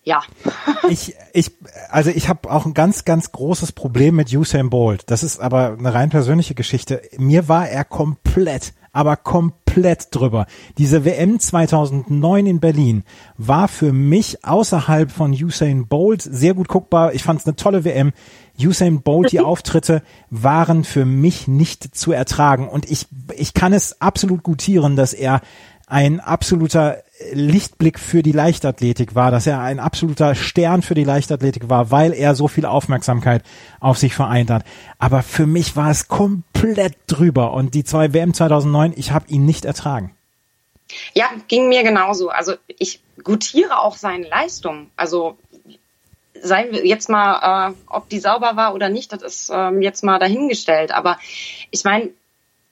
Ja. 0.03 0.21
ich, 0.89 1.15
ich, 1.33 1.51
also 1.89 2.11
ich 2.11 2.29
habe 2.29 2.51
auch 2.51 2.65
ein 2.65 2.73
ganz, 2.73 3.05
ganz 3.05 3.31
großes 3.31 3.71
Problem 3.71 4.15
mit 4.15 4.31
Usain 4.31 4.69
Bolt. 4.69 5.03
Das 5.07 5.23
ist 5.23 5.39
aber 5.39 5.75
eine 5.79 5.93
rein 5.93 6.09
persönliche 6.09 6.53
Geschichte. 6.53 7.01
Mir 7.17 7.47
war 7.47 7.67
er 7.67 7.85
komplett, 7.85 8.73
aber 8.91 9.15
komplett 9.15 9.64
drüber. 9.81 10.45
Diese 10.77 11.05
WM 11.05 11.39
2009 11.39 12.45
in 12.45 12.59
Berlin 12.59 13.03
war 13.37 13.67
für 13.67 13.93
mich 13.93 14.45
außerhalb 14.45 15.11
von 15.11 15.31
Usain 15.31 15.87
Bolt 15.87 16.21
sehr 16.21 16.53
gut 16.53 16.67
guckbar. 16.67 17.13
Ich 17.13 17.23
fand 17.23 17.39
es 17.39 17.45
eine 17.45 17.55
tolle 17.55 17.83
WM. 17.83 18.13
Usain 18.59 19.01
Bolt, 19.01 19.31
die 19.31 19.39
Auftritte 19.41 20.01
waren 20.29 20.83
für 20.83 21.05
mich 21.05 21.47
nicht 21.47 21.95
zu 21.95 22.11
ertragen. 22.11 22.67
Und 22.67 22.89
ich, 22.89 23.07
ich 23.35 23.53
kann 23.53 23.73
es 23.73 24.01
absolut 24.01 24.43
gutieren, 24.43 24.95
dass 24.95 25.13
er 25.13 25.41
ein 25.87 26.19
absoluter 26.19 27.03
Lichtblick 27.31 27.99
für 27.99 28.23
die 28.23 28.31
Leichtathletik 28.31 29.15
war, 29.15 29.31
dass 29.31 29.47
er 29.47 29.61
ein 29.61 29.79
absoluter 29.79 30.35
Stern 30.35 30.81
für 30.81 30.95
die 30.95 31.03
Leichtathletik 31.03 31.69
war, 31.69 31.91
weil 31.91 32.13
er 32.13 32.35
so 32.35 32.47
viel 32.47 32.65
Aufmerksamkeit 32.65 33.43
auf 33.79 33.97
sich 33.97 34.13
vereint 34.13 34.49
hat. 34.49 34.63
Aber 34.99 35.23
für 35.23 35.45
mich 35.45 35.75
war 35.75 35.91
es 35.91 36.07
komplett 36.07 36.95
drüber 37.07 37.53
und 37.53 37.73
die 37.73 37.83
zwei 37.83 38.13
WM 38.13 38.33
2009, 38.33 38.93
ich 38.97 39.11
habe 39.11 39.29
ihn 39.29 39.45
nicht 39.45 39.65
ertragen. 39.65 40.15
Ja, 41.13 41.29
ging 41.47 41.69
mir 41.69 41.83
genauso. 41.83 42.29
Also 42.29 42.55
ich 42.67 43.01
gutiere 43.23 43.79
auch 43.79 43.95
seine 43.95 44.27
Leistung. 44.27 44.91
Also 44.95 45.37
sei 46.41 46.69
jetzt 46.83 47.09
mal, 47.09 47.71
äh, 47.71 47.73
ob 47.87 48.09
die 48.09 48.19
sauber 48.19 48.55
war 48.55 48.73
oder 48.73 48.89
nicht, 48.89 49.13
das 49.13 49.21
ist 49.21 49.51
ähm, 49.53 49.81
jetzt 49.81 50.03
mal 50.03 50.19
dahingestellt. 50.19 50.91
Aber 50.91 51.17
ich 51.71 51.83
meine, 51.83 52.09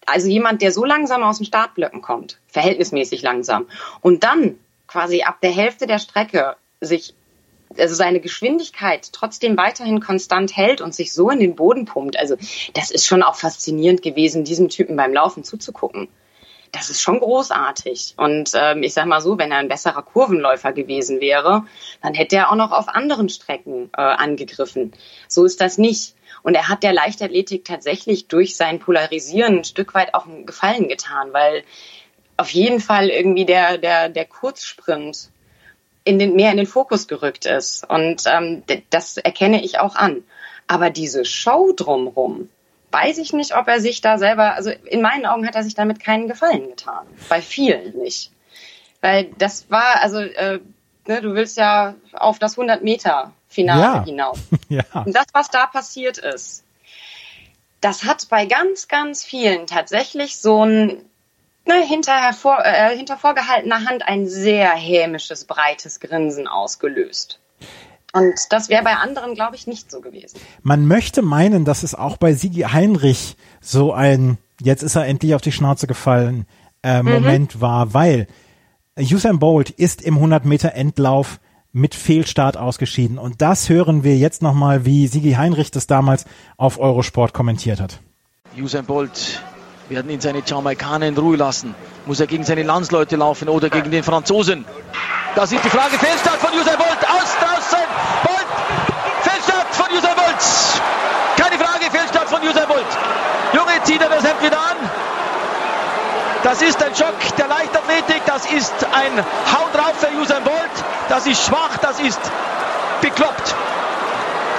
also 0.06 0.28
jemand, 0.28 0.62
der 0.62 0.72
so 0.72 0.86
langsam 0.86 1.24
aus 1.24 1.38
den 1.38 1.46
Startblöcken 1.46 2.02
kommt, 2.02 2.40
verhältnismäßig 2.48 3.22
langsam, 3.22 3.68
und 4.02 4.24
dann 4.24 4.58
quasi 4.88 5.24
ab 5.24 5.38
der 5.42 5.52
Hälfte 5.52 5.88
der 5.88 6.00
Strecke 6.00 6.56
sich 6.82 7.14
also 7.78 7.96
seine 7.96 8.20
Geschwindigkeit 8.20 9.10
trotzdem 9.14 9.58
weiterhin 9.58 10.00
konstant 10.00 10.56
hält 10.56 10.80
und 10.80 10.94
sich 10.94 11.12
so 11.12 11.32
in 11.32 11.40
den 11.40 11.56
Boden 11.56 11.86
pumpt. 11.86 12.18
Also 12.18 12.36
das 12.74 12.92
ist 12.92 13.08
schon 13.08 13.24
auch 13.24 13.36
faszinierend 13.36 14.04
gewesen, 14.04 14.44
diesem 14.44 14.70
Typen 14.70 14.96
beim 14.96 15.12
Laufen 15.12 15.44
zuzugucken 15.44 16.08
das 16.74 16.90
ist 16.90 17.02
schon 17.02 17.20
großartig. 17.20 18.16
Und 18.18 18.52
ähm, 18.56 18.84
ich 18.84 18.94
sag 18.94 19.06
mal 19.06 19.22
so, 19.22 19.38
wenn 19.38 19.52
er 19.52 19.60
ein 19.60 19.68
besserer 19.70 20.02
Kurvenläufer 20.02 20.74
gewesen 20.74 21.22
wäre, 21.22 21.66
dann 22.02 22.16
hätte 22.16 22.36
er 22.36 22.52
auch 22.52 22.56
noch 22.56 22.72
auf 22.72 22.90
anderen 22.90 23.30
Strecken 23.30 23.90
äh, 23.96 24.02
angegriffen. 24.02 24.92
So 25.28 25.46
ist 25.46 25.62
das 25.62 25.78
nicht. 25.78 26.16
Und 26.44 26.56
er 26.56 26.68
hat 26.68 26.84
der 26.84 26.94
Leichtathletik 26.94 27.66
tatsächlich 27.66 28.28
durch 28.28 28.56
sein 28.56 28.80
Polarisieren 28.80 29.60
ein 29.60 29.64
Stück 29.64 29.94
weit 29.94 30.14
auch 30.14 30.28
einen 30.28 30.46
Gefallen 30.46 30.90
getan, 30.90 31.32
weil 31.32 31.64
auf 32.38 32.50
jeden 32.50 32.80
Fall 32.80 33.10
irgendwie 33.10 33.46
der, 33.46 33.78
der, 33.78 34.10
der 34.10 34.26
Kurzsprint 34.26 35.30
in 36.04 36.20
den, 36.20 36.36
mehr 36.36 36.52
in 36.52 36.58
den 36.58 36.68
Fokus 36.68 37.08
gerückt 37.08 37.46
ist. 37.46 37.90
Und 37.90 38.24
ähm, 38.26 38.64
das 38.90 39.18
erkenne 39.18 39.64
ich 39.64 39.80
auch 39.80 39.96
an. 39.96 40.24
Aber 40.68 40.90
diese 40.90 41.26
Show 41.26 41.74
drumrum, 41.76 42.50
weiß 42.92 43.18
ich 43.18 43.34
nicht, 43.34 43.56
ob 43.56 43.68
er 43.68 43.80
sich 43.80 44.02
da 44.02 44.18
selber, 44.18 44.54
also 44.56 44.70
in 44.70 45.02
meinen 45.02 45.26
Augen 45.26 45.48
hat 45.48 45.56
er 45.56 45.64
sich 45.64 45.76
damit 45.76 46.00
keinen 46.00 46.28
Gefallen 46.28 46.70
getan. 46.70 47.08
Bei 47.30 47.42
vielen 47.42 47.98
nicht. 47.98 48.32
Weil 49.02 49.32
das 49.38 49.70
war, 49.70 50.02
also 50.02 50.20
äh, 50.20 50.60
ne, 51.08 51.22
du 51.22 51.34
willst 51.34 51.58
ja 51.58 51.96
auf 52.14 52.40
das 52.40 52.58
100 52.58 52.84
Meter 52.84 53.32
Finale 53.48 53.82
ja. 53.82 54.04
hinaus. 54.04 54.40
ja. 54.70 54.84
Und 54.94 55.16
das, 55.16 55.26
was 55.34 55.50
da 55.50 55.68
passiert 55.68 56.18
ist, 56.18 56.64
das 57.82 58.06
hat 58.06 58.28
bei 58.30 58.46
ganz, 58.46 58.88
ganz 58.88 59.24
vielen 59.24 59.68
tatsächlich 59.68 60.38
so 60.38 60.66
ein 60.66 61.02
ne, 61.66 61.86
hinter, 61.86 62.34
vor, 62.34 62.60
äh, 62.64 62.96
hinter 62.96 63.18
vorgehaltener 63.18 63.86
Hand 63.86 64.04
ein 64.08 64.28
sehr 64.28 64.70
hämisches, 64.72 65.46
breites 65.46 66.00
Grinsen 66.00 66.48
ausgelöst. 66.48 67.40
Und 68.14 68.36
das 68.52 68.70
wäre 68.70 68.84
bei 68.84 68.96
anderen, 68.96 69.34
glaube 69.34 69.56
ich, 69.56 69.66
nicht 69.66 69.90
so 69.90 70.00
gewesen. 70.00 70.40
Man 70.62 70.86
möchte 70.86 71.24
meinen, 71.24 71.66
dass 71.66 71.82
es 71.82 71.96
auch 71.96 72.18
bei 72.18 72.34
Sigi 72.34 72.62
Heinrich 72.62 73.36
so 73.60 73.92
ein, 73.92 74.38
jetzt 74.62 74.84
ist 74.84 74.96
er 74.96 75.08
endlich 75.08 75.34
auf 75.34 75.42
die 75.42 75.52
Schnauze 75.52 75.88
gefallen, 75.88 76.46
äh, 76.84 77.02
mhm. 77.02 77.12
Moment 77.12 77.62
war, 77.62 77.94
weil 77.94 78.28
Usain 79.00 79.40
Bolt 79.40 79.72
ist 79.72 80.04
im 80.04 80.16
100 80.16 80.46
Meter 80.46 80.74
Endlauf 80.76 81.40
mit 81.72 81.96
Fehlstart 81.96 82.58
ausgeschieden. 82.58 83.18
Und 83.18 83.42
das 83.42 83.68
hören 83.68 84.04
wir 84.04 84.18
jetzt 84.18 84.44
nochmal, 84.44 84.86
wie 84.86 85.08
Sigi 85.08 85.34
Heinrich 85.34 85.72
das 85.72 85.88
damals 85.88 86.26
auf 86.58 86.80
Eurosport 86.80 87.34
kommentiert 87.34 87.82
hat. 87.82 88.02
Usain 88.56 88.86
Bolt 88.86 89.42
werden 89.90 90.12
ihn 90.12 90.22
seine 90.22 90.44
Jamaikaner 90.46 91.08
in 91.08 91.18
Ruhe 91.18 91.38
lassen. 91.38 91.74
Muss 92.06 92.20
er 92.20 92.28
gegen 92.28 92.44
seine 92.44 92.62
Landsleute 92.62 93.16
laufen 93.16 93.50
oder 93.50 93.72
gegen 93.72 93.90
den 93.90 94.04
Franzosen? 94.04 94.64
Das 95.36 95.52
ist 95.52 95.66
die 95.66 95.70
Frage. 95.70 95.98
Fehlstart 95.98 96.38
von 96.38 96.52
Usain 96.52 96.78
Bolt. 96.78 97.10
Aus 97.10 97.34
draußen. 97.42 97.86
Bolt. 98.24 98.48
Fehlstart 99.24 99.74
von 99.74 99.88
Usain 99.98 100.16
Bolt. 100.16 100.44
Keine 101.36 101.58
Frage. 101.58 101.90
Fehlstart 101.90 102.30
von 102.30 102.48
Usain 102.48 102.68
Bolt. 102.68 102.86
Junge, 103.54 103.84
zieht 103.86 104.02
er 104.02 104.10
das 104.10 104.24
Hemd 104.24 104.44
wieder 104.44 104.60
an. 104.60 104.73
Das 106.44 106.62
ist 106.62 106.84
ein 106.84 106.94
Schock 106.96 107.16
der 107.38 107.48
Leichtathletik. 107.48 108.22
Das 108.26 108.46
ist 108.46 108.74
ein 108.92 109.26
Hau 109.54 109.68
drauf 109.74 109.94
für 109.98 110.10
Usain 110.20 110.44
Bolt. 110.44 110.76
Das 111.10 111.26
ist 111.26 111.46
schwach. 111.46 111.78
Das 111.82 112.00
ist 112.00 112.20
bekloppt. 113.02 113.56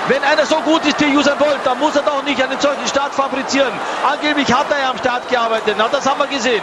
Wenn 0.09 0.23
einer 0.23 0.45
so 0.45 0.57
gut 0.61 0.85
ist 0.85 1.01
wie 1.01 1.17
Usain 1.17 1.39
Bolt, 1.39 1.61
dann 1.65 1.79
muss 1.79 1.97
er 1.97 2.03
doch 2.03 2.23
nicht 2.25 2.43
einen 2.43 2.61
solchen 2.61 2.87
Start 2.87 3.15
fabrizieren. 3.15 3.73
Angeblich 4.07 4.53
hat 4.53 4.67
er 4.71 4.81
ja 4.81 4.91
am 4.91 4.99
Start 4.99 5.29
gearbeitet. 5.29 5.77
Na, 5.79 5.89
das 5.89 6.07
haben 6.07 6.21
wir 6.21 6.27
gesehen. 6.27 6.63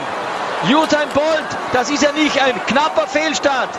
Usain 0.65 1.09
Bolt, 1.09 1.45
das 1.73 1.89
ist 1.89 2.03
ja 2.03 2.11
nicht 2.11 2.39
ein 2.39 2.53
knapper 2.67 3.07
Fehlstart. 3.07 3.69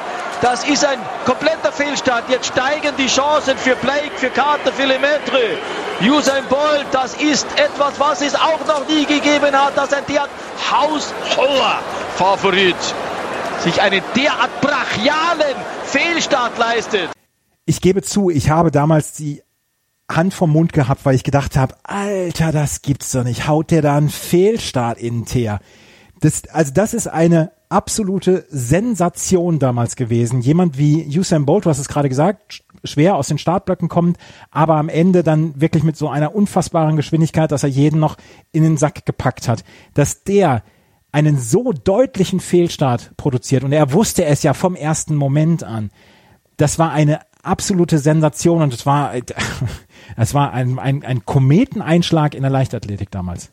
Das 0.43 0.64
ist 0.64 0.84
ein 0.84 0.99
kompletter 1.24 1.70
Fehlstart. 1.70 2.28
Jetzt 2.28 2.47
steigen 2.47 2.97
die 2.99 3.07
Chancen 3.07 3.57
für 3.57 3.76
Blake, 3.76 4.11
für 4.16 4.28
Carter, 4.28 4.72
für 4.72 4.86
Lemaitre. 4.86 5.57
Usain 6.01 6.45
Bolt, 6.49 6.86
das 6.90 7.14
ist 7.14 7.47
etwas, 7.57 8.01
was 8.01 8.22
es 8.22 8.34
auch 8.34 8.59
noch 8.66 8.88
nie 8.88 9.07
gegeben 9.07 9.55
hat, 9.55 9.76
dass 9.76 9.93
ein 9.93 10.03
derart 10.09 10.30
haushoher 10.68 11.78
Favorit 12.16 12.74
sich 13.61 13.80
einen 13.80 14.03
derart 14.16 14.61
brachialen 14.61 15.55
Fehlstart 15.84 16.59
leistet. 16.59 17.11
Ich 17.64 17.80
gebe 17.80 18.03
zu, 18.03 18.28
ich 18.28 18.51
habe 18.51 18.72
damals 18.72 19.12
die 19.12 19.45
Hand 20.11 20.34
vom 20.34 20.51
Mund 20.51 20.72
gehabt, 20.72 21.05
weil 21.05 21.14
ich 21.14 21.22
gedacht 21.22 21.57
habe, 21.57 21.76
Alter, 21.84 22.51
das 22.51 22.82
gibt's 22.82 23.12
doch 23.12 23.22
nicht. 23.22 23.47
Haut 23.47 23.70
der 23.70 23.82
da 23.82 23.97
einen 23.97 24.11
Fehlstart 24.11 24.99
in 24.99 25.20
den 25.20 25.26
Teer? 25.26 25.61
Das, 26.22 26.44
also 26.52 26.72
das 26.72 26.94
ist 26.94 27.08
eine 27.08 27.50
absolute 27.68 28.46
Sensation 28.48 29.58
damals 29.58 29.96
gewesen. 29.96 30.40
Jemand 30.40 30.78
wie 30.78 31.04
Usain 31.18 31.46
Bolt, 31.46 31.64
du 31.64 31.70
hast 31.70 31.80
es 31.80 31.88
gerade 31.88 32.08
gesagt, 32.08 32.62
schwer 32.84 33.16
aus 33.16 33.26
den 33.26 33.38
Startblöcken 33.38 33.88
kommt, 33.88 34.18
aber 34.52 34.76
am 34.76 34.88
Ende 34.88 35.24
dann 35.24 35.60
wirklich 35.60 35.82
mit 35.82 35.96
so 35.96 36.08
einer 36.08 36.32
unfassbaren 36.32 36.94
Geschwindigkeit, 36.94 37.50
dass 37.50 37.64
er 37.64 37.70
jeden 37.70 37.98
noch 37.98 38.18
in 38.52 38.62
den 38.62 38.76
Sack 38.76 39.04
gepackt 39.04 39.48
hat. 39.48 39.64
Dass 39.94 40.22
der 40.22 40.62
einen 41.10 41.38
so 41.40 41.72
deutlichen 41.72 42.38
Fehlstart 42.38 43.16
produziert 43.16 43.64
und 43.64 43.72
er 43.72 43.92
wusste 43.92 44.24
es 44.24 44.44
ja 44.44 44.54
vom 44.54 44.76
ersten 44.76 45.16
Moment 45.16 45.64
an. 45.64 45.90
Das 46.56 46.78
war 46.78 46.92
eine 46.92 47.18
absolute 47.42 47.98
Sensation 47.98 48.62
und 48.62 48.72
es 48.72 48.86
war, 48.86 49.12
es 50.16 50.34
war 50.34 50.52
ein, 50.52 50.78
ein, 50.78 51.04
ein 51.04 51.26
Kometeneinschlag 51.26 52.36
in 52.36 52.42
der 52.42 52.50
Leichtathletik 52.52 53.10
damals. 53.10 53.50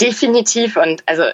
Definitiv 0.00 0.76
und 0.76 1.02
also 1.06 1.24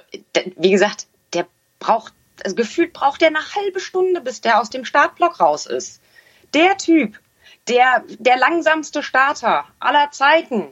wie 0.57 0.71
gesagt, 0.71 1.07
der 1.33 1.47
braucht, 1.79 2.15
also 2.43 2.57
gefühlt 2.57 2.93
braucht 2.93 3.21
der 3.21 3.29
eine 3.29 3.55
halbe 3.55 3.81
Stunde, 3.81 4.21
bis 4.21 4.41
der 4.41 4.61
aus 4.61 4.71
dem 4.71 4.85
Startblock 4.85 5.41
raus 5.41 5.67
ist. 5.67 6.01
Der 6.55 6.77
Typ, 6.79 7.19
der 7.69 8.05
der 8.19 8.39
langsamste 8.39 9.03
Starter 9.03 9.67
aller 9.81 10.11
Zeiten 10.13 10.69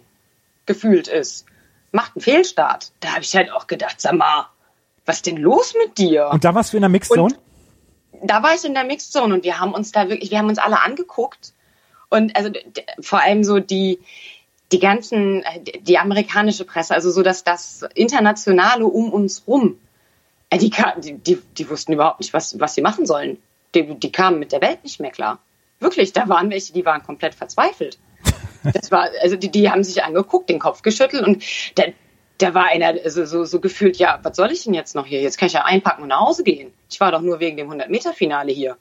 gefühlt 0.66 1.09
ist, 1.09 1.47
macht 1.90 2.16
einen 2.16 2.22
Fehlstart. 2.22 2.93
Da 3.01 3.11
habe 3.11 3.22
ich 3.22 3.36
halt 3.36 3.53
auch 3.53 3.66
gedacht, 3.66 4.01
sag 4.01 4.14
mal, 4.14 4.49
was 5.05 5.16
ist 5.16 5.26
denn 5.26 5.36
los 5.36 5.74
mit 5.84 5.99
dir? 5.99 6.28
Und 6.32 6.45
da 6.45 6.55
warst 6.55 6.72
du 6.72 6.78
in 6.78 6.82
der 6.82 6.90
Mixzone? 6.90 7.34
Und 8.12 8.30
da 8.30 8.43
war 8.43 8.55
ich 8.55 8.64
in 8.64 8.74
der 8.74 8.84
Mixzone 8.84 9.34
und 9.34 9.45
wir 9.45 9.59
haben 9.59 9.74
uns 9.74 9.93
da 9.93 10.09
wirklich, 10.09 10.30
wir 10.30 10.38
haben 10.38 10.49
uns 10.49 10.59
alle 10.59 10.80
angeguckt 10.80 11.53
und 12.09 12.36
also 12.36 12.51
vor 13.01 13.20
allem 13.20 13.43
so 13.43 13.59
die 13.59 13.99
die 14.72 14.78
ganzen 14.78 15.44
die 15.80 15.98
amerikanische 15.98 16.64
Presse, 16.64 16.94
also 16.94 17.10
so 17.10 17.22
dass 17.22 17.44
das 17.44 17.84
internationale 17.94 18.84
um 18.86 19.12
uns 19.12 19.44
rum, 19.46 19.78
äh, 20.50 20.58
die, 20.58 20.72
die, 21.00 21.36
die 21.36 21.70
wussten 21.70 21.92
überhaupt 21.92 22.20
nicht, 22.20 22.32
was 22.32 22.58
was 22.58 22.74
sie 22.74 22.82
machen 22.82 23.06
sollen. 23.06 23.38
Die, 23.74 23.94
die 23.94 24.12
kamen 24.12 24.38
mit 24.38 24.52
der 24.52 24.60
Welt 24.60 24.82
nicht 24.82 25.00
mehr 25.00 25.10
klar. 25.10 25.38
Wirklich, 25.80 26.12
da 26.12 26.28
waren 26.28 26.50
welche, 26.50 26.72
die 26.72 26.84
waren 26.84 27.02
komplett 27.02 27.34
verzweifelt. 27.34 27.98
Das 28.74 28.92
war, 28.92 29.08
also 29.20 29.34
die, 29.34 29.50
die 29.50 29.68
haben 29.68 29.82
sich 29.82 30.04
angeguckt, 30.04 30.48
den 30.48 30.60
Kopf 30.60 30.82
geschüttelt 30.82 31.26
und 31.26 31.42
da, 31.74 31.82
da 32.38 32.54
war 32.54 32.66
einer 32.66 32.94
also 33.04 33.24
so, 33.24 33.44
so 33.44 33.58
gefühlt, 33.58 33.96
ja, 33.96 34.20
was 34.22 34.36
soll 34.36 34.52
ich 34.52 34.62
denn 34.62 34.72
jetzt 34.72 34.94
noch 34.94 35.04
hier? 35.04 35.20
Jetzt 35.20 35.36
kann 35.36 35.48
ich 35.48 35.54
ja 35.54 35.64
einpacken 35.64 36.02
und 36.02 36.08
nach 36.10 36.20
Hause 36.20 36.44
gehen. 36.44 36.72
Ich 36.88 37.00
war 37.00 37.10
doch 37.10 37.22
nur 37.22 37.40
wegen 37.40 37.56
dem 37.56 37.68
100-Meter-Finale 37.68 38.52
hier. 38.52 38.76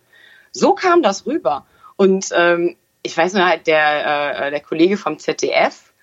So 0.52 0.76
kam 0.76 1.02
das 1.02 1.26
rüber. 1.26 1.66
Und 1.96 2.30
ähm, 2.36 2.76
ich 3.04 3.18
weiß 3.18 3.34
nur 3.34 3.46
halt, 3.46 3.68
der, 3.68 4.48
äh, 4.48 4.52
der 4.52 4.60
Kollege 4.60 4.98
vom 4.98 5.20
ZDF, 5.20 5.94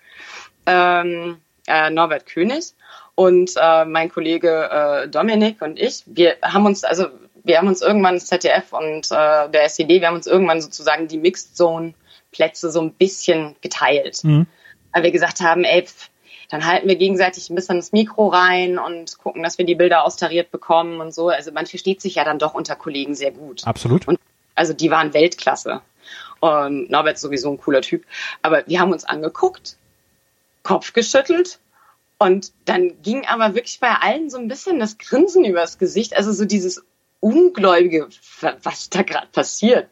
ähm, 0.65 1.37
äh, 1.67 1.89
Norbert 1.89 2.25
König 2.25 2.73
und 3.15 3.51
äh, 3.57 3.85
mein 3.85 4.09
Kollege 4.11 4.69
äh, 4.69 5.07
Dominik 5.07 5.61
und 5.61 5.79
ich, 5.79 6.03
wir 6.05 6.37
haben 6.41 6.65
uns, 6.65 6.83
also 6.83 7.07
wir 7.43 7.57
haben 7.57 7.67
uns 7.67 7.81
irgendwann 7.81 8.15
das 8.15 8.27
ZDF 8.27 8.73
und 8.73 9.11
äh, 9.11 9.49
der 9.49 9.63
SED, 9.63 10.01
wir 10.01 10.07
haben 10.07 10.15
uns 10.15 10.27
irgendwann 10.27 10.61
sozusagen 10.61 11.07
die 11.07 11.17
Mixed 11.17 11.55
Zone 11.55 11.93
Plätze 12.31 12.71
so 12.71 12.81
ein 12.81 12.93
bisschen 12.93 13.55
geteilt. 13.61 14.23
Mhm. 14.23 14.45
Weil 14.93 15.03
wir 15.03 15.11
gesagt 15.11 15.41
haben, 15.41 15.63
ey, 15.63 15.83
pff, 15.83 16.09
dann 16.49 16.65
halten 16.65 16.87
wir 16.87 16.95
gegenseitig 16.95 17.49
ein 17.49 17.55
bisschen 17.55 17.77
das 17.77 17.91
Mikro 17.91 18.27
rein 18.27 18.79
und 18.79 19.17
gucken, 19.19 19.43
dass 19.43 19.57
wir 19.57 19.65
die 19.65 19.75
Bilder 19.75 20.03
austariert 20.03 20.51
bekommen 20.51 20.99
und 20.99 21.13
so. 21.13 21.29
Also 21.29 21.51
man 21.51 21.67
versteht 21.67 22.01
sich 22.01 22.15
ja 22.15 22.23
dann 22.23 22.39
doch 22.39 22.55
unter 22.55 22.75
Kollegen 22.75 23.13
sehr 23.13 23.31
gut. 23.31 23.65
Absolut. 23.67 24.07
Und 24.07 24.19
also 24.55 24.73
die 24.73 24.89
waren 24.89 25.13
Weltklasse. 25.13 25.81
Um, 26.41 26.87
Norbert 26.89 27.15
ist 27.15 27.21
sowieso 27.21 27.51
ein 27.51 27.57
cooler 27.57 27.81
Typ. 27.81 28.05
Aber 28.41 28.65
wir 28.67 28.79
haben 28.79 28.91
uns 28.91 29.03
angeguckt, 29.03 29.77
Kopf 30.63 30.93
geschüttelt 30.93 31.59
und 32.17 32.51
dann 32.65 33.01
ging 33.01 33.25
aber 33.25 33.55
wirklich 33.55 33.79
bei 33.79 33.93
allen 33.93 34.29
so 34.29 34.37
ein 34.37 34.47
bisschen 34.47 34.79
das 34.79 34.97
Grinsen 34.97 35.45
übers 35.45 35.77
Gesicht. 35.77 36.15
Also 36.15 36.31
so 36.31 36.45
dieses 36.45 36.83
Ungläubige, 37.19 38.07
was 38.63 38.89
da 38.89 39.01
gerade 39.03 39.27
passiert 39.27 39.89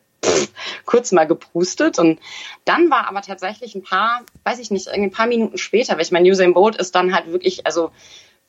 kurz 0.86 1.12
mal 1.12 1.26
geprustet 1.26 2.00
und 2.00 2.20
dann 2.66 2.90
war 2.90 3.08
aber 3.08 3.22
tatsächlich 3.22 3.76
ein 3.76 3.84
paar, 3.84 4.24
weiß 4.44 4.60
ich 4.60 4.72
nicht, 4.72 4.88
ein 4.90 5.12
paar 5.12 5.28
Minuten 5.28 5.58
später, 5.58 5.94
weil 5.94 6.02
ich 6.02 6.12
mein 6.12 6.26
Usain 6.26 6.54
Bolt 6.54 6.76
ist 6.76 6.96
dann 6.96 7.14
halt 7.14 7.32
wirklich, 7.32 7.66
also 7.66 7.92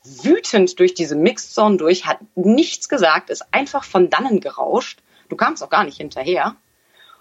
wütend 0.04 0.78
durch 0.78 0.94
diese 0.94 1.16
Mixzone 1.16 1.76
durch, 1.76 2.06
hat 2.06 2.18
nichts 2.34 2.88
gesagt, 2.88 3.30
ist 3.30 3.44
einfach 3.52 3.84
von 3.84 4.10
dannen 4.10 4.40
gerauscht. 4.40 5.00
Du 5.28 5.36
kamst 5.36 5.62
auch 5.62 5.70
gar 5.70 5.84
nicht 5.84 5.98
hinterher. 5.98 6.56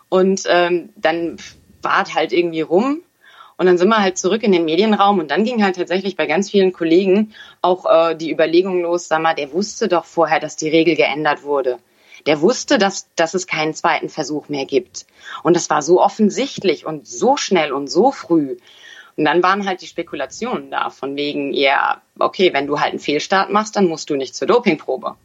Und 0.09 0.43
ähm, 0.47 0.89
dann 0.95 1.37
war 1.81 2.03
es 2.03 2.13
halt 2.13 2.33
irgendwie 2.33 2.61
rum. 2.61 3.01
Und 3.57 3.65
dann 3.65 3.77
sind 3.79 3.89
wir 3.89 3.97
halt 3.97 4.17
zurück 4.17 4.43
in 4.43 4.51
den 4.51 4.65
Medienraum 4.65 5.17
und 5.17 5.31
dann 5.31 5.43
ging 5.43 5.63
halt 5.63 5.77
tatsächlich 5.77 6.15
bei 6.15 6.27
ganz 6.27 6.51
vielen 6.51 6.73
Kollegen 6.73 7.33
auch 7.63 7.85
äh, 7.85 8.15
die 8.15 8.31
Überlegung 8.31 8.83
los, 8.83 9.07
sag 9.07 9.19
mal, 9.19 9.33
der 9.33 9.51
wusste 9.51 9.87
doch 9.87 10.05
vorher, 10.05 10.39
dass 10.39 10.57
die 10.57 10.69
Regel 10.69 10.95
geändert 10.95 11.41
wurde 11.41 11.79
der 12.27 12.41
wusste, 12.41 12.77
dass, 12.77 13.07
dass 13.15 13.33
es 13.33 13.47
keinen 13.47 13.73
zweiten 13.73 14.09
Versuch 14.09 14.49
mehr 14.49 14.65
gibt. 14.65 15.05
Und 15.43 15.55
das 15.55 15.69
war 15.69 15.81
so 15.81 16.01
offensichtlich 16.01 16.85
und 16.85 17.07
so 17.07 17.37
schnell 17.37 17.71
und 17.71 17.87
so 17.87 18.11
früh. 18.11 18.57
Und 19.15 19.25
dann 19.25 19.41
waren 19.41 19.65
halt 19.65 19.81
die 19.81 19.87
Spekulationen 19.87 20.69
da, 20.69 20.89
von 20.89 21.15
wegen, 21.15 21.53
ja, 21.53 22.01
okay, 22.19 22.53
wenn 22.53 22.67
du 22.67 22.79
halt 22.79 22.91
einen 22.91 22.99
Fehlstart 22.99 23.49
machst, 23.49 23.75
dann 23.75 23.87
musst 23.87 24.09
du 24.09 24.15
nicht 24.15 24.35
zur 24.35 24.47
Dopingprobe. 24.47 25.15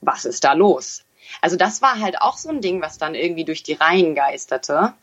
Was 0.00 0.24
ist 0.24 0.44
da 0.44 0.52
los? 0.52 1.04
Also 1.40 1.56
das 1.56 1.82
war 1.82 2.00
halt 2.00 2.20
auch 2.20 2.36
so 2.36 2.48
ein 2.48 2.60
Ding, 2.60 2.82
was 2.82 2.98
dann 2.98 3.14
irgendwie 3.14 3.44
durch 3.44 3.62
die 3.62 3.74
Reihen 3.74 4.14
geisterte. 4.14 4.94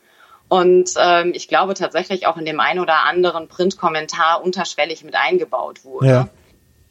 Und 0.47 0.91
ähm, 0.99 1.31
ich 1.33 1.47
glaube 1.47 1.73
tatsächlich 1.73 2.27
auch 2.27 2.37
in 2.37 2.45
dem 2.45 2.59
einen 2.59 2.79
oder 2.79 3.03
anderen 3.05 3.47
Printkommentar 3.47 4.43
unterschwellig 4.43 5.03
mit 5.03 5.15
eingebaut 5.15 5.83
wurde. 5.83 6.07
Ja. 6.07 6.27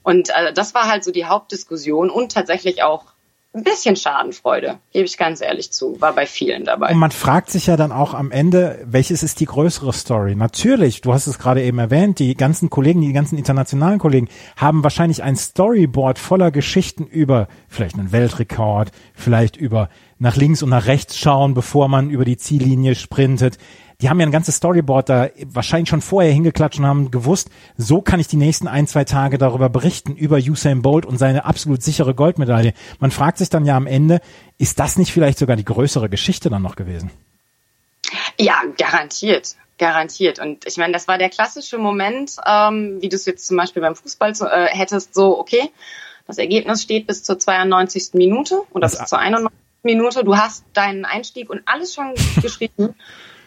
Und 0.03 0.31
äh, 0.31 0.53
das 0.53 0.75
war 0.75 0.89
halt 0.89 1.05
so 1.05 1.13
die 1.13 1.25
Hauptdiskussion 1.25 2.11
und 2.11 2.33
tatsächlich 2.33 2.83
auch 2.83 3.14
ein 3.55 3.63
bisschen 3.63 3.95
Schadenfreude, 3.95 4.79
gebe 4.93 5.05
ich 5.05 5.17
ganz 5.17 5.41
ehrlich 5.41 5.71
zu, 5.71 6.01
war 6.01 6.13
bei 6.13 6.27
vielen 6.27 6.65
dabei. 6.65 6.91
Und 6.91 6.99
man 6.99 7.13
fragt 7.13 7.51
sich 7.51 7.69
ja 7.69 7.77
dann 7.77 7.93
auch 7.93 8.13
am 8.13 8.33
Ende, 8.33 8.81
welches 8.85 9.23
ist 9.23 9.39
die 9.39 9.47
größere 9.47 9.93
Story? 9.93 10.35
Natürlich, 10.35 11.03
du 11.03 11.13
hast 11.13 11.29
es 11.29 11.39
gerade 11.39 11.63
eben 11.63 11.79
erwähnt, 11.79 12.19
die 12.19 12.35
ganzen 12.35 12.69
Kollegen, 12.69 13.01
die 13.01 13.13
ganzen 13.13 13.39
internationalen 13.39 14.01
Kollegen 14.01 14.29
haben 14.57 14.83
wahrscheinlich 14.83 15.23
ein 15.23 15.37
Storyboard 15.37 16.19
voller 16.19 16.51
Geschichten 16.51 17.07
über 17.07 17.47
vielleicht 17.69 17.97
einen 17.97 18.11
Weltrekord, 18.11 18.91
vielleicht 19.15 19.57
über 19.57 19.89
nach 20.25 20.37
links 20.37 20.63
und 20.63 20.71
nach 20.71 20.87
rechts 20.87 21.17
schauen, 21.17 21.55
bevor 21.55 21.89
man 21.89 22.11
über 22.11 22.25
die 22.25 22.37
Ziellinie 22.37 22.97
sprintet 22.97 23.59
die 24.01 24.09
haben 24.09 24.21
ja 24.21 24.27
ein 24.27 24.33
ganzes 24.33 24.57
Storyboard 24.57 25.09
da 25.09 25.29
wahrscheinlich 25.47 25.89
schon 25.89 26.01
vorher 26.01 26.33
hingeklatscht 26.33 26.79
und 26.79 26.87
haben 26.87 27.11
gewusst, 27.11 27.51
so 27.77 28.03
kann 28.03 28.21
ich 28.21 28.27
die 28.27 28.37
nächsten 28.37 28.69
ein, 28.69 28.87
zwei 28.87 29.05
Tage 29.05 29.39
darüber 29.39 29.69
berichten, 29.69 30.17
über 30.17 30.37
Usain 30.37 30.83
Bolt 30.83 31.07
und 31.07 31.19
seine 31.19 31.45
absolut 31.45 31.83
sichere 31.83 32.15
Goldmedaille. 32.15 32.75
Man 32.99 33.11
fragt 33.11 33.39
sich 33.39 33.51
dann 33.51 33.65
ja 33.65 33.77
am 33.77 33.87
Ende, 33.87 34.21
ist 34.59 34.79
das 34.81 34.97
nicht 34.99 35.13
vielleicht 35.13 35.39
sogar 35.39 35.57
die 35.57 35.65
größere 35.65 36.09
Geschichte 36.09 36.51
dann 36.51 36.63
noch 36.63 36.77
gewesen? 36.77 37.11
Ja, 38.39 38.63
garantiert. 38.77 39.57
Garantiert. 39.79 40.39
Und 40.39 40.67
ich 40.67 40.77
meine, 40.77 40.93
das 40.93 41.09
war 41.09 41.19
der 41.19 41.31
klassische 41.31 41.79
Moment, 41.79 42.37
ähm, 42.47 42.99
wie 43.01 43.09
du 43.09 43.17
es 43.17 43.27
jetzt 43.27 43.47
zum 43.47 43.57
Beispiel 43.57 43.83
beim 43.83 43.97
Fußball 43.97 44.35
so, 44.35 44.47
äh, 44.47 44.67
hättest, 44.67 45.15
so, 45.15 45.39
okay, 45.39 45.71
das 46.27 46.39
Ergebnis 46.39 46.83
steht 46.83 47.07
bis 47.07 47.23
zur 47.23 47.39
92. 47.39 48.11
Minute 48.15 48.61
oder 48.73 48.83
das 48.83 48.99
bis 48.99 49.09
zur 49.09 49.19
91. 49.19 49.64
Minute. 49.85 50.25
Du 50.25 50.37
hast 50.37 50.65
deinen 50.73 51.05
Einstieg 51.05 51.51
und 51.51 51.63
alles 51.67 51.95
schon 51.95 52.15
geschrieben. 52.43 52.95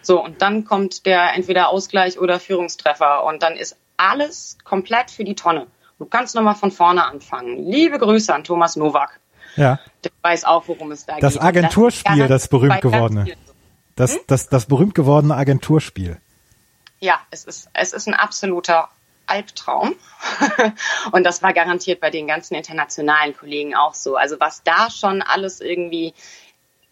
So, 0.01 0.23
und 0.23 0.41
dann 0.41 0.63
kommt 0.65 1.05
der 1.05 1.33
entweder 1.33 1.69
Ausgleich 1.69 2.19
oder 2.19 2.39
Führungstreffer 2.39 3.23
und 3.25 3.43
dann 3.43 3.57
ist 3.57 3.77
alles 3.97 4.57
komplett 4.63 5.11
für 5.11 5.23
die 5.23 5.35
Tonne. 5.35 5.67
Du 5.99 6.05
kannst 6.05 6.35
nochmal 6.35 6.55
von 6.55 6.71
vorne 6.71 7.05
anfangen. 7.05 7.57
Liebe 7.63 7.97
Grüße 7.97 8.33
an 8.33 8.43
Thomas 8.43 8.75
Nowak. 8.75 9.19
Ja. 9.55 9.79
Der 10.03 10.11
weiß 10.21 10.45
auch, 10.45 10.67
worum 10.67 10.91
es 10.91 11.05
da 11.05 11.19
das 11.19 11.33
geht. 11.33 11.41
Agenturspiel, 11.41 12.19
das, 12.19 12.43
das 12.43 12.47
berühmt 12.47 12.81
gewordene. 12.81 13.35
Das, 13.95 14.19
das, 14.27 14.47
das 14.47 14.67
berühmt 14.67 14.93
gewordene 14.93 15.35
Agenturspiel. 15.35 16.21
Ja, 16.99 17.19
es 17.31 17.45
ist, 17.45 17.69
es 17.73 17.93
ist 17.93 18.07
ein 18.07 18.13
absoluter 18.13 18.89
Albtraum. 19.27 19.95
und 21.11 21.23
das 21.23 21.43
war 21.43 21.53
garantiert 21.53 21.99
bei 21.99 22.09
den 22.09 22.27
ganzen 22.27 22.55
internationalen 22.55 23.35
Kollegen 23.35 23.75
auch 23.75 23.93
so. 23.93 24.15
Also 24.15 24.39
was 24.39 24.63
da 24.63 24.89
schon 24.89 25.21
alles 25.21 25.61
irgendwie 25.61 26.13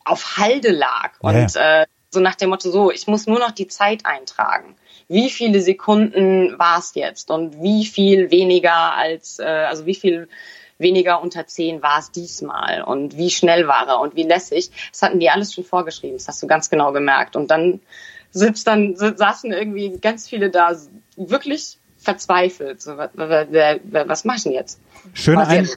auf 0.04 0.38
Halde 0.38 0.72
lag. 0.72 1.14
Und 1.20 1.56
ja. 1.56 1.82
äh, 1.82 1.86
so 2.12 2.20
nach 2.20 2.36
dem 2.36 2.50
Motto, 2.50 2.70
so, 2.70 2.92
ich 2.92 3.08
muss 3.08 3.28
nur 3.28 3.40
noch 3.40 3.52
die 3.52 3.68
Zeit 3.68 4.06
eintragen. 4.06 4.76
Wie 5.08 5.30
viele 5.30 5.62
Sekunden 5.62 6.58
war 6.58 6.80
es 6.80 6.96
jetzt 6.96 7.30
und 7.30 7.62
wie 7.62 7.86
viel 7.86 8.32
weniger 8.32 8.96
als, 8.96 9.40
äh, 9.40 9.44
also 9.44 9.86
wie 9.86 9.96
viel 9.96 10.30
weniger 10.78 11.22
unter 11.22 11.48
zehn 11.48 11.82
war 11.82 12.00
es 12.00 12.12
diesmal 12.12 12.84
und 12.84 13.18
wie 13.18 13.30
schnell 13.30 13.68
war 13.68 13.88
er 13.88 14.00
und 14.00 14.16
wie 14.16 14.24
lässig. 14.24 14.72
Das 14.92 15.02
hatten 15.02 15.20
die 15.20 15.30
alles 15.30 15.54
schon 15.54 15.64
vorgeschrieben, 15.64 16.18
das 16.18 16.28
hast 16.28 16.42
du 16.42 16.48
ganz 16.48 16.70
genau 16.70 16.92
gemerkt. 16.92 17.36
Und 17.36 17.52
dann 17.52 17.82
sitzt 18.32 18.68
dann, 18.68 18.96
saßen 18.96 19.52
irgendwie 19.54 19.98
ganz 20.00 20.28
viele 20.28 20.50
da 20.50 20.76
wirklich 21.16 21.78
verzweifelt. 22.06 22.82
So, 22.82 22.98
was, 22.98 23.10
was 23.16 24.26
mache 24.26 24.38
ich 24.38 24.44
denn 24.44 24.54
jetzt? 24.54 24.80
Schöne, 25.14 25.48
ein, 25.48 25.68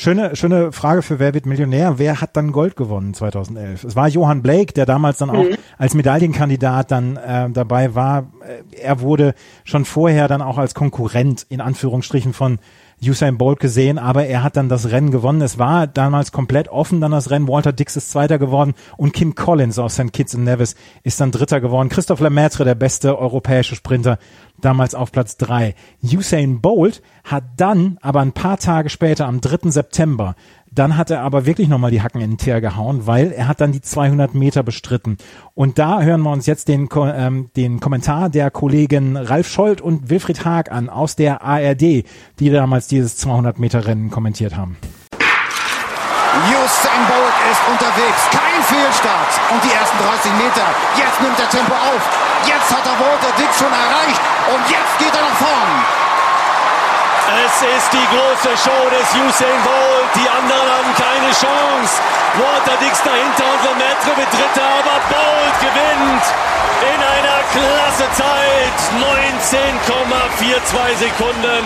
Schöne, 0.00 0.36
schöne 0.36 0.70
Frage 0.70 1.02
für 1.02 1.18
Wer 1.18 1.34
wird 1.34 1.44
Millionär? 1.44 1.98
Wer 1.98 2.20
hat 2.20 2.36
dann 2.36 2.52
Gold 2.52 2.76
gewonnen 2.76 3.14
2011? 3.14 3.82
Es 3.82 3.96
war 3.96 4.06
Johann 4.06 4.42
Blake, 4.42 4.72
der 4.72 4.86
damals 4.86 5.18
dann 5.18 5.28
auch 5.28 5.42
mhm. 5.42 5.56
als 5.76 5.94
Medaillenkandidat 5.94 6.92
dann 6.92 7.16
äh, 7.16 7.50
dabei 7.50 7.96
war. 7.96 8.30
Er 8.70 9.00
wurde 9.00 9.34
schon 9.64 9.84
vorher 9.84 10.28
dann 10.28 10.40
auch 10.40 10.56
als 10.56 10.74
Konkurrent 10.74 11.46
in 11.48 11.60
Anführungsstrichen 11.60 12.32
von 12.32 12.60
Usain 13.02 13.38
Bolt 13.38 13.60
gesehen, 13.60 13.98
aber 13.98 14.26
er 14.26 14.42
hat 14.42 14.56
dann 14.56 14.68
das 14.68 14.90
Rennen 14.90 15.10
gewonnen. 15.10 15.40
Es 15.40 15.58
war 15.58 15.86
damals 15.86 16.32
komplett 16.32 16.68
offen 16.68 17.00
dann 17.00 17.12
das 17.12 17.30
Rennen. 17.30 17.48
Walter 17.48 17.72
Dix 17.72 17.96
ist 17.96 18.10
Zweiter 18.10 18.38
geworden 18.38 18.74
und 18.96 19.12
Kim 19.12 19.34
Collins 19.34 19.78
aus 19.78 19.94
St. 19.94 20.12
Kitts 20.12 20.34
und 20.34 20.44
Nevis 20.44 20.74
ist 21.04 21.20
dann 21.20 21.30
Dritter 21.30 21.60
geworden. 21.60 21.88
Christophe 21.88 22.24
Lemaitre, 22.24 22.64
der 22.64 22.74
beste 22.74 23.18
europäische 23.18 23.76
Sprinter, 23.76 24.18
damals 24.60 24.94
auf 24.94 25.12
Platz 25.12 25.36
drei. 25.36 25.74
Usain 26.02 26.60
Bolt 26.60 27.02
hat 27.24 27.44
dann 27.56 27.98
aber 28.00 28.20
ein 28.20 28.32
paar 28.32 28.58
Tage 28.58 28.88
später, 28.88 29.26
am 29.26 29.40
3. 29.40 29.70
September, 29.70 30.34
Dann 30.70 30.96
hat 30.96 31.10
er 31.10 31.22
aber 31.22 31.46
wirklich 31.46 31.68
nochmal 31.68 31.90
die 31.90 32.02
Hacken 32.02 32.20
in 32.20 32.32
den 32.32 32.38
Teer 32.38 32.60
gehauen, 32.60 33.06
weil 33.06 33.32
er 33.32 33.48
hat 33.48 33.60
dann 33.60 33.72
die 33.72 33.80
200 33.80 34.34
Meter 34.34 34.62
bestritten. 34.62 35.16
Und 35.54 35.78
da 35.78 36.02
hören 36.02 36.22
wir 36.22 36.30
uns 36.30 36.46
jetzt 36.46 36.68
den, 36.68 36.88
ähm, 36.94 37.50
den 37.56 37.80
Kommentar 37.80 38.28
der 38.28 38.50
Kollegen 38.50 39.16
Ralf 39.16 39.48
Scholz 39.48 39.80
und 39.80 40.10
Wilfried 40.10 40.44
Haag 40.44 40.70
an 40.70 40.88
aus 40.88 41.16
der 41.16 41.42
ARD, 41.42 42.04
die 42.38 42.50
damals 42.50 42.86
dieses 42.86 43.16
200 43.16 43.58
Meter 43.58 43.86
Rennen 43.86 44.10
kommentiert 44.10 44.56
haben. 44.56 44.76
Usain 46.46 47.02
Bolt 47.08 47.36
ist 47.50 47.62
unterwegs. 47.66 48.22
Kein 48.30 48.62
Fehlstart. 48.62 49.32
Und 49.50 49.64
die 49.64 49.72
ersten 49.72 49.98
30 49.98 50.32
Meter. 50.38 50.66
Jetzt 50.94 51.20
nimmt 51.20 51.38
er 51.38 51.50
Tempo 51.50 51.74
auf. 51.74 52.02
Jetzt 52.46 52.70
hat 52.70 52.84
er 52.86 52.94
Walter 53.00 53.32
Dick 53.36 53.50
schon 53.58 53.72
erreicht. 53.72 54.20
Und 54.54 54.62
jetzt 54.70 54.94
geht 54.98 55.14
er 55.14 55.22
nach 55.26 55.38
vorn. 55.40 55.72
Es 57.44 57.62
ist 57.62 57.92
die 57.92 58.06
große 58.14 58.56
Show 58.56 58.82
des 58.90 59.08
Usain 59.18 59.58
Bolt. 59.64 59.97
Die 60.14 60.28
anderen 60.28 60.68
haben 60.68 60.94
keine 60.96 61.30
Chance. 61.32 62.00
Walter 62.38 62.76
Dix 62.80 63.02
dahinter 63.02 63.44
und 63.54 63.62
Lemaitre 63.64 64.16
wird 64.16 64.30
Dritter, 64.32 64.68
aber 64.80 65.00
Bolt 65.08 65.56
gewinnt 65.60 66.24
in 66.82 67.00
einer 67.02 67.40
klasse 67.52 68.06
Zeit. 68.14 68.78
19,42 69.52 70.96
Sekunden. 70.96 71.64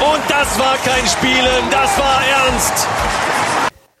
Und 0.00 0.22
das 0.28 0.58
war 0.58 0.76
kein 0.84 1.06
Spielen, 1.06 1.70
das 1.70 1.98
war 1.98 2.20
Ernst 2.46 2.86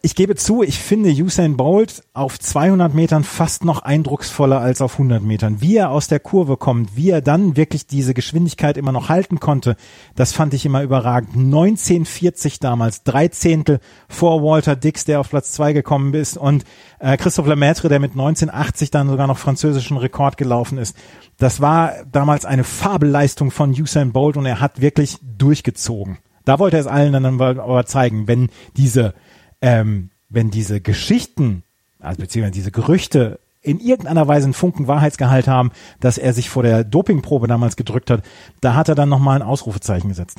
ich 0.00 0.14
gebe 0.14 0.36
zu, 0.36 0.62
ich 0.62 0.78
finde 0.78 1.10
Usain 1.10 1.56
Bolt 1.56 2.04
auf 2.14 2.38
200 2.38 2.94
Metern 2.94 3.24
fast 3.24 3.64
noch 3.64 3.82
eindrucksvoller 3.82 4.60
als 4.60 4.80
auf 4.80 4.92
100 4.92 5.22
Metern. 5.22 5.60
Wie 5.60 5.76
er 5.76 5.90
aus 5.90 6.06
der 6.06 6.20
Kurve 6.20 6.56
kommt, 6.56 6.96
wie 6.96 7.10
er 7.10 7.20
dann 7.20 7.56
wirklich 7.56 7.86
diese 7.86 8.14
Geschwindigkeit 8.14 8.76
immer 8.76 8.92
noch 8.92 9.08
halten 9.08 9.40
konnte, 9.40 9.76
das 10.14 10.32
fand 10.32 10.54
ich 10.54 10.64
immer 10.64 10.82
überragend. 10.82 11.34
1940 11.34 12.60
damals, 12.60 13.02
drei 13.02 13.26
Zehntel 13.28 13.80
vor 14.08 14.42
Walter 14.42 14.76
Dix, 14.76 15.04
der 15.04 15.18
auf 15.18 15.30
Platz 15.30 15.50
zwei 15.50 15.72
gekommen 15.72 16.14
ist 16.14 16.36
und 16.36 16.64
äh, 17.00 17.16
Christophe 17.16 17.48
Lemaitre, 17.48 17.88
der 17.88 17.98
mit 17.98 18.12
1980 18.12 18.92
dann 18.92 19.08
sogar 19.08 19.26
noch 19.26 19.38
französischen 19.38 19.96
Rekord 19.96 20.36
gelaufen 20.36 20.78
ist. 20.78 20.96
Das 21.38 21.60
war 21.60 22.04
damals 22.10 22.44
eine 22.44 22.64
Fabelleistung 22.64 23.50
von 23.50 23.70
Usain 23.70 24.12
Bolt 24.12 24.36
und 24.36 24.46
er 24.46 24.60
hat 24.60 24.80
wirklich 24.80 25.18
durchgezogen. 25.22 26.18
Da 26.44 26.58
wollte 26.58 26.76
er 26.76 26.80
es 26.80 26.86
allen 26.86 27.12
dann 27.12 27.40
aber 27.40 27.84
zeigen, 27.84 28.26
wenn 28.26 28.48
diese 28.76 29.12
ähm, 29.60 30.10
wenn 30.28 30.50
diese 30.50 30.80
Geschichten, 30.80 31.62
also 32.00 32.20
beziehungsweise 32.20 32.52
diese 32.52 32.70
Gerüchte 32.70 33.40
in 33.60 33.80
irgendeiner 33.80 34.28
Weise 34.28 34.44
einen 34.44 34.54
Funken 34.54 34.86
Wahrheitsgehalt 34.86 35.48
haben, 35.48 35.72
dass 36.00 36.16
er 36.18 36.32
sich 36.32 36.48
vor 36.48 36.62
der 36.62 36.84
Dopingprobe 36.84 37.48
damals 37.48 37.76
gedrückt 37.76 38.10
hat, 38.10 38.22
da 38.60 38.74
hat 38.74 38.88
er 38.88 38.94
dann 38.94 39.08
nochmal 39.08 39.36
ein 39.36 39.46
Ausrufezeichen 39.46 40.08
gesetzt. 40.08 40.38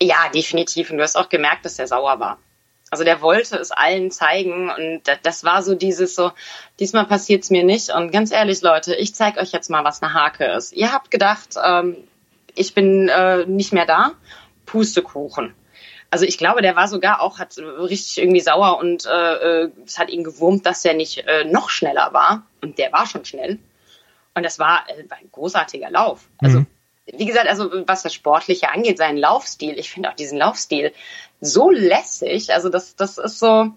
Ja, 0.00 0.28
definitiv. 0.34 0.90
Und 0.90 0.98
du 0.98 1.02
hast 1.02 1.16
auch 1.16 1.28
gemerkt, 1.28 1.64
dass 1.64 1.78
er 1.78 1.86
sauer 1.86 2.18
war. 2.20 2.38
Also 2.90 3.02
der 3.02 3.20
wollte 3.20 3.56
es 3.56 3.72
allen 3.72 4.10
zeigen 4.12 4.70
und 4.70 5.02
das 5.24 5.42
war 5.42 5.62
so 5.62 5.74
dieses 5.74 6.14
so, 6.14 6.30
diesmal 6.78 7.04
passiert's 7.06 7.50
mir 7.50 7.64
nicht. 7.64 7.90
Und 7.90 8.12
ganz 8.12 8.30
ehrlich, 8.30 8.62
Leute, 8.62 8.94
ich 8.94 9.14
zeige 9.14 9.40
euch 9.40 9.50
jetzt 9.50 9.70
mal, 9.70 9.84
was 9.84 10.02
eine 10.02 10.14
Hake 10.14 10.44
ist. 10.44 10.72
Ihr 10.72 10.92
habt 10.92 11.10
gedacht, 11.10 11.56
ähm, 11.62 11.96
ich 12.54 12.74
bin 12.74 13.08
äh, 13.08 13.44
nicht 13.46 13.72
mehr 13.72 13.86
da. 13.86 14.12
Pustekuchen. 14.66 15.52
Also 16.16 16.24
ich 16.24 16.38
glaube, 16.38 16.62
der 16.62 16.76
war 16.76 16.88
sogar 16.88 17.20
auch 17.20 17.38
hat 17.38 17.58
richtig 17.58 18.16
irgendwie 18.16 18.40
sauer 18.40 18.78
und 18.78 19.04
äh, 19.04 19.64
äh, 19.64 19.70
es 19.84 19.98
hat 19.98 20.08
ihn 20.08 20.24
gewurmt, 20.24 20.64
dass 20.64 20.82
er 20.82 20.94
nicht 20.94 21.18
äh, 21.18 21.44
noch 21.44 21.68
schneller 21.68 22.14
war. 22.14 22.46
Und 22.62 22.78
der 22.78 22.90
war 22.90 23.04
schon 23.04 23.26
schnell. 23.26 23.58
Und 24.34 24.42
das 24.42 24.58
war, 24.58 24.86
äh, 24.88 25.02
ein 25.02 25.30
großartiger 25.30 25.90
Lauf. 25.90 26.26
Also 26.38 26.60
mhm. 26.60 26.66
wie 27.04 27.26
gesagt, 27.26 27.48
also 27.48 27.70
was 27.86 28.02
das 28.02 28.14
Sportliche 28.14 28.70
angeht, 28.70 28.96
seinen 28.96 29.18
Laufstil, 29.18 29.78
ich 29.78 29.90
finde 29.90 30.08
auch 30.08 30.14
diesen 30.14 30.38
Laufstil 30.38 30.94
so 31.42 31.68
lässig. 31.68 32.54
Also 32.54 32.70
das, 32.70 32.96
das 32.96 33.18
ist 33.18 33.38
so, 33.38 33.72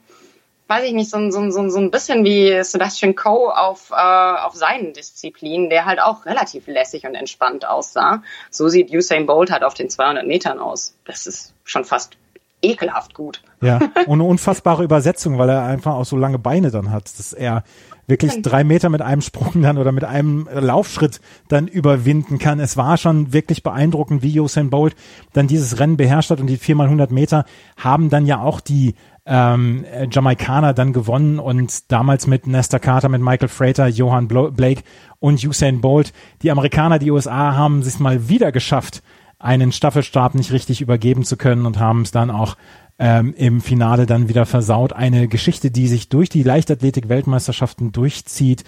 weiß 0.69 0.85
ich 0.85 0.93
nicht, 0.93 1.09
so, 1.09 1.29
so, 1.31 1.51
so, 1.51 1.67
so 1.67 1.79
ein 1.79 1.91
bisschen 1.91 2.23
wie 2.23 2.63
Sebastian 2.63 3.15
Coe 3.17 3.53
auf, 3.53 3.91
äh, 3.91 3.95
auf 3.95 4.55
seinen 4.55 4.93
Disziplinen, 4.93 5.69
der 5.69 5.83
halt 5.83 5.99
auch 5.99 6.25
relativ 6.25 6.67
lässig 6.67 7.05
und 7.05 7.15
entspannt 7.15 7.67
aussah. 7.67 8.23
So 8.49 8.69
sieht 8.69 8.91
Usain 8.91 9.25
Bolt 9.25 9.51
halt 9.51 9.63
auf 9.63 9.73
den 9.73 9.89
200 9.89 10.25
Metern 10.25 10.59
aus. 10.59 10.95
Das 11.03 11.27
ist 11.27 11.53
schon 11.65 11.83
fast 11.83 12.15
ekelhaft 12.61 13.13
gut. 13.13 13.41
Ja, 13.61 13.77
und 14.07 14.13
eine 14.19 14.23
unfassbare 14.23 14.83
Übersetzung, 14.83 15.37
weil 15.37 15.49
er 15.49 15.63
einfach 15.63 15.93
auch 15.93 16.05
so 16.05 16.17
lange 16.17 16.39
Beine 16.39 16.71
dann 16.71 16.91
hat, 16.91 17.05
dass 17.17 17.33
er 17.33 17.63
wirklich 18.07 18.41
drei 18.41 18.63
Meter 18.63 18.89
mit 18.89 19.01
einem 19.01 19.21
Sprung 19.21 19.61
dann 19.61 19.77
oder 19.77 19.91
mit 19.91 20.03
einem 20.03 20.49
Laufschritt 20.51 21.21
dann 21.47 21.67
überwinden 21.67 22.39
kann. 22.39 22.59
Es 22.59 22.75
war 22.75 22.97
schon 22.97 23.33
wirklich 23.33 23.61
beeindruckend, 23.61 24.23
wie 24.23 24.39
Usain 24.39 24.71
Bolt 24.71 24.95
dann 25.33 25.47
dieses 25.47 25.79
Rennen 25.79 25.95
beherrscht 25.95 26.31
hat 26.31 26.41
und 26.41 26.47
die 26.47 26.57
viermal 26.57 26.87
100 26.87 27.11
Meter 27.11 27.45
haben 27.77 28.09
dann 28.09 28.25
ja 28.25 28.41
auch 28.41 28.61
die 28.61 28.95
ähm, 29.27 29.85
Jamaikaner 30.11 30.73
dann 30.73 30.91
gewonnen 30.91 31.37
und 31.37 31.91
damals 31.91 32.25
mit 32.25 32.47
Nesta 32.47 32.79
Carter, 32.79 33.09
mit 33.09 33.21
Michael 33.21 33.47
Frater, 33.47 33.87
Johann 33.87 34.27
Blake 34.27 34.81
und 35.19 35.45
Usain 35.45 35.81
Bolt. 35.81 36.11
Die 36.41 36.49
Amerikaner, 36.49 36.97
die 36.97 37.11
USA 37.11 37.55
haben 37.55 37.83
sich 37.83 37.99
mal 37.99 38.27
wieder 38.27 38.51
geschafft, 38.51 39.03
einen 39.39 39.71
Staffelstab 39.71 40.35
nicht 40.35 40.51
richtig 40.51 40.81
übergeben 40.81 41.23
zu 41.23 41.37
können 41.37 41.65
und 41.65 41.79
haben 41.79 42.01
es 42.01 42.11
dann 42.11 42.29
auch 42.29 42.57
ähm, 42.99 43.33
im 43.37 43.61
Finale 43.61 44.05
dann 44.05 44.27
wieder 44.27 44.45
versaut. 44.45 44.93
Eine 44.93 45.29
Geschichte, 45.29 45.71
die 45.71 45.87
sich 45.87 46.09
durch 46.09 46.27
die 46.29 46.43
Leichtathletik-Weltmeisterschaften 46.43 47.93
durchzieht 47.93 48.65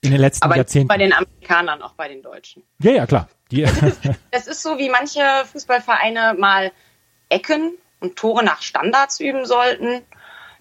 in 0.00 0.10
den 0.10 0.20
letzten 0.20 0.44
Aber 0.44 0.56
Jahrzehnten. 0.56 0.88
bei 0.88 0.98
den 0.98 1.12
Amerikanern, 1.12 1.80
auch 1.80 1.94
bei 1.94 2.08
den 2.08 2.22
Deutschen. 2.22 2.64
Ja, 2.80 2.90
ja, 2.90 3.06
klar. 3.06 3.28
Die 3.52 3.62
das 4.32 4.48
ist 4.48 4.62
so, 4.62 4.78
wie 4.78 4.90
manche 4.90 5.20
Fußballvereine 5.52 6.34
mal 6.36 6.72
Ecken 7.28 7.74
und 8.00 8.16
Tore 8.16 8.44
nach 8.44 8.62
Standards 8.62 9.20
üben 9.20 9.46
sollten. 9.46 10.02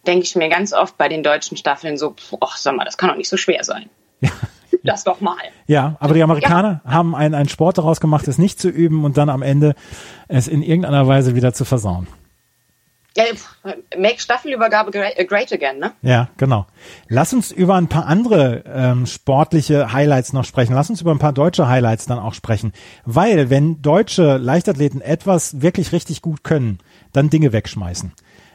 Denke 0.05 0.23
ich 0.23 0.35
mir 0.35 0.49
ganz 0.49 0.73
oft 0.73 0.97
bei 0.97 1.09
den 1.09 1.23
deutschen 1.23 1.57
Staffeln 1.57 1.97
so, 1.97 2.15
ach, 2.39 2.57
sag 2.57 2.75
mal, 2.75 2.85
das 2.85 2.97
kann 2.97 3.09
doch 3.09 3.17
nicht 3.17 3.29
so 3.29 3.37
schwer 3.37 3.63
sein. 3.63 3.89
Ja 4.19 4.29
das 4.83 5.03
doch 5.03 5.21
mal. 5.21 5.35
Ja, 5.67 5.95
aber 5.99 6.13
die 6.13 6.23
Amerikaner 6.23 6.81
ja. 6.85 6.91
haben 6.91 7.15
einen, 7.15 7.35
einen 7.35 7.49
Sport 7.49 7.77
daraus 7.77 7.99
gemacht, 7.99 8.27
es 8.27 8.37
nicht 8.37 8.59
zu 8.59 8.69
üben 8.69 9.03
und 9.05 9.17
dann 9.17 9.29
am 9.29 9.41
Ende 9.41 9.75
es 10.27 10.47
in 10.47 10.63
irgendeiner 10.63 11.07
Weise 11.07 11.35
wieder 11.35 11.53
zu 11.53 11.65
versauen. 11.65 12.07
Ja, 13.17 13.25
make 13.97 14.21
Staffelübergabe 14.21 14.91
great 14.91 15.51
again, 15.51 15.79
ne? 15.79 15.91
Ja, 16.01 16.29
genau. 16.37 16.65
Lass 17.09 17.33
uns 17.33 17.51
über 17.51 17.75
ein 17.75 17.89
paar 17.89 18.05
andere 18.05 18.63
ähm, 18.65 19.05
sportliche 19.05 19.91
Highlights 19.91 20.31
noch 20.31 20.45
sprechen. 20.45 20.73
Lass 20.73 20.89
uns 20.89 21.01
über 21.01 21.11
ein 21.11 21.19
paar 21.19 21.33
deutsche 21.33 21.67
Highlights 21.67 22.05
dann 22.05 22.19
auch 22.19 22.33
sprechen. 22.33 22.71
Weil, 23.03 23.49
wenn 23.49 23.81
deutsche 23.81 24.37
Leichtathleten 24.37 25.01
etwas 25.01 25.61
wirklich 25.61 25.91
richtig 25.91 26.21
gut 26.21 26.45
können, 26.45 26.79
dann 27.11 27.29
Dinge 27.29 27.51
wegschmeißen. 27.51 28.13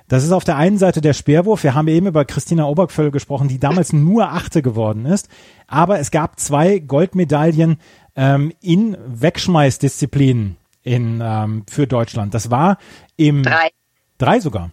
Das 0.09 0.24
ist 0.24 0.32
auf 0.32 0.44
der 0.44 0.57
einen 0.57 0.78
Seite 0.78 1.00
der 1.00 1.12
Speerwurf. 1.12 1.62
Wir 1.64 1.74
haben 1.74 1.88
eben 1.88 2.07
über 2.07 2.24
Christina 2.24 2.66
Obergföll 2.66 3.11
gesprochen, 3.11 3.48
die 3.48 3.59
damals 3.59 3.92
nur 3.94 4.30
Achte 4.32 4.62
geworden 4.62 5.07
ist. 5.07 5.28
Aber 5.66 5.98
es 5.98 6.11
gab 6.11 6.38
zwei 6.38 6.78
Goldmedaillen 6.78 7.78
ähm, 8.14 8.52
in 8.61 8.96
Wegschmeißdisziplinen 9.07 10.57
in, 10.82 11.20
ähm, 11.22 11.64
für 11.68 11.86
Deutschland. 11.86 12.34
Das 12.34 12.50
war 12.50 12.78
im 13.16 13.42
drei, 13.42 13.70
drei 14.18 14.40
sogar. 14.40 14.70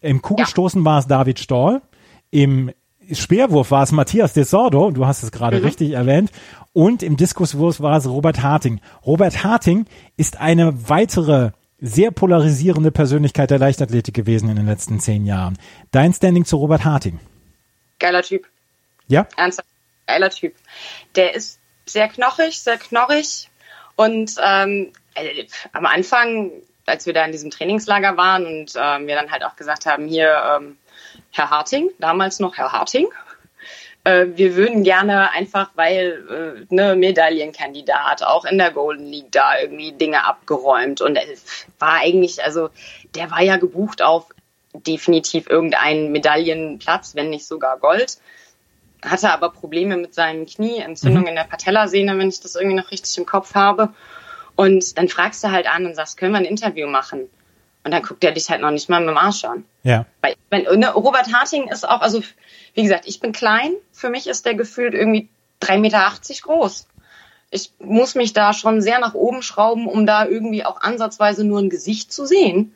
Im 0.00 0.20
Kugelstoßen 0.20 0.82
ja. 0.82 0.84
war 0.84 0.98
es 0.98 1.06
David 1.06 1.38
Stoll. 1.38 1.80
Im 2.30 2.70
Speerwurf 3.10 3.70
war 3.70 3.82
es 3.82 3.92
Matthias 3.92 4.32
de 4.32 4.44
Sordo, 4.44 4.90
du 4.90 5.06
hast 5.06 5.22
es 5.22 5.30
gerade 5.32 5.58
mhm. 5.58 5.64
richtig 5.64 5.92
erwähnt, 5.92 6.30
und 6.72 7.02
im 7.02 7.16
Diskuswurf 7.16 7.80
war 7.80 7.98
es 7.98 8.08
Robert 8.08 8.42
Harting. 8.42 8.80
Robert 9.04 9.44
Harting 9.44 9.86
ist 10.16 10.40
eine 10.40 10.88
weitere 10.88 11.52
sehr 11.84 12.10
polarisierende 12.10 12.90
Persönlichkeit 12.90 13.50
der 13.50 13.58
Leichtathletik 13.58 14.14
gewesen 14.14 14.48
in 14.48 14.56
den 14.56 14.66
letzten 14.66 15.00
zehn 15.00 15.26
Jahren. 15.26 15.58
Dein 15.90 16.14
Standing 16.14 16.46
zu 16.46 16.56
Robert 16.56 16.84
Harting? 16.84 17.20
Geiler 17.98 18.22
Typ. 18.22 18.46
Ja? 19.06 19.28
Ernsthaft, 19.36 19.68
geiler 20.06 20.30
Typ. 20.30 20.54
Der 21.14 21.34
ist 21.34 21.60
sehr 21.84 22.08
knochig, 22.08 22.58
sehr 22.58 22.78
knorrig 22.78 23.50
und 23.96 24.34
ähm, 24.42 24.92
äh, 25.14 25.44
am 25.72 25.84
Anfang, 25.84 26.52
als 26.86 27.04
wir 27.04 27.12
da 27.12 27.26
in 27.26 27.32
diesem 27.32 27.50
Trainingslager 27.50 28.16
waren 28.16 28.46
und 28.46 28.72
ähm, 28.76 29.06
wir 29.06 29.14
dann 29.14 29.30
halt 29.30 29.44
auch 29.44 29.56
gesagt 29.56 29.84
haben, 29.84 30.06
hier 30.06 30.34
ähm, 30.56 30.78
Herr 31.32 31.50
Harting, 31.50 31.90
damals 31.98 32.40
noch 32.40 32.56
Herr 32.56 32.72
Harting, 32.72 33.08
äh, 34.04 34.26
wir 34.34 34.54
würden 34.54 34.84
gerne 34.84 35.30
einfach, 35.32 35.70
weil 35.74 36.66
äh, 36.70 36.74
ne 36.74 36.94
Medaillenkandidat, 36.94 38.22
auch 38.22 38.44
in 38.44 38.58
der 38.58 38.70
Golden 38.70 39.06
League 39.06 39.32
da 39.32 39.58
irgendwie 39.58 39.92
Dinge 39.92 40.24
abgeräumt 40.24 41.00
und 41.00 41.16
es 41.16 41.66
war 41.78 42.00
eigentlich, 42.00 42.44
also 42.44 42.68
der 43.14 43.30
war 43.30 43.42
ja 43.42 43.56
gebucht 43.56 44.02
auf 44.02 44.26
definitiv 44.74 45.48
irgendeinen 45.48 46.12
Medaillenplatz, 46.12 47.14
wenn 47.14 47.30
nicht 47.30 47.46
sogar 47.46 47.78
Gold. 47.78 48.18
Hatte 49.02 49.30
aber 49.30 49.50
Probleme 49.50 49.96
mit 49.96 50.14
seinem 50.14 50.46
Knie, 50.46 50.78
Entzündung 50.78 51.22
mhm. 51.22 51.28
in 51.28 51.34
der 51.36 51.44
Patellasehne, 51.44 52.18
wenn 52.18 52.28
ich 52.28 52.40
das 52.40 52.56
irgendwie 52.56 52.76
noch 52.76 52.90
richtig 52.90 53.16
im 53.18 53.26
Kopf 53.26 53.54
habe. 53.54 53.90
Und 54.56 54.98
dann 54.98 55.08
fragst 55.08 55.44
du 55.44 55.50
halt 55.50 55.66
an 55.66 55.86
und 55.86 55.94
sagst, 55.94 56.16
können 56.16 56.32
wir 56.32 56.38
ein 56.38 56.44
Interview 56.44 56.86
machen? 56.86 57.28
Und 57.84 57.90
dann 57.90 58.02
guckt 58.02 58.24
er 58.24 58.32
dich 58.32 58.48
halt 58.48 58.62
noch 58.62 58.70
nicht 58.70 58.88
mal 58.88 59.00
mit 59.00 59.10
dem 59.10 59.18
Arsch 59.18 59.44
an. 59.44 59.64
Ja. 59.82 60.06
Weil, 60.22 60.36
wenn, 60.48 60.62
ne, 60.80 60.92
Robert 60.92 61.32
Harting 61.32 61.68
ist 61.68 61.86
auch, 61.86 62.00
also 62.00 62.22
wie 62.72 62.82
gesagt, 62.82 63.06
ich 63.06 63.20
bin 63.20 63.32
klein. 63.32 63.74
Für 63.92 64.08
mich 64.08 64.26
ist 64.26 64.46
der 64.46 64.54
gefühlt 64.54 64.94
irgendwie 64.94 65.28
3,80 65.60 65.78
Meter 65.78 66.10
groß. 66.42 66.88
Ich 67.50 67.72
muss 67.78 68.14
mich 68.14 68.32
da 68.32 68.54
schon 68.54 68.80
sehr 68.80 68.98
nach 68.98 69.14
oben 69.14 69.42
schrauben, 69.42 69.86
um 69.86 70.06
da 70.06 70.26
irgendwie 70.26 70.64
auch 70.64 70.80
ansatzweise 70.80 71.44
nur 71.44 71.60
ein 71.60 71.70
Gesicht 71.70 72.12
zu 72.12 72.24
sehen. 72.24 72.74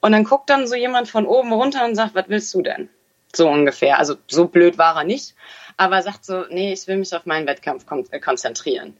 Und 0.00 0.10
dann 0.10 0.24
guckt 0.24 0.50
dann 0.50 0.66
so 0.66 0.74
jemand 0.74 1.08
von 1.08 1.26
oben 1.26 1.52
runter 1.52 1.84
und 1.84 1.94
sagt, 1.94 2.16
was 2.16 2.28
willst 2.28 2.52
du 2.52 2.62
denn? 2.62 2.88
So 3.32 3.48
ungefähr. 3.48 3.98
Also 3.98 4.16
so 4.26 4.46
blöd 4.46 4.76
war 4.76 4.96
er 4.96 5.04
nicht, 5.04 5.34
aber 5.76 6.02
sagt 6.02 6.24
so, 6.24 6.44
nee, 6.50 6.72
ich 6.72 6.86
will 6.88 6.96
mich 6.96 7.14
auf 7.14 7.24
meinen 7.24 7.46
Wettkampf 7.46 7.86
kon 7.86 8.04
äh, 8.10 8.18
konzentrieren. 8.18 8.96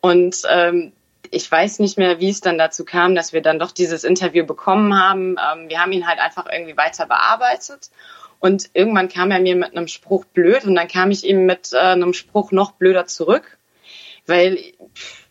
Und 0.00 0.42
ähm, 0.48 0.92
ich 1.32 1.50
weiß 1.50 1.78
nicht 1.78 1.98
mehr, 1.98 2.20
wie 2.20 2.28
es 2.28 2.42
dann 2.42 2.58
dazu 2.58 2.84
kam, 2.84 3.14
dass 3.14 3.32
wir 3.32 3.40
dann 3.40 3.58
doch 3.58 3.72
dieses 3.72 4.04
Interview 4.04 4.44
bekommen 4.44 4.96
haben. 4.96 5.36
Ähm, 5.38 5.68
wir 5.68 5.80
haben 5.80 5.92
ihn 5.92 6.06
halt 6.06 6.20
einfach 6.20 6.46
irgendwie 6.50 6.76
weiter 6.76 7.06
bearbeitet. 7.06 7.90
Und 8.38 8.70
irgendwann 8.74 9.08
kam 9.08 9.30
er 9.30 9.40
mir 9.40 9.56
mit 9.56 9.74
einem 9.74 9.88
Spruch 9.88 10.24
blöd 10.26 10.64
und 10.64 10.74
dann 10.74 10.88
kam 10.88 11.10
ich 11.10 11.24
ihm 11.24 11.46
mit 11.46 11.72
äh, 11.72 11.78
einem 11.78 12.12
Spruch 12.12 12.52
noch 12.52 12.72
blöder 12.72 13.06
zurück. 13.06 13.56
Weil, 14.26 14.58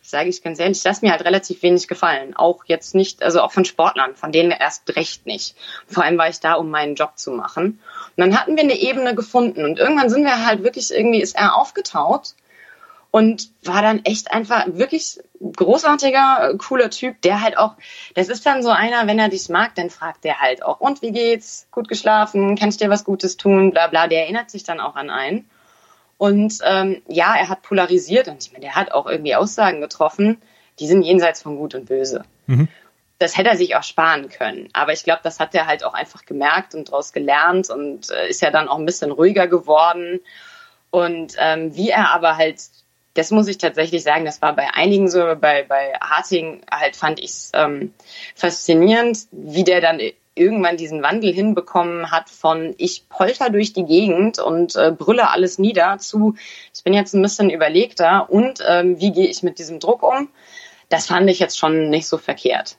sage 0.00 0.28
ich 0.28 0.42
ganz 0.42 0.58
ehrlich, 0.58 0.82
das 0.82 1.02
mir 1.02 1.12
halt 1.12 1.24
relativ 1.24 1.62
wenig 1.62 1.86
gefallen. 1.86 2.34
Auch 2.34 2.64
jetzt 2.66 2.94
nicht, 2.94 3.22
also 3.22 3.40
auch 3.40 3.52
von 3.52 3.64
Sportlern, 3.64 4.16
von 4.16 4.32
denen 4.32 4.50
erst 4.50 4.96
recht 4.96 5.24
nicht. 5.24 5.56
Vor 5.86 6.02
allem 6.02 6.18
war 6.18 6.28
ich 6.28 6.40
da, 6.40 6.54
um 6.54 6.68
meinen 6.68 6.96
Job 6.96 7.12
zu 7.16 7.30
machen. 7.30 7.78
Und 8.16 8.16
dann 8.16 8.38
hatten 8.38 8.56
wir 8.56 8.64
eine 8.64 8.78
Ebene 8.78 9.14
gefunden 9.14 9.64
und 9.64 9.78
irgendwann 9.78 10.10
sind 10.10 10.24
wir 10.24 10.44
halt 10.44 10.64
wirklich 10.64 10.90
irgendwie, 10.90 11.22
ist 11.22 11.36
er 11.36 11.56
aufgetaut 11.56 12.34
und 13.12 13.50
war 13.62 13.82
dann 13.82 14.04
echt 14.04 14.32
einfach 14.32 14.64
wirklich 14.68 15.20
großartiger, 15.40 16.54
cooler 16.56 16.88
Typ, 16.90 17.20
der 17.20 17.42
halt 17.42 17.58
auch, 17.58 17.74
das 18.14 18.30
ist 18.30 18.46
dann 18.46 18.62
so 18.62 18.70
einer, 18.70 19.06
wenn 19.06 19.18
er 19.18 19.28
dich 19.28 19.50
mag, 19.50 19.74
dann 19.74 19.90
fragt 19.90 20.24
der 20.24 20.40
halt 20.40 20.64
auch, 20.64 20.80
und 20.80 21.02
wie 21.02 21.12
geht's? 21.12 21.68
Gut 21.70 21.88
geschlafen? 21.88 22.56
Kann 22.56 22.70
ich 22.70 22.78
dir 22.78 22.88
was 22.88 23.04
Gutes 23.04 23.36
tun? 23.36 23.70
Bla 23.70 23.88
bla, 23.88 24.06
der 24.08 24.22
erinnert 24.22 24.50
sich 24.50 24.64
dann 24.64 24.80
auch 24.80 24.96
an 24.96 25.10
einen. 25.10 25.48
Und 26.16 26.58
ähm, 26.64 27.02
ja, 27.06 27.34
er 27.36 27.50
hat 27.50 27.62
polarisiert 27.62 28.28
und 28.28 28.42
ich 28.42 28.52
meine, 28.52 28.64
der 28.64 28.76
hat 28.76 28.92
auch 28.92 29.06
irgendwie 29.06 29.34
Aussagen 29.34 29.82
getroffen, 29.82 30.40
die 30.78 30.86
sind 30.86 31.02
jenseits 31.02 31.42
von 31.42 31.56
Gut 31.56 31.74
und 31.74 31.86
Böse. 31.86 32.24
Mhm. 32.46 32.68
Das 33.18 33.36
hätte 33.36 33.50
er 33.50 33.56
sich 33.58 33.76
auch 33.76 33.82
sparen 33.82 34.30
können. 34.30 34.70
Aber 34.72 34.94
ich 34.94 35.04
glaube, 35.04 35.20
das 35.22 35.38
hat 35.38 35.54
er 35.54 35.66
halt 35.66 35.84
auch 35.84 35.92
einfach 35.92 36.24
gemerkt 36.24 36.74
und 36.74 36.88
daraus 36.88 37.12
gelernt 37.12 37.68
und 37.68 38.10
äh, 38.10 38.28
ist 38.28 38.40
ja 38.40 38.50
dann 38.50 38.68
auch 38.68 38.78
ein 38.78 38.86
bisschen 38.86 39.10
ruhiger 39.10 39.48
geworden. 39.48 40.20
Und 40.90 41.34
ähm, 41.38 41.74
wie 41.76 41.90
er 41.90 42.10
aber 42.10 42.36
halt 42.36 42.60
das 43.14 43.30
muss 43.30 43.48
ich 43.48 43.58
tatsächlich 43.58 44.02
sagen, 44.02 44.24
das 44.24 44.40
war 44.40 44.54
bei 44.54 44.72
einigen 44.72 45.08
so, 45.08 45.20
bei, 45.40 45.64
bei 45.64 45.92
Harting 46.00 46.62
halt 46.70 46.96
fand 46.96 47.18
ich 47.18 47.30
es 47.30 47.52
ähm, 47.54 47.92
faszinierend, 48.34 49.26
wie 49.30 49.64
der 49.64 49.80
dann 49.80 50.00
irgendwann 50.34 50.78
diesen 50.78 51.02
Wandel 51.02 51.32
hinbekommen 51.32 52.10
hat 52.10 52.30
von 52.30 52.74
ich 52.78 53.08
polter 53.08 53.50
durch 53.50 53.74
die 53.74 53.84
Gegend 53.84 54.38
und 54.38 54.76
äh, 54.76 54.90
brülle 54.90 55.28
alles 55.28 55.58
nieder 55.58 55.98
zu 55.98 56.36
ich 56.74 56.82
bin 56.84 56.94
jetzt 56.94 57.14
ein 57.14 57.22
bisschen 57.22 57.50
überlegter 57.50 58.30
und 58.30 58.60
ähm, 58.66 58.98
wie 58.98 59.12
gehe 59.12 59.26
ich 59.26 59.42
mit 59.42 59.58
diesem 59.58 59.78
Druck 59.78 60.02
um. 60.02 60.28
Das 60.88 61.06
fand 61.06 61.28
ich 61.30 61.38
jetzt 61.38 61.58
schon 61.58 61.90
nicht 61.90 62.06
so 62.06 62.18
verkehrt. 62.18 62.76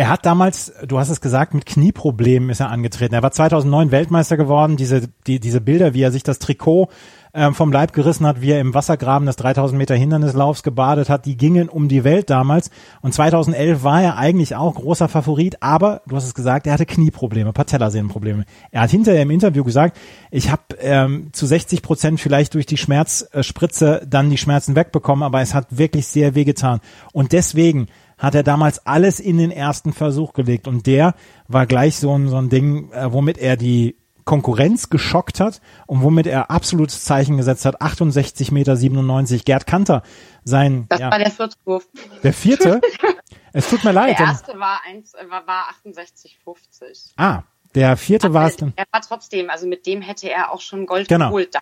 Er 0.00 0.08
hat 0.08 0.24
damals, 0.24 0.72
du 0.86 0.98
hast 0.98 1.10
es 1.10 1.20
gesagt, 1.20 1.52
mit 1.52 1.66
Knieproblemen 1.66 2.48
ist 2.48 2.60
er 2.60 2.70
angetreten. 2.70 3.12
Er 3.12 3.22
war 3.22 3.32
2009 3.32 3.90
Weltmeister 3.90 4.38
geworden. 4.38 4.78
Diese, 4.78 5.02
die, 5.26 5.40
diese 5.40 5.60
Bilder, 5.60 5.92
wie 5.92 6.00
er 6.00 6.10
sich 6.10 6.22
das 6.22 6.38
Trikot 6.38 6.88
ähm, 7.34 7.52
vom 7.52 7.70
Leib 7.70 7.92
gerissen 7.92 8.26
hat, 8.26 8.40
wie 8.40 8.52
er 8.52 8.62
im 8.62 8.72
Wassergraben 8.72 9.26
des 9.26 9.36
3000 9.36 9.76
Meter 9.76 9.94
Hindernislaufs 9.94 10.62
gebadet 10.62 11.10
hat, 11.10 11.26
die 11.26 11.36
gingen 11.36 11.68
um 11.68 11.88
die 11.88 12.02
Welt 12.02 12.30
damals. 12.30 12.70
Und 13.02 13.12
2011 13.12 13.82
war 13.82 14.02
er 14.02 14.16
eigentlich 14.16 14.56
auch 14.56 14.74
großer 14.74 15.06
Favorit, 15.06 15.58
aber 15.60 16.00
du 16.06 16.16
hast 16.16 16.24
es 16.24 16.34
gesagt, 16.34 16.66
er 16.66 16.72
hatte 16.72 16.86
Knieprobleme, 16.86 17.52
Patellasehnenprobleme. 17.52 18.46
Er 18.70 18.80
hat 18.80 18.90
hinterher 18.90 19.20
im 19.20 19.30
Interview 19.30 19.64
gesagt, 19.64 19.98
ich 20.30 20.50
habe 20.50 20.62
ähm, 20.80 21.28
zu 21.32 21.44
60 21.44 21.82
Prozent 21.82 22.20
vielleicht 22.20 22.54
durch 22.54 22.64
die 22.64 22.78
Schmerzspritze 22.78 24.06
dann 24.08 24.30
die 24.30 24.38
Schmerzen 24.38 24.76
wegbekommen, 24.76 25.24
aber 25.24 25.42
es 25.42 25.52
hat 25.52 25.66
wirklich 25.76 26.06
sehr 26.06 26.34
wehgetan. 26.34 26.80
Und 27.12 27.32
deswegen 27.32 27.88
hat 28.20 28.36
er 28.36 28.44
damals 28.44 28.86
alles 28.86 29.18
in 29.18 29.38
den 29.38 29.50
ersten 29.50 29.92
Versuch 29.92 30.32
gelegt 30.34 30.68
und 30.68 30.86
der 30.86 31.14
war 31.48 31.66
gleich 31.66 31.96
so 31.98 32.16
ein, 32.16 32.28
so 32.28 32.36
ein 32.36 32.50
Ding, 32.50 32.92
äh, 32.92 33.12
womit 33.12 33.38
er 33.38 33.56
die 33.56 33.96
Konkurrenz 34.24 34.90
geschockt 34.90 35.40
hat 35.40 35.60
und 35.86 36.02
womit 36.02 36.26
er 36.26 36.50
absolutes 36.50 37.02
Zeichen 37.02 37.36
gesetzt 37.36 37.64
hat. 37.64 37.80
68 37.80 38.52
Meter 38.52 38.76
97. 38.76 39.44
Gerd 39.44 39.66
Kanter, 39.66 40.02
sein. 40.44 40.86
Das 40.88 41.00
ja, 41.00 41.10
war 41.10 41.18
der 41.18 41.30
vierte 41.30 41.56
Wurf. 41.64 41.88
Der 42.22 42.32
vierte? 42.32 42.80
es 43.52 43.68
tut 43.68 43.82
mir 43.82 43.92
leid. 43.92 44.18
Der 44.18 44.26
erste 44.26 44.58
war, 44.60 44.82
eins, 44.86 45.14
war, 45.14 45.46
war 45.46 45.64
68,50. 45.84 47.12
Ah, 47.16 47.42
der 47.74 47.96
vierte 47.96 48.32
war 48.34 48.46
es 48.46 48.56
dann. 48.56 48.72
Er 48.76 48.84
war 48.92 49.00
trotzdem, 49.00 49.50
also 49.50 49.66
mit 49.66 49.86
dem 49.86 50.02
hätte 50.02 50.30
er 50.30 50.52
auch 50.52 50.60
schon 50.60 50.86
Gold 50.86 51.08
genau. 51.08 51.28
geholt. 51.28 51.56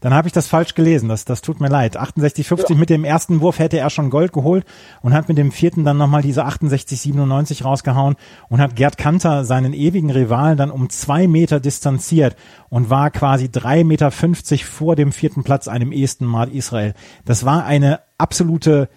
Dann 0.00 0.14
habe 0.14 0.28
ich 0.28 0.32
das 0.32 0.46
falsch 0.46 0.74
gelesen. 0.74 1.08
Das, 1.08 1.24
das 1.24 1.42
tut 1.42 1.60
mir 1.60 1.68
leid. 1.68 1.98
68,50 1.98 2.70
ja. 2.70 2.76
mit 2.76 2.90
dem 2.90 3.04
ersten 3.04 3.40
Wurf 3.40 3.58
hätte 3.58 3.78
er 3.78 3.90
schon 3.90 4.10
Gold 4.10 4.32
geholt 4.32 4.64
und 5.02 5.12
hat 5.12 5.28
mit 5.28 5.36
dem 5.38 5.52
vierten 5.52 5.84
dann 5.84 5.98
nochmal 5.98 6.22
diese 6.22 6.46
68,97 6.46 7.64
rausgehauen 7.64 8.16
und 8.48 8.60
hat 8.60 8.76
Gerd 8.76 8.96
Kanter, 8.96 9.44
seinen 9.44 9.74
ewigen 9.74 10.10
Rivalen, 10.10 10.56
dann 10.56 10.70
um 10.70 10.88
zwei 10.88 11.26
Meter 11.28 11.60
distanziert 11.60 12.36
und 12.70 12.88
war 12.88 13.10
quasi 13.10 13.50
drei 13.50 13.84
Meter 13.84 14.10
fünfzig 14.10 14.64
vor 14.64 14.96
dem 14.96 15.12
vierten 15.12 15.44
Platz, 15.44 15.68
einem 15.68 15.92
Esten 15.92 16.24
Mad 16.24 16.50
Israel. 16.50 16.94
Das 17.26 17.44
war 17.44 17.64
eine 17.64 18.00
absolute, 18.16 18.88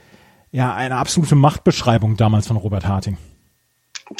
ja, 0.52 0.74
eine 0.74 0.96
absolute 0.96 1.36
Machtbeschreibung 1.36 2.16
damals 2.16 2.48
von 2.48 2.58
Robert 2.58 2.88
Harting. 2.88 3.18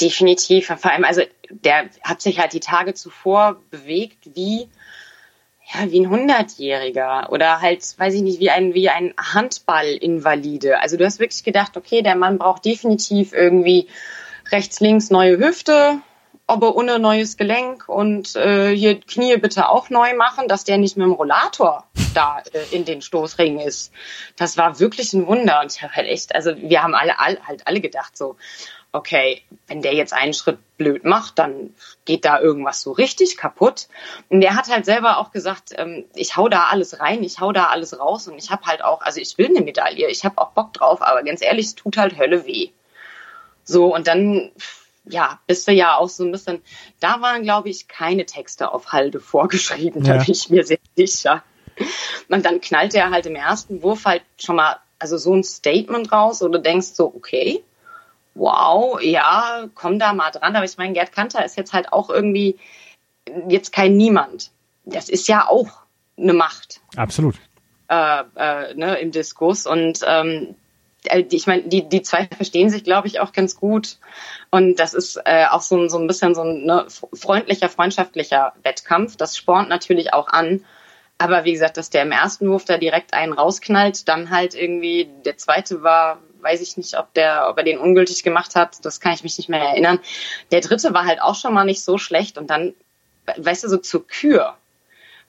Definitiv. 0.00 0.66
Vor 0.66 0.90
allem, 0.90 1.04
also 1.04 1.22
der 1.50 1.84
hat 2.02 2.20
sich 2.20 2.38
halt 2.38 2.52
die 2.52 2.60
Tage 2.60 2.94
zuvor 2.94 3.56
bewegt 3.70 4.30
wie 4.34 4.68
ja, 5.72 5.90
wie 5.90 6.00
ein 6.00 6.10
Hundertjähriger 6.10 7.28
oder 7.30 7.60
halt, 7.60 7.82
weiß 7.98 8.14
ich 8.14 8.22
nicht, 8.22 8.40
wie 8.40 8.50
ein, 8.50 8.74
wie 8.74 8.90
ein 8.90 9.14
Handballinvalide. 9.18 10.80
Also 10.80 10.96
du 10.96 11.04
hast 11.04 11.20
wirklich 11.20 11.44
gedacht, 11.44 11.76
okay, 11.76 12.02
der 12.02 12.16
Mann 12.16 12.38
braucht 12.38 12.64
definitiv 12.64 13.32
irgendwie 13.32 13.88
rechts, 14.52 14.80
links 14.80 15.10
neue 15.10 15.38
Hüfte, 15.38 16.00
aber 16.46 16.76
ohne 16.76 16.98
neues 16.98 17.38
Gelenk 17.38 17.88
und 17.88 18.36
äh, 18.36 18.76
hier 18.76 19.00
Knie 19.00 19.38
bitte 19.38 19.70
auch 19.70 19.88
neu 19.88 20.14
machen, 20.14 20.48
dass 20.48 20.64
der 20.64 20.76
nicht 20.76 20.96
mit 20.98 21.06
dem 21.06 21.12
Rollator 21.12 21.84
da 22.14 22.42
äh, 22.52 22.74
in 22.76 22.84
den 22.84 23.00
Stoßring 23.00 23.58
ist. 23.60 23.92
Das 24.36 24.58
war 24.58 24.78
wirklich 24.78 25.14
ein 25.14 25.26
Wunder 25.26 25.60
und 25.62 25.72
ich 25.74 25.82
habe 25.82 25.94
halt 25.94 26.08
echt, 26.08 26.34
also 26.34 26.54
wir 26.56 26.82
haben 26.82 26.94
alle, 26.94 27.18
alle 27.18 27.38
halt 27.46 27.66
alle 27.66 27.80
gedacht 27.80 28.16
so, 28.16 28.36
okay, 28.94 29.42
wenn 29.66 29.82
der 29.82 29.92
jetzt 29.92 30.12
einen 30.12 30.34
Schritt 30.34 30.58
blöd 30.76 31.04
macht, 31.04 31.40
dann 31.40 31.74
geht 32.04 32.24
da 32.24 32.40
irgendwas 32.40 32.80
so 32.80 32.92
richtig 32.92 33.36
kaputt. 33.36 33.88
Und 34.28 34.40
der 34.40 34.54
hat 34.54 34.68
halt 34.68 34.84
selber 34.84 35.18
auch 35.18 35.32
gesagt, 35.32 35.70
ähm, 35.76 36.04
ich 36.14 36.36
hau 36.36 36.48
da 36.48 36.66
alles 36.66 37.00
rein, 37.00 37.24
ich 37.24 37.40
hau 37.40 37.50
da 37.50 37.66
alles 37.66 37.98
raus 37.98 38.28
und 38.28 38.38
ich 38.38 38.50
habe 38.50 38.66
halt 38.66 38.84
auch, 38.84 39.02
also 39.02 39.20
ich 39.20 39.36
will 39.36 39.46
eine 39.46 39.62
Medaille, 39.62 40.08
ich 40.08 40.24
habe 40.24 40.38
auch 40.38 40.52
Bock 40.52 40.72
drauf, 40.72 41.02
aber 41.02 41.24
ganz 41.24 41.42
ehrlich, 41.42 41.66
es 41.66 41.74
tut 41.74 41.96
halt 41.96 42.16
Hölle 42.16 42.46
weh. 42.46 42.70
So, 43.64 43.92
und 43.92 44.06
dann, 44.06 44.52
ja, 45.06 45.40
bist 45.48 45.66
du 45.66 45.72
ja 45.72 45.96
auch 45.96 46.08
so 46.08 46.22
ein 46.24 46.30
bisschen, 46.30 46.62
da 47.00 47.20
waren, 47.20 47.42
glaube 47.42 47.70
ich, 47.70 47.88
keine 47.88 48.26
Texte 48.26 48.70
auf 48.70 48.92
Halde 48.92 49.18
vorgeschrieben, 49.18 50.04
ja. 50.04 50.18
da 50.18 50.22
bin 50.22 50.32
ich 50.32 50.50
mir 50.50 50.64
sehr 50.64 50.78
sicher. 50.94 51.42
Und 52.28 52.46
dann 52.46 52.60
knallt 52.60 52.94
er 52.94 53.10
halt 53.10 53.26
im 53.26 53.34
ersten 53.34 53.82
Wurf 53.82 54.04
halt 54.04 54.22
schon 54.38 54.54
mal, 54.54 54.76
also 55.00 55.16
so 55.16 55.34
ein 55.34 55.42
Statement 55.42 56.12
raus, 56.12 56.38
du 56.38 56.48
denkst 56.58 56.92
so, 56.94 57.06
okay, 57.06 57.64
wow, 58.34 59.00
ja, 59.00 59.68
komm 59.74 59.98
da 59.98 60.12
mal 60.12 60.30
dran. 60.30 60.56
Aber 60.56 60.64
ich 60.64 60.76
meine, 60.76 60.92
Gerd 60.92 61.12
Kanter 61.12 61.44
ist 61.44 61.56
jetzt 61.56 61.72
halt 61.72 61.92
auch 61.92 62.10
irgendwie 62.10 62.58
jetzt 63.48 63.72
kein 63.72 63.96
Niemand. 63.96 64.50
Das 64.84 65.08
ist 65.08 65.28
ja 65.28 65.48
auch 65.48 65.68
eine 66.16 66.32
Macht. 66.32 66.80
Absolut. 66.96 67.36
Äh, 67.88 68.22
äh, 68.36 68.74
ne, 68.74 68.96
Im 68.98 69.12
Diskurs. 69.12 69.66
Und 69.66 70.00
ähm, 70.06 70.54
äh, 71.04 71.24
ich 71.30 71.46
meine, 71.46 71.62
die, 71.62 71.88
die 71.88 72.02
zwei 72.02 72.26
verstehen 72.26 72.70
sich, 72.70 72.84
glaube 72.84 73.08
ich, 73.08 73.20
auch 73.20 73.32
ganz 73.32 73.56
gut. 73.56 73.98
Und 74.50 74.78
das 74.78 74.94
ist 74.94 75.20
äh, 75.24 75.46
auch 75.46 75.62
so, 75.62 75.88
so 75.88 75.98
ein 75.98 76.06
bisschen 76.06 76.34
so 76.34 76.42
ein 76.42 76.64
ne, 76.64 76.86
freundlicher, 77.12 77.68
freundschaftlicher 77.68 78.52
Wettkampf. 78.62 79.16
Das 79.16 79.36
spornt 79.36 79.68
natürlich 79.68 80.12
auch 80.12 80.28
an. 80.28 80.64
Aber 81.16 81.44
wie 81.44 81.52
gesagt, 81.52 81.76
dass 81.76 81.90
der 81.90 82.02
im 82.02 82.12
ersten 82.12 82.48
Wurf 82.48 82.64
da 82.64 82.76
direkt 82.76 83.14
einen 83.14 83.32
rausknallt, 83.32 84.08
dann 84.08 84.30
halt 84.30 84.54
irgendwie, 84.54 85.08
der 85.24 85.36
zweite 85.36 85.82
war, 85.82 86.18
weiß 86.44 86.60
ich 86.60 86.76
nicht, 86.76 86.96
ob 86.96 87.12
der, 87.14 87.48
ob 87.48 87.58
er 87.58 87.64
den 87.64 87.78
ungültig 87.78 88.22
gemacht 88.22 88.54
hat, 88.54 88.84
das 88.84 89.00
kann 89.00 89.14
ich 89.14 89.24
mich 89.24 89.36
nicht 89.38 89.48
mehr 89.48 89.60
erinnern. 89.60 89.98
Der 90.52 90.60
dritte 90.60 90.94
war 90.94 91.06
halt 91.06 91.20
auch 91.20 91.34
schon 91.34 91.54
mal 91.54 91.64
nicht 91.64 91.82
so 91.82 91.98
schlecht 91.98 92.38
und 92.38 92.48
dann, 92.50 92.74
weißt 93.36 93.64
du, 93.64 93.68
so 93.68 93.78
zur 93.78 94.06
Kür. 94.06 94.54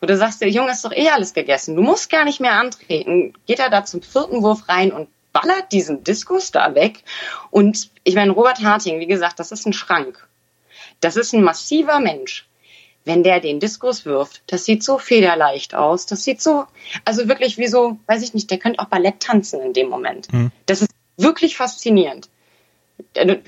Wo 0.01 0.07
du 0.07 0.18
sagst, 0.18 0.41
der 0.41 0.49
Junge 0.49 0.72
ist 0.72 0.84
doch 0.84 0.91
eh 0.91 1.09
alles 1.09 1.34
gegessen. 1.34 1.76
Du 1.76 1.82
musst 1.82 2.09
gar 2.09 2.26
nicht 2.26 2.41
mehr 2.41 2.53
antreten. 2.53 3.34
Geht 3.47 3.59
er 3.59 3.70
da 3.70 3.86
zum 3.86 4.01
vierten 4.01 4.43
Wurf 4.43 4.68
rein 4.68 4.91
und 4.91 5.07
ballert 5.32 5.72
diesen 5.72 6.03
Diskus 6.03 6.51
da 6.51 6.76
weg. 6.76 7.03
Und 7.49 7.89
ich 8.03 8.16
meine, 8.16 8.32
Robert 8.32 8.61
Harting, 8.61 8.99
wie 8.99 9.07
gesagt, 9.07 9.39
das 9.39 9.51
ist 9.51 9.66
ein 9.66 9.74
Schrank. 9.74 10.28
Das 10.99 11.16
ist 11.16 11.34
ein 11.34 11.43
massiver 11.43 11.99
Mensch 11.99 12.45
wenn 13.05 13.24
der 13.24 13.39
den 13.39 13.59
Diskus 13.59 14.05
wirft, 14.05 14.41
das 14.47 14.66
sieht 14.66 14.84
so 14.84 14.97
federleicht 14.97 15.76
aus. 15.76 16.07
Das 16.07 16.24
sieht 16.24 16.41
so, 16.41 16.66
also 17.05 17.30
wirklich 17.30 17.57
wie 17.57 17.68
so, 17.68 17.97
weiß 18.07 18.24
ich 18.24 18.34
nicht, 18.34 18.49
der 18.49 18.57
könnte 18.57 18.80
auch 18.80 18.86
Ballett 18.86 19.20
tanzen 19.20 19.61
in 19.61 19.74
dem 19.74 19.89
Moment. 19.89 20.34
Mhm. 20.34 20.51
Das 20.66 20.82
ist 20.82 20.89
wirklich 21.18 21.57
faszinierend. 21.57 22.30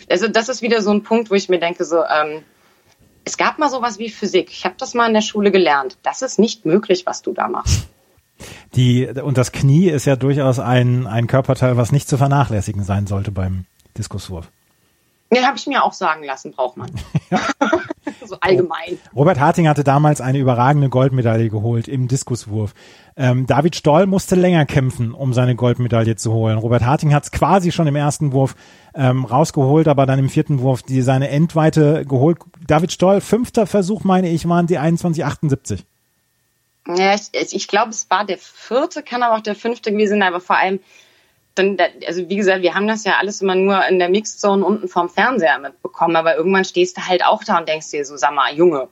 Also 0.10 0.28
das 0.28 0.50
ist 0.50 0.62
wieder 0.62 0.82
so 0.82 0.92
ein 0.92 1.04
Punkt, 1.04 1.30
wo 1.32 1.36
ich 1.36 1.50
mir 1.50 1.60
denke, 1.60 1.86
so, 1.86 2.04
ähm, 2.04 2.44
es 3.24 3.38
gab 3.38 3.60
mal 3.60 3.70
sowas 3.70 4.00
wie 4.00 4.10
Physik. 4.10 4.50
Ich 4.52 4.66
habe 4.66 4.76
das 4.78 4.94
mal 4.94 5.08
in 5.08 5.14
der 5.14 5.22
Schule 5.22 5.52
gelernt. 5.52 5.98
Das 6.04 6.22
ist 6.22 6.40
nicht 6.40 6.66
möglich, 6.66 7.06
was 7.06 7.22
du 7.22 7.34
da 7.34 7.48
machst. 7.48 7.88
Die, 8.76 9.08
und 9.08 9.38
das 9.38 9.52
Knie 9.52 9.90
ist 9.90 10.06
ja 10.06 10.16
durchaus 10.16 10.60
ein, 10.60 11.08
ein 11.08 11.28
Körperteil, 11.28 11.76
was 11.78 11.92
nicht 11.92 12.08
zu 12.08 12.18
vernachlässigen 12.18 12.84
sein 12.84 13.08
sollte 13.08 13.32
beim 13.32 13.66
Diskuswurf. 13.98 14.50
Nee, 15.30 15.44
habe 15.44 15.58
ich 15.58 15.68
mir 15.68 15.84
auch 15.84 15.94
sagen 15.94 16.24
lassen, 16.24 16.52
braucht 16.52 16.78
man. 16.78 16.92
so 18.28 18.38
allgemein. 18.40 18.98
Robert 19.16 19.40
Harting 19.40 19.68
hatte 19.68 19.84
damals 19.84 20.22
eine 20.22 20.38
überragende 20.38 20.90
Goldmedaille 20.90 21.50
geholt 21.50 21.88
im 21.88 22.08
Diskuswurf. 22.08 22.74
Ähm, 23.16 23.48
David 23.48 23.76
Stoll 23.76 24.06
musste 24.06 24.36
länger 24.36 24.66
kämpfen, 24.66 25.14
um 25.14 25.34
seine 25.34 25.56
Goldmedaille 25.56 26.16
zu 26.16 26.32
holen. 26.32 26.58
Robert 26.58 26.86
Harting 26.86 27.14
hat 27.14 27.24
es 27.24 27.32
quasi 27.32 27.72
schon 27.72 27.88
im 27.88 27.96
ersten 27.96 28.32
Wurf 28.32 28.56
ähm, 28.94 29.26
rausgeholt, 29.26 29.88
aber 29.88 30.06
dann 30.06 30.20
im 30.20 30.30
vierten 30.30 30.60
Wurf 30.60 30.84
die 30.84 31.02
seine 31.02 31.30
Endweite 31.30 32.06
geholt. 32.06 32.38
David 32.68 32.92
Stoll, 32.92 33.22
fünfter 33.22 33.66
Versuch, 33.66 34.04
meine 34.04 34.30
ich, 34.30 34.48
waren 34.48 34.68
die 34.68 34.78
21,78. 34.78 35.80
Ja, 36.96 37.16
ich, 37.16 37.54
ich 37.56 37.68
glaube, 37.68 37.90
es 37.90 38.10
war 38.10 38.26
der 38.26 38.38
vierte, 38.38 39.04
kann 39.04 39.24
aber 39.24 39.36
auch 39.36 39.42
der 39.42 39.56
fünfte 39.56 39.92
gewesen 39.92 40.20
sein, 40.20 40.24
aber 40.24 40.40
vor 40.40 40.58
allem 40.58 40.80
dann, 41.58 41.78
also 42.06 42.30
wie 42.30 42.36
gesagt, 42.36 42.62
wir 42.62 42.76
haben 42.76 42.88
das 42.88 43.04
ja 43.04 43.18
alles 43.20 43.42
immer 43.42 43.56
nur 43.56 43.86
in 43.88 44.00
der 44.00 44.10
Mixzone 44.10 44.64
unten 44.66 44.88
vorm 44.88 45.10
Fernseher 45.10 45.60
mitbekommen, 45.60 46.16
aber 46.16 46.36
irgendwann 46.36 46.66
stehst 46.66 46.98
du 46.98 47.08
halt 47.08 47.26
auch 47.26 47.44
da 47.44 47.58
und 47.58 47.68
denkst 47.68 47.92
dir 47.92 48.06
so, 48.06 48.18
sag 48.18 48.34
mal, 48.34 48.54
Junge, 48.54 48.90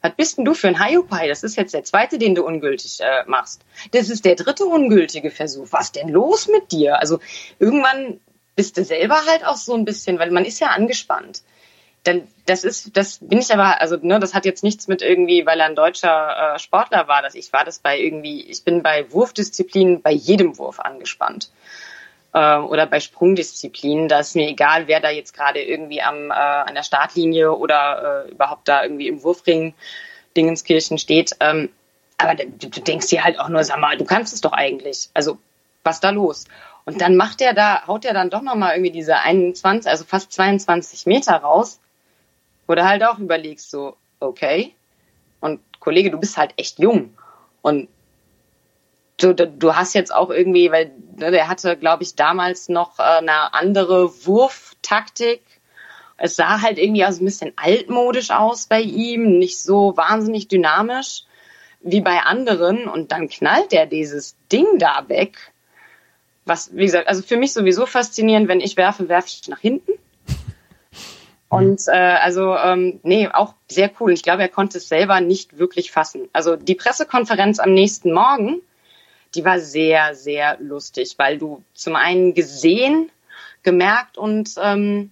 was 0.00 0.12
bist 0.14 0.38
denn 0.38 0.44
du 0.44 0.54
für 0.54 0.68
ein 0.68 0.82
Hiopai? 0.82 1.28
Das 1.28 1.42
ist 1.42 1.56
jetzt 1.56 1.74
der 1.74 1.84
zweite, 1.84 2.18
den 2.18 2.34
du 2.34 2.44
ungültig 2.44 3.00
äh, 3.00 3.24
machst. 3.26 3.62
Das 3.92 4.10
ist 4.10 4.24
der 4.24 4.36
dritte 4.36 4.64
ungültige 4.64 5.30
Versuch. 5.30 5.68
Was 5.70 5.92
denn 5.92 6.08
los 6.08 6.46
mit 6.48 6.70
dir? 6.70 7.00
Also 7.00 7.18
irgendwann 7.58 8.20
bist 8.54 8.76
du 8.76 8.84
selber 8.84 9.26
halt 9.26 9.44
auch 9.44 9.56
so 9.56 9.74
ein 9.74 9.84
bisschen, 9.84 10.18
weil 10.18 10.30
man 10.30 10.44
ist 10.44 10.60
ja 10.60 10.68
angespannt. 10.68 11.42
Denn 12.06 12.28
das 12.46 12.62
ist, 12.62 12.96
das 12.96 13.18
bin 13.20 13.38
ich 13.38 13.52
aber, 13.52 13.80
also 13.80 13.96
ne, 14.00 14.20
das 14.20 14.34
hat 14.34 14.44
jetzt 14.44 14.62
nichts 14.62 14.86
mit 14.86 15.02
irgendwie, 15.02 15.44
weil 15.46 15.58
er 15.58 15.66
ein 15.66 15.74
deutscher 15.74 16.54
äh, 16.54 16.58
Sportler 16.60 17.08
war, 17.08 17.22
dass 17.22 17.34
ich 17.34 17.52
war 17.52 17.64
das 17.64 17.80
bei 17.80 17.98
irgendwie, 17.98 18.42
ich 18.42 18.62
bin 18.62 18.82
bei 18.82 19.10
Wurfdisziplinen 19.12 20.00
bei 20.00 20.12
jedem 20.12 20.58
Wurf 20.58 20.78
angespannt 20.78 21.50
äh, 22.32 22.56
oder 22.56 22.86
bei 22.86 23.00
Sprungdisziplinen. 23.00 24.08
Da 24.08 24.20
ist 24.20 24.36
mir 24.36 24.48
egal, 24.48 24.86
wer 24.86 25.00
da 25.00 25.10
jetzt 25.10 25.34
gerade 25.34 25.62
irgendwie 25.62 26.02
am, 26.02 26.30
äh, 26.30 26.34
an 26.34 26.74
der 26.74 26.82
Startlinie 26.82 27.52
oder 27.52 28.26
äh, 28.26 28.30
überhaupt 28.30 28.68
da 28.68 28.82
irgendwie 28.82 29.08
im 29.08 29.22
Wurfring 29.22 29.74
Dingenskirchen 30.36 30.98
steht. 30.98 31.32
Ähm, 31.40 31.70
aber 32.18 32.34
du, 32.34 32.68
du 32.68 32.80
denkst 32.80 33.08
dir 33.08 33.24
halt 33.24 33.38
auch 33.38 33.48
nur, 33.48 33.62
sag 33.64 33.78
mal, 33.78 33.96
du 33.96 34.04
kannst 34.04 34.34
es 34.34 34.40
doch 34.40 34.52
eigentlich. 34.52 35.08
Also, 35.14 35.38
was 35.84 36.00
da 36.00 36.10
los? 36.10 36.46
Und 36.84 37.00
dann 37.00 37.16
macht 37.16 37.40
er 37.40 37.54
da, 37.54 37.86
haut 37.86 38.04
er 38.04 38.14
dann 38.14 38.30
doch 38.30 38.42
nochmal 38.42 38.74
irgendwie 38.74 38.90
diese 38.90 39.18
21, 39.18 39.90
also 39.90 40.04
fast 40.04 40.32
22 40.32 41.06
Meter 41.06 41.36
raus, 41.36 41.80
wo 42.66 42.74
du 42.74 42.84
halt 42.84 43.04
auch 43.04 43.18
überlegst, 43.18 43.70
so, 43.70 43.96
okay. 44.20 44.74
Und 45.40 45.60
Kollege, 45.80 46.10
du 46.10 46.18
bist 46.18 46.36
halt 46.36 46.54
echt 46.56 46.78
jung. 46.78 47.14
Und 47.62 47.88
du, 49.18 49.34
du 49.34 49.76
hast 49.76 49.94
jetzt 49.94 50.14
auch 50.14 50.30
irgendwie, 50.30 50.70
weil 50.70 50.92
ne, 51.16 51.30
der 51.30 51.48
hatte, 51.48 51.76
glaube 51.76 52.02
ich, 52.02 52.14
damals 52.14 52.68
noch 52.68 52.98
äh, 52.98 53.02
eine 53.02 53.54
andere 53.54 54.26
Wurftaktik. 54.26 55.42
Es 56.16 56.36
sah 56.36 56.62
halt 56.62 56.78
irgendwie 56.78 57.04
auch 57.04 57.12
so 57.12 57.22
ein 57.22 57.26
bisschen 57.26 57.52
altmodisch 57.56 58.30
aus 58.30 58.66
bei 58.66 58.80
ihm, 58.80 59.38
nicht 59.38 59.60
so 59.60 59.96
wahnsinnig 59.96 60.48
dynamisch 60.48 61.24
wie 61.80 62.00
bei 62.00 62.20
anderen. 62.20 62.88
Und 62.88 63.12
dann 63.12 63.28
knallt 63.28 63.72
er 63.72 63.86
dieses 63.86 64.36
Ding 64.50 64.78
da 64.78 65.04
weg. 65.08 65.52
Was, 66.44 66.74
wie 66.74 66.86
gesagt, 66.86 67.08
also 67.08 67.22
für 67.22 67.36
mich 67.36 67.52
sowieso 67.52 67.86
faszinierend, 67.86 68.48
wenn 68.48 68.60
ich 68.60 68.76
werfe, 68.76 69.08
werfe 69.08 69.28
ich 69.28 69.48
nach 69.48 69.60
hinten. 69.60 69.92
Und 71.50 71.82
äh, 71.88 71.92
also, 71.92 72.56
ähm, 72.56 73.00
nee, 73.02 73.28
auch 73.28 73.54
sehr 73.68 73.90
cool. 74.00 74.12
Ich 74.12 74.22
glaube, 74.22 74.42
er 74.42 74.48
konnte 74.48 74.78
es 74.78 74.88
selber 74.88 75.20
nicht 75.20 75.58
wirklich 75.58 75.90
fassen. 75.90 76.28
Also 76.32 76.56
die 76.56 76.74
Pressekonferenz 76.74 77.58
am 77.58 77.72
nächsten 77.72 78.12
Morgen, 78.12 78.60
die 79.34 79.44
war 79.44 79.60
sehr, 79.60 80.14
sehr 80.14 80.58
lustig, 80.60 81.14
weil 81.18 81.38
du 81.38 81.62
zum 81.74 81.96
einen 81.96 82.34
gesehen, 82.34 83.10
gemerkt 83.62 84.16
und 84.16 84.54
ähm, 84.62 85.10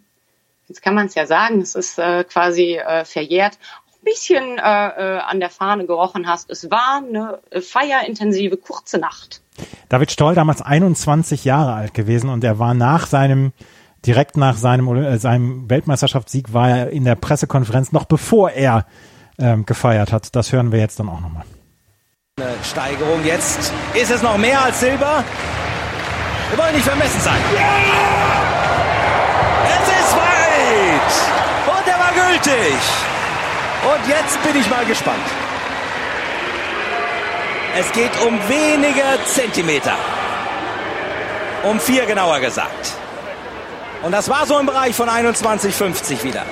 jetzt 0.69 0.83
kann 0.83 0.95
man 0.95 1.07
es 1.07 1.15
ja 1.15 1.27
sagen, 1.27 1.61
es 1.61 1.75
ist 1.75 1.99
äh, 1.99 2.25
quasi 2.25 2.77
äh, 2.77 3.05
verjährt, 3.05 3.59
ein 4.01 4.05
bisschen 4.05 4.59
äh, 4.59 4.61
äh, 4.61 5.19
an 5.19 5.41
der 5.41 5.51
Fahne 5.51 5.87
gerochen 5.87 6.27
hast. 6.27 6.49
Es 6.51 6.71
war 6.71 7.03
eine 7.05 7.41
feierintensive 7.61 8.57
kurze 8.57 8.99
Nacht. 8.99 9.43
David 9.89 10.11
Stoll 10.11 10.35
damals 10.35 10.63
21 10.63 11.45
Jahre 11.45 11.73
alt 11.73 11.95
gewesen 11.95 12.31
und 12.31 12.45
er 12.45 12.59
war 12.59 12.75
nach 12.75 13.07
seinem 13.07 13.53
direkt 14.07 14.37
nach 14.37 14.57
seinem, 14.57 14.89
äh, 14.97 15.19
seinem 15.19 15.69
Weltmeisterschaftssieg 15.69 16.53
war 16.53 16.71
er 16.71 16.91
in 16.91 17.05
der 17.05 17.17
Pressekonferenz 17.17 17.93
noch 17.93 18.05
bevor 18.05 18.51
er 18.51 18.87
ähm, 19.39 19.67
gefeiert 19.67 20.13
hat. 20.13 20.35
Das 20.37 20.53
hören 20.53 20.73
wir 20.73 20.79
jetzt 20.79 20.99
dann 21.01 21.09
auch 21.09 21.21
nochmal. 21.21 21.45
Eine 22.39 22.53
Steigerung 22.71 23.25
jetzt. 23.25 23.73
Ist 23.95 24.11
es 24.11 24.21
noch 24.21 24.37
mehr 24.37 24.61
als 24.61 24.79
Silber? 24.79 25.25
Wir 26.51 26.59
wollen 26.59 26.75
nicht 26.75 26.85
vermessen 26.85 27.19
sein. 27.23 27.41
Ja! 27.55 27.63
Es 29.65 29.89
ist 29.89 30.15
weit! 30.15 31.13
Und 31.79 31.89
er 31.89 31.99
war 31.99 32.13
gültig. 32.13 32.77
Und 33.91 34.07
jetzt 34.07 34.43
bin 34.43 34.61
ich 34.61 34.69
mal 34.69 34.85
gespannt. 34.85 35.27
Es 37.79 37.91
geht 37.93 38.13
um 38.21 38.39
wenige 38.51 39.19
Zentimeter. 39.25 39.95
Um 41.63 41.81
vier 41.81 42.05
genauer 42.05 42.41
gesagt. 42.41 42.93
Und 44.03 44.13
das 44.13 44.29
war 44.29 44.45
so 44.45 44.59
im 44.59 44.67
Bereich 44.67 44.95
von 44.95 45.09
21,50 45.09 46.23
wieder. 46.23 46.43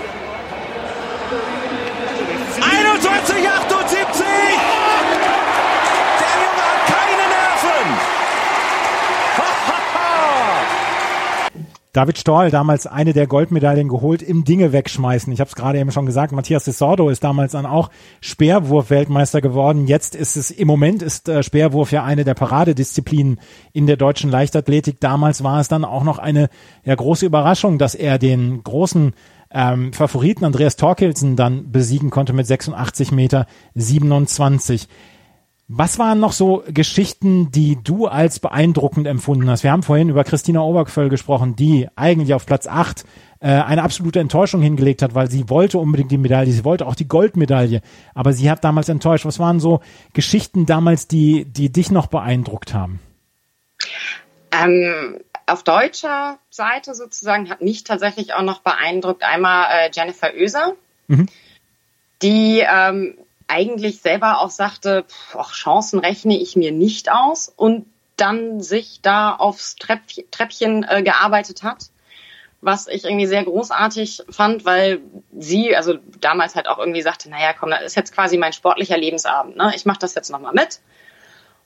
21,78! 2.63 3.74
David 11.95 12.19
Storl 12.19 12.51
damals 12.51 12.89
eine 12.89 13.13
der 13.13 13.29
Goldmedaillen 13.29 13.89
geholt 13.89 14.21
im 14.21 14.43
Dinge 14.43 14.73
wegschmeißen. 14.73 15.33
Ich 15.33 15.39
habe 15.39 15.49
es 15.49 15.55
gerade 15.55 15.79
eben 15.79 15.93
schon 15.93 16.07
gesagt, 16.07 16.33
Matthias 16.33 16.65
de 16.65 16.75
Sordo 16.75 17.09
ist 17.09 17.23
damals 17.23 17.53
dann 17.53 17.67
auch 17.67 17.89
Speerwurf-Weltmeister 18.21 19.41
geworden. 19.41 19.87
Jetzt 19.87 20.17
ist 20.17 20.35
es, 20.35 20.51
im 20.51 20.67
Moment 20.67 21.03
ist 21.03 21.29
äh, 21.29 21.45
Speerwurf 21.45 21.93
ja 21.93 22.03
eine 22.03 22.25
der 22.25 22.35
Paradedisziplinen 22.35 23.39
in 23.73 23.87
der 23.87 23.97
deutschen 23.97 24.29
Leichtathletik. 24.29 24.99
Damals 24.99 25.45
war 25.45 25.61
es 25.61 25.69
dann 25.69 25.85
auch 25.85 26.03
noch 26.03 26.19
eine 26.19 26.49
ja, 26.85 26.97
große 26.97 27.27
Überraschung, 27.27 27.79
dass 27.79 27.95
er 27.95 28.19
den 28.19 28.65
großen 28.65 29.13
ähm, 29.53 29.93
Favoriten 29.93 30.45
Andreas 30.45 30.75
Torkelsen 30.75 31.37
dann 31.37 31.71
besiegen 31.71 32.11
konnte 32.11 32.33
mit 32.33 32.49
86 32.49 33.13
Meter 33.13 33.47
27. 33.77 34.89
Was 35.69 35.99
waren 35.99 36.21
noch 36.21 36.33
so 36.33 36.63
Geschichten, 36.69 37.51
die 37.51 37.79
du 37.83 38.07
als 38.07 38.39
beeindruckend 38.39 39.07
empfunden 39.07 39.49
hast? 39.49 39.63
Wir 39.63 39.73
haben 39.73 39.83
vorhin 39.83 40.11
über 40.11 40.23
Christina 40.23 40.61
Obergföll 40.61 41.09
gesprochen, 41.09 41.57
die 41.57 41.89
eigentlich 41.97 42.35
auf 42.35 42.45
Platz 42.45 42.67
8 42.67 43.05
äh, 43.41 43.49
eine 43.49 43.83
absolute 43.83 44.21
Enttäuschung 44.21 44.61
hingelegt 44.61 45.01
hat, 45.01 45.15
weil 45.15 45.31
sie 45.31 45.49
wollte 45.49 45.79
unbedingt 45.79 46.11
die 46.11 46.19
Medaille, 46.19 46.53
sie 46.53 46.65
wollte 46.65 46.87
auch 46.87 46.95
die 46.95 47.09
Goldmedaille, 47.09 47.81
aber 48.15 48.35
sie 48.35 48.51
hat 48.51 48.63
damals 48.63 48.91
enttäuscht. 48.91 49.25
Was 49.25 49.39
waren 49.39 49.59
so 49.59 49.81
Geschichten 50.13 50.67
damals, 50.67 51.09
die, 51.09 51.47
die 51.47 51.73
dich 51.73 51.91
noch 51.91 52.09
beeindruckt 52.09 52.75
haben? 52.75 53.01
Ähm, 54.53 55.19
auf 55.47 55.63
deutscher 55.63 56.39
Seite 56.51 56.95
sozusagen 56.95 57.49
hat 57.49 57.63
mich 57.63 57.85
tatsächlich 57.85 58.35
auch 58.35 58.43
noch 58.43 58.61
beeindruckt 58.61 59.23
einmal 59.23 59.67
äh, 59.71 59.91
Jennifer 59.93 60.35
Oeser, 60.35 60.75
mhm. 61.09 61.27
die 62.21 62.63
ähm, 62.67 63.17
eigentlich 63.47 64.01
selber 64.01 64.41
auch 64.41 64.51
sagte, 64.51 65.05
ach, 65.37 65.53
Chancen 65.53 65.99
rechne 65.99 66.37
ich 66.39 66.57
mir 66.57 66.73
nicht 66.73 67.11
aus 67.11 67.53
und 67.55 67.87
dann 68.17 68.61
sich 68.61 69.01
da 69.03 69.35
aufs 69.35 69.77
Treppchen, 69.77 70.25
Treppchen 70.31 70.87
äh, 70.89 71.03
gearbeitet 71.03 71.63
hat, 71.63 71.91
was 72.61 72.87
ich 72.87 73.05
irgendwie 73.05 73.27
sehr 73.27 73.45
großartig 73.45 74.23
fand, 74.31 74.65
weil 74.65 75.01
sie, 75.37 75.77
also 75.77 75.95
damals 76.21 76.55
halt 76.55 76.69
auch 76.69 76.79
irgendwie 76.79 77.03
sagte, 77.03 77.29
naja, 77.29 77.53
komm, 77.53 77.71
das 77.71 77.83
ist 77.83 77.97
jetzt 77.97 78.15
quasi 78.15 78.39
mein 78.39 78.53
sportlicher 78.53 78.97
Lebensabend, 78.97 79.57
ne? 79.57 79.73
Ich 79.75 79.85
mache 79.85 79.99
das 79.99 80.15
jetzt 80.15 80.31
nochmal 80.31 80.55
mit. 80.55 80.81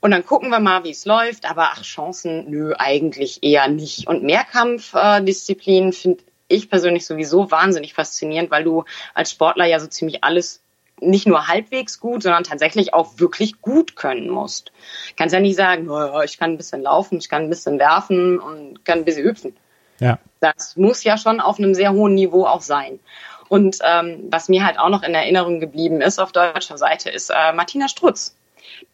Und 0.01 0.13
dann 0.13 0.25
gucken 0.25 0.51
wir 0.51 0.61
mal, 0.61 0.85
wie 0.85 0.91
es 0.91 1.05
läuft. 1.05 1.49
Aber 1.49 1.71
ach, 1.73 1.83
Chancen, 1.83 2.49
nö, 2.49 2.75
eigentlich 2.79 3.43
eher 3.43 3.69
nicht. 3.69 4.07
Und 4.07 4.23
Mehrkampfdisziplinen 4.23 5.91
äh, 5.91 5.93
finde 5.93 6.25
ich 6.47 6.71
persönlich 6.71 7.05
sowieso 7.05 7.51
wahnsinnig 7.51 7.95
faszinierend, 7.95 8.51
weil 8.51 8.65
du 8.65 8.85
als 9.15 9.31
Sportler 9.33 9.67
ja 9.67 9.81
so 9.81 9.87
ziemlich 9.87 10.25
alles 10.25 10.63
nicht 11.01 11.27
nur 11.27 11.49
halbwegs 11.49 12.01
gut, 12.01 12.23
sondern 12.23 12.45
tatsächlich 12.45 12.95
auch 12.95 13.19
wirklich 13.19 13.61
gut 13.61 13.97
können 13.97 14.29
musst. 14.29 14.73
Kannst 15.17 15.35
ja 15.35 15.41
nicht 15.41 15.57
sagen, 15.57 15.89
oh, 15.91 16.21
ich 16.23 16.39
kann 16.39 16.53
ein 16.53 16.57
bisschen 16.57 16.83
laufen, 16.83 17.19
ich 17.19 17.29
kann 17.29 17.43
ein 17.43 17.51
bisschen 17.51 17.79
werfen 17.79 18.39
und 18.39 18.85
kann 18.85 18.99
ein 18.99 19.05
bisschen 19.05 19.25
hüpfen. 19.25 19.57
Ja. 19.99 20.19
Das 20.41 20.77
muss 20.77 21.05
ja 21.05 21.19
schon 21.19 21.41
auf 21.41 21.59
einem 21.59 21.75
sehr 21.75 21.93
hohen 21.93 22.15
Niveau 22.15 22.47
auch 22.47 22.63
sein. 22.63 23.01
Und 23.49 23.79
ähm, 23.83 24.29
was 24.31 24.49
mir 24.49 24.65
halt 24.65 24.79
auch 24.79 24.91
noch 24.91 25.03
in 25.03 25.15
Erinnerung 25.15 25.59
geblieben 25.61 26.01
ist 26.01 26.19
auf 26.19 26.33
deutscher 26.33 26.79
Seite, 26.79 27.11
ist 27.11 27.31
äh, 27.31 27.53
Martina 27.53 27.89
Strutz, 27.89 28.37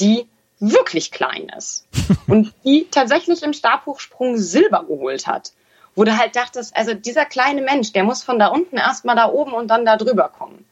die 0.01 0.27
wirklich 0.61 1.11
klein 1.11 1.51
ist 1.57 1.87
und 2.27 2.55
die 2.65 2.87
tatsächlich 2.91 3.43
im 3.43 3.53
Stabhochsprung 3.53 4.37
Silber 4.37 4.85
geholt 4.85 5.27
hat. 5.27 5.53
Wo 5.97 6.03
du 6.03 6.17
halt 6.19 6.35
dachtest, 6.35 6.77
also 6.77 6.93
dieser 6.95 7.25
kleine 7.25 7.63
Mensch, 7.63 7.93
der 7.93 8.03
muss 8.03 8.25
von 8.25 8.39
da 8.39 8.49
unten 8.49 8.77
erstmal 8.77 9.15
da 9.15 9.29
oben 9.29 9.53
und 9.53 9.69
dann 9.69 9.85
da 9.85 9.97
drüber 9.97 10.29
kommen. 10.29 10.65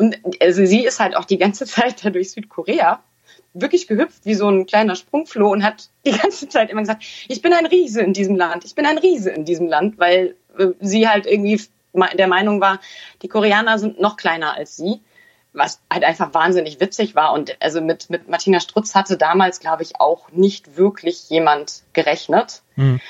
Und 0.00 0.18
also 0.40 0.64
sie 0.64 0.86
ist 0.86 0.98
halt 0.98 1.14
auch 1.14 1.26
die 1.26 1.36
ganze 1.36 1.66
Zeit 1.66 2.02
da 2.04 2.10
durch 2.10 2.32
Südkorea 2.32 3.02
wirklich 3.52 3.86
gehüpft 3.86 4.24
wie 4.24 4.34
so 4.34 4.48
ein 4.48 4.64
kleiner 4.64 4.94
Sprungfloh 4.94 5.50
und 5.50 5.62
hat 5.62 5.90
die 6.06 6.16
ganze 6.16 6.48
Zeit 6.48 6.70
immer 6.70 6.80
gesagt, 6.80 7.04
ich 7.28 7.42
bin 7.42 7.52
ein 7.52 7.66
Riese 7.66 8.00
in 8.00 8.12
diesem 8.12 8.36
Land, 8.36 8.64
ich 8.64 8.74
bin 8.74 8.86
ein 8.86 8.96
Riese 8.96 9.30
in 9.30 9.44
diesem 9.44 9.66
Land, 9.66 9.98
weil 9.98 10.36
äh, 10.56 10.68
sie 10.80 11.08
halt 11.08 11.26
irgendwie 11.26 11.60
der 11.92 12.28
Meinung 12.28 12.60
war, 12.60 12.80
die 13.22 13.28
Koreaner 13.28 13.78
sind 13.78 14.00
noch 14.00 14.16
kleiner 14.16 14.54
als 14.54 14.76
sie, 14.76 15.00
was 15.52 15.80
halt 15.92 16.04
einfach 16.04 16.32
wahnsinnig 16.32 16.80
witzig 16.80 17.14
war. 17.14 17.32
Und 17.32 17.60
also 17.60 17.80
mit, 17.80 18.08
mit 18.08 18.28
Martina 18.28 18.60
Strutz 18.60 18.94
hatte 18.94 19.18
damals, 19.18 19.58
glaube 19.58 19.82
ich, 19.82 20.00
auch 20.00 20.30
nicht 20.30 20.76
wirklich 20.76 21.28
jemand 21.28 21.82
gerechnet. 21.92 22.62
Mhm. 22.76 23.00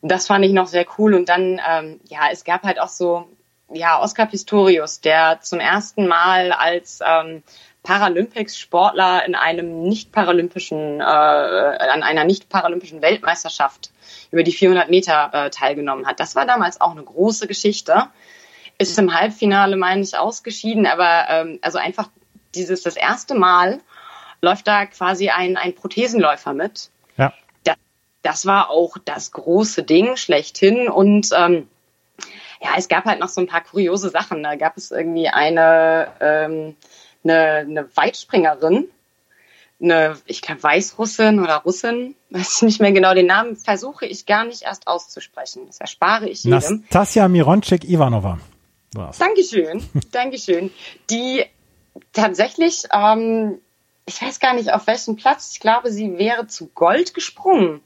Das 0.00 0.28
fand 0.28 0.44
ich 0.44 0.52
noch 0.52 0.68
sehr 0.68 0.86
cool. 0.96 1.14
Und 1.14 1.28
dann, 1.28 1.60
ähm, 1.68 2.00
ja, 2.08 2.20
es 2.30 2.44
gab 2.44 2.62
halt 2.62 2.80
auch 2.80 2.88
so, 2.88 3.26
ja, 3.72 4.00
Oscar 4.00 4.26
Pistorius, 4.26 5.00
der 5.00 5.40
zum 5.40 5.60
ersten 5.60 6.06
Mal 6.06 6.52
als 6.52 7.00
ähm, 7.06 7.42
Paralympics-Sportler 7.82 9.24
in 9.26 9.34
einem 9.34 9.82
nicht 9.82 10.12
paralympischen, 10.12 11.00
äh, 11.00 11.04
an 11.04 12.02
einer 12.02 12.24
nicht 12.24 12.48
paralympischen 12.48 13.02
Weltmeisterschaft 13.02 13.90
über 14.30 14.42
die 14.42 14.52
400 14.52 14.88
Meter 14.88 15.30
äh, 15.32 15.50
teilgenommen 15.50 16.06
hat. 16.06 16.20
Das 16.20 16.36
war 16.36 16.46
damals 16.46 16.80
auch 16.80 16.92
eine 16.92 17.02
große 17.02 17.46
Geschichte. 17.46 18.06
Ist 18.78 18.98
im 18.98 19.14
Halbfinale, 19.14 19.76
meine 19.76 20.02
ich, 20.02 20.16
ausgeschieden, 20.16 20.86
aber 20.86 21.26
ähm, 21.28 21.58
also 21.62 21.78
einfach 21.78 22.08
dieses 22.54 22.82
das 22.82 22.96
erste 22.96 23.34
Mal 23.34 23.80
läuft 24.40 24.66
da 24.66 24.86
quasi 24.86 25.30
ein, 25.30 25.56
ein 25.56 25.74
Prothesenläufer 25.74 26.52
mit. 26.52 26.90
Ja. 27.16 27.32
Das, 27.64 27.76
das 28.22 28.46
war 28.46 28.70
auch 28.70 28.96
das 29.04 29.32
große 29.32 29.82
Ding 29.82 30.16
schlechthin 30.16 30.88
und 30.88 31.28
ähm, 31.36 31.68
ja, 32.62 32.70
es 32.76 32.88
gab 32.88 33.04
halt 33.04 33.20
noch 33.20 33.28
so 33.28 33.40
ein 33.40 33.46
paar 33.46 33.62
kuriose 33.62 34.10
Sachen. 34.10 34.42
Da 34.42 34.56
gab 34.56 34.76
es 34.76 34.90
irgendwie 34.90 35.28
eine 35.28 36.12
ähm, 36.20 36.76
eine, 37.24 37.58
eine 37.58 37.96
Weitspringerin, 37.96 38.88
eine, 39.80 40.16
ich 40.26 40.42
glaube, 40.42 40.62
Weißrussin 40.62 41.40
oder 41.40 41.56
Russin, 41.56 42.14
weiß 42.30 42.62
nicht 42.62 42.80
mehr 42.80 42.92
genau 42.92 43.14
den 43.14 43.26
Namen, 43.26 43.56
versuche 43.56 44.06
ich 44.06 44.26
gar 44.26 44.44
nicht 44.44 44.62
erst 44.62 44.86
auszusprechen. 44.86 45.66
Das 45.66 45.80
erspare 45.80 46.28
ich 46.28 46.44
jedem. 46.44 46.58
Nastasia 46.58 47.28
Mironczyk-Ivanova. 47.28 48.38
Dankeschön, 49.18 49.82
Dankeschön. 50.12 50.70
Die 51.08 51.44
tatsächlich, 52.12 52.84
ähm, 52.92 53.58
ich 54.04 54.20
weiß 54.20 54.38
gar 54.38 54.54
nicht 54.54 54.72
auf 54.72 54.86
welchem 54.86 55.16
Platz, 55.16 55.50
ich 55.52 55.60
glaube, 55.60 55.90
sie 55.90 56.18
wäre 56.18 56.46
zu 56.46 56.66
Gold 56.68 57.14
gesprungen 57.14 57.80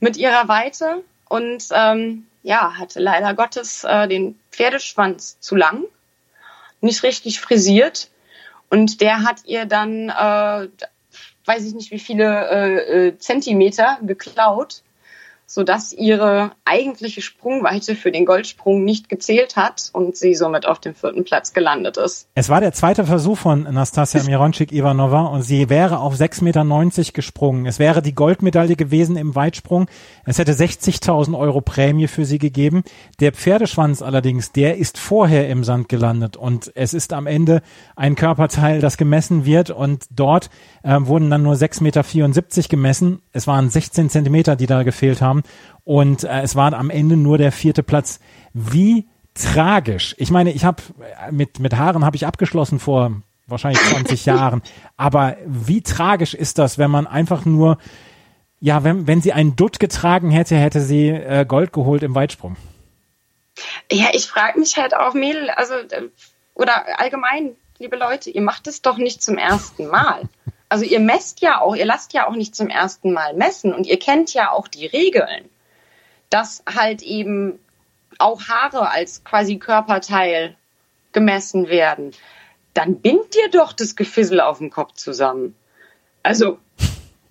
mit 0.00 0.16
ihrer 0.16 0.48
Weite 0.48 1.04
und 1.28 1.64
ähm, 1.72 2.26
ja, 2.42 2.78
hatte 2.78 3.00
leider 3.00 3.34
Gottes 3.34 3.84
äh, 3.84 4.08
den 4.08 4.38
Pferdeschwanz 4.50 5.38
zu 5.40 5.56
lang, 5.56 5.84
nicht 6.80 7.02
richtig 7.02 7.40
frisiert. 7.40 8.10
Und 8.70 9.00
der 9.00 9.22
hat 9.22 9.44
ihr 9.44 9.64
dann, 9.66 10.10
äh, 10.10 10.68
weiß 11.46 11.64
ich 11.64 11.74
nicht 11.74 11.90
wie 11.90 11.98
viele 11.98 12.48
äh, 12.50 13.06
äh 13.08 13.18
Zentimeter 13.18 13.98
geklaut 14.02 14.82
sodass 15.50 15.94
ihre 15.94 16.52
eigentliche 16.66 17.22
Sprungweite 17.22 17.96
für 17.96 18.12
den 18.12 18.26
Goldsprung 18.26 18.84
nicht 18.84 19.08
gezählt 19.08 19.56
hat 19.56 19.88
und 19.94 20.14
sie 20.14 20.34
somit 20.34 20.66
auf 20.66 20.78
dem 20.78 20.94
vierten 20.94 21.24
Platz 21.24 21.54
gelandet 21.54 21.96
ist. 21.96 22.28
Es 22.34 22.50
war 22.50 22.60
der 22.60 22.74
zweite 22.74 23.06
Versuch 23.06 23.38
von 23.38 23.62
Nastasia 23.62 24.22
Mironczyk-Ivanova 24.24 25.22
und 25.22 25.40
sie 25.40 25.70
wäre 25.70 26.00
auf 26.00 26.14
6,90 26.14 26.44
Meter 26.44 27.12
gesprungen. 27.14 27.64
Es 27.64 27.78
wäre 27.78 28.02
die 28.02 28.14
Goldmedaille 28.14 28.76
gewesen 28.76 29.16
im 29.16 29.34
Weitsprung. 29.34 29.88
Es 30.26 30.38
hätte 30.38 30.52
60.000 30.52 31.36
Euro 31.36 31.62
Prämie 31.62 32.08
für 32.08 32.26
sie 32.26 32.38
gegeben. 32.38 32.84
Der 33.18 33.32
Pferdeschwanz 33.32 34.02
allerdings, 34.02 34.52
der 34.52 34.76
ist 34.76 34.98
vorher 34.98 35.48
im 35.48 35.64
Sand 35.64 35.88
gelandet 35.88 36.36
und 36.36 36.70
es 36.74 36.92
ist 36.92 37.14
am 37.14 37.26
Ende 37.26 37.62
ein 37.96 38.16
Körperteil, 38.16 38.82
das 38.82 38.98
gemessen 38.98 39.46
wird 39.46 39.70
und 39.70 40.04
dort 40.10 40.50
äh, 40.82 40.98
wurden 41.00 41.30
dann 41.30 41.42
nur 41.42 41.54
6,74 41.54 41.82
Meter 41.82 42.68
gemessen. 42.68 43.22
Es 43.32 43.46
waren 43.46 43.70
16 43.70 44.10
Zentimeter, 44.10 44.54
die 44.54 44.66
da 44.66 44.82
gefehlt 44.82 45.22
haben 45.22 45.37
haben. 45.38 45.42
Und 45.84 46.24
äh, 46.24 46.42
es 46.42 46.56
war 46.56 46.72
am 46.72 46.90
Ende 46.90 47.16
nur 47.16 47.38
der 47.38 47.52
vierte 47.52 47.82
Platz. 47.82 48.20
Wie 48.52 49.08
tragisch. 49.34 50.14
Ich 50.18 50.30
meine, 50.30 50.52
ich 50.52 50.64
habe 50.64 50.82
äh, 51.00 51.32
mit, 51.32 51.60
mit 51.60 51.76
Haaren 51.76 52.04
habe 52.04 52.16
ich 52.16 52.26
abgeschlossen 52.26 52.78
vor 52.78 53.22
wahrscheinlich 53.46 53.82
20 53.82 54.26
Jahren. 54.26 54.62
Aber 54.96 55.36
wie 55.46 55.82
tragisch 55.82 56.34
ist 56.34 56.58
das, 56.58 56.78
wenn 56.78 56.90
man 56.90 57.06
einfach 57.06 57.44
nur, 57.44 57.78
ja, 58.60 58.84
wenn, 58.84 59.06
wenn 59.06 59.22
sie 59.22 59.32
einen 59.32 59.56
Dutt 59.56 59.80
getragen 59.80 60.30
hätte, 60.30 60.56
hätte 60.56 60.80
sie 60.80 61.08
äh, 61.08 61.44
Gold 61.46 61.72
geholt 61.72 62.02
im 62.02 62.14
Weitsprung. 62.14 62.56
Ja, 63.90 64.08
ich 64.12 64.26
frage 64.26 64.58
mich 64.58 64.76
halt 64.76 64.94
auch, 64.94 65.14
Mädel, 65.14 65.50
also, 65.50 65.74
äh, 65.74 66.08
oder 66.54 67.00
allgemein, 67.00 67.56
liebe 67.78 67.96
Leute, 67.96 68.30
ihr 68.30 68.42
macht 68.42 68.66
es 68.66 68.82
doch 68.82 68.98
nicht 68.98 69.22
zum 69.22 69.38
ersten 69.38 69.86
Mal. 69.86 70.22
Also 70.68 70.84
ihr 70.84 71.00
messt 71.00 71.40
ja 71.40 71.60
auch, 71.60 71.74
ihr 71.74 71.86
lasst 71.86 72.12
ja 72.12 72.28
auch 72.28 72.34
nicht 72.34 72.54
zum 72.54 72.68
ersten 72.68 73.12
Mal 73.12 73.34
messen 73.34 73.72
und 73.72 73.86
ihr 73.86 73.98
kennt 73.98 74.34
ja 74.34 74.52
auch 74.52 74.68
die 74.68 74.86
Regeln, 74.86 75.48
dass 76.30 76.62
halt 76.66 77.02
eben 77.02 77.58
auch 78.18 78.48
Haare 78.48 78.90
als 78.90 79.24
quasi 79.24 79.58
Körperteil 79.58 80.56
gemessen 81.12 81.68
werden. 81.68 82.12
Dann 82.74 83.00
bindt 83.00 83.34
ihr 83.34 83.50
doch 83.50 83.72
das 83.72 83.96
Gefissel 83.96 84.40
auf 84.40 84.58
dem 84.58 84.70
Kopf 84.70 84.92
zusammen. 84.94 85.54
Also 86.22 86.58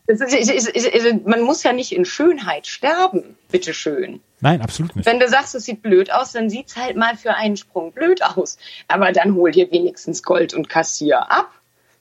ist, 0.07 0.21
ist, 0.21 0.69
ist, 0.69 1.25
man 1.25 1.41
muss 1.41 1.63
ja 1.63 1.73
nicht 1.73 1.91
in 1.91 2.05
Schönheit 2.05 2.65
sterben, 2.65 3.37
bitteschön. 3.51 4.21
Nein, 4.39 4.61
absolut 4.61 4.95
nicht. 4.95 5.05
Wenn 5.05 5.19
du 5.19 5.27
sagst, 5.27 5.53
es 5.53 5.65
sieht 5.65 5.81
blöd 5.81 6.11
aus, 6.11 6.31
dann 6.31 6.49
sieht's 6.49 6.77
halt 6.77 6.95
mal 6.95 7.17
für 7.17 7.33
einen 7.35 7.57
Sprung 7.57 7.91
blöd 7.91 8.23
aus. 8.23 8.57
Aber 8.87 9.11
dann 9.11 9.35
hol 9.35 9.51
dir 9.51 9.69
wenigstens 9.69 10.23
Gold 10.23 10.53
und 10.53 10.69
kassier 10.69 11.29
ab 11.29 11.51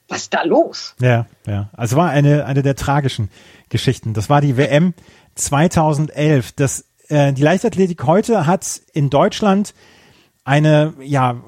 was 0.08 0.22
ist 0.22 0.34
da 0.34 0.42
los? 0.42 0.94
Ja, 1.00 1.26
ja. 1.46 1.70
Also 1.72 1.96
war 1.96 2.10
eine, 2.10 2.46
eine 2.46 2.62
der 2.62 2.76
tragischen 2.76 3.30
Geschichten. 3.68 4.14
Das 4.14 4.30
war 4.30 4.40
die 4.40 4.56
WM 4.56 4.94
2011. 5.34 6.52
Das, 6.52 6.84
äh, 7.08 7.32
die 7.32 7.42
Leichtathletik 7.42 8.04
heute 8.04 8.46
hat 8.46 8.80
in 8.92 9.10
Deutschland 9.10 9.74
eine, 10.44 10.94
ja, 11.00 11.42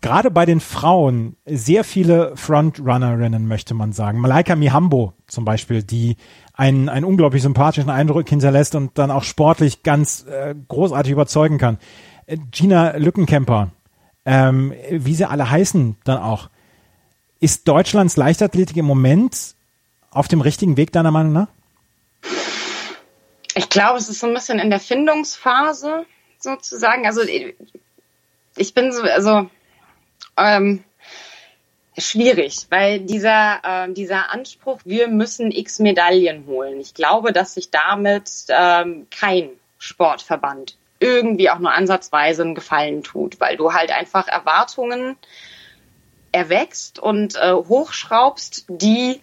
gerade 0.00 0.30
bei 0.30 0.46
den 0.46 0.60
Frauen 0.60 1.36
sehr 1.46 1.84
viele 1.84 2.36
Frontrunnerinnen, 2.36 3.46
möchte 3.46 3.74
man 3.74 3.92
sagen. 3.92 4.20
Malaika 4.20 4.56
Mihambo 4.56 5.14
zum 5.26 5.44
Beispiel, 5.44 5.82
die 5.82 6.16
einen, 6.52 6.88
einen 6.88 7.04
unglaublich 7.04 7.42
sympathischen 7.42 7.90
Eindruck 7.90 8.28
hinterlässt 8.28 8.74
und 8.74 8.98
dann 8.98 9.10
auch 9.10 9.24
sportlich 9.24 9.82
ganz 9.82 10.26
äh, 10.26 10.54
großartig 10.68 11.12
überzeugen 11.12 11.58
kann. 11.58 11.78
Äh, 12.26 12.38
Gina 12.50 12.96
Lückenkämper, 12.96 13.70
ähm, 14.24 14.72
wie 14.90 15.14
sie 15.14 15.28
alle 15.28 15.50
heißen 15.50 15.96
dann 16.04 16.18
auch. 16.18 16.50
Ist 17.38 17.68
Deutschlands 17.68 18.16
Leichtathletik 18.16 18.76
im 18.78 18.86
Moment 18.86 19.54
auf 20.10 20.28
dem 20.28 20.40
richtigen 20.40 20.76
Weg, 20.76 20.92
deiner 20.92 21.10
Meinung 21.10 21.32
nach? 21.32 21.48
Ich 23.54 23.68
glaube, 23.68 23.98
es 23.98 24.08
ist 24.08 24.20
so 24.20 24.26
ein 24.26 24.34
bisschen 24.34 24.58
in 24.58 24.70
der 24.70 24.80
Findungsphase 24.80 26.06
sozusagen. 26.38 27.06
Also 27.06 27.22
ich 28.56 28.74
bin 28.74 28.92
so, 28.92 29.02
also 29.02 29.50
ähm, 30.38 30.82
schwierig, 31.98 32.66
weil 32.70 33.00
dieser, 33.00 33.60
äh, 33.64 33.92
dieser 33.92 34.30
Anspruch, 34.30 34.80
wir 34.84 35.08
müssen 35.08 35.50
x 35.50 35.78
Medaillen 35.78 36.46
holen. 36.46 36.80
Ich 36.80 36.94
glaube, 36.94 37.32
dass 37.32 37.54
sich 37.54 37.70
damit 37.70 38.30
ähm, 38.48 39.06
kein 39.10 39.50
Sportverband 39.78 40.76
irgendwie 41.00 41.50
auch 41.50 41.58
nur 41.58 41.72
ansatzweise 41.72 42.42
einen 42.42 42.54
Gefallen 42.54 43.02
tut, 43.02 43.40
weil 43.40 43.58
du 43.58 43.74
halt 43.74 43.90
einfach 43.90 44.28
Erwartungen 44.28 45.16
erwächst 46.36 46.98
und 46.98 47.34
äh, 47.36 47.52
hochschraubst, 47.52 48.66
die, 48.68 49.20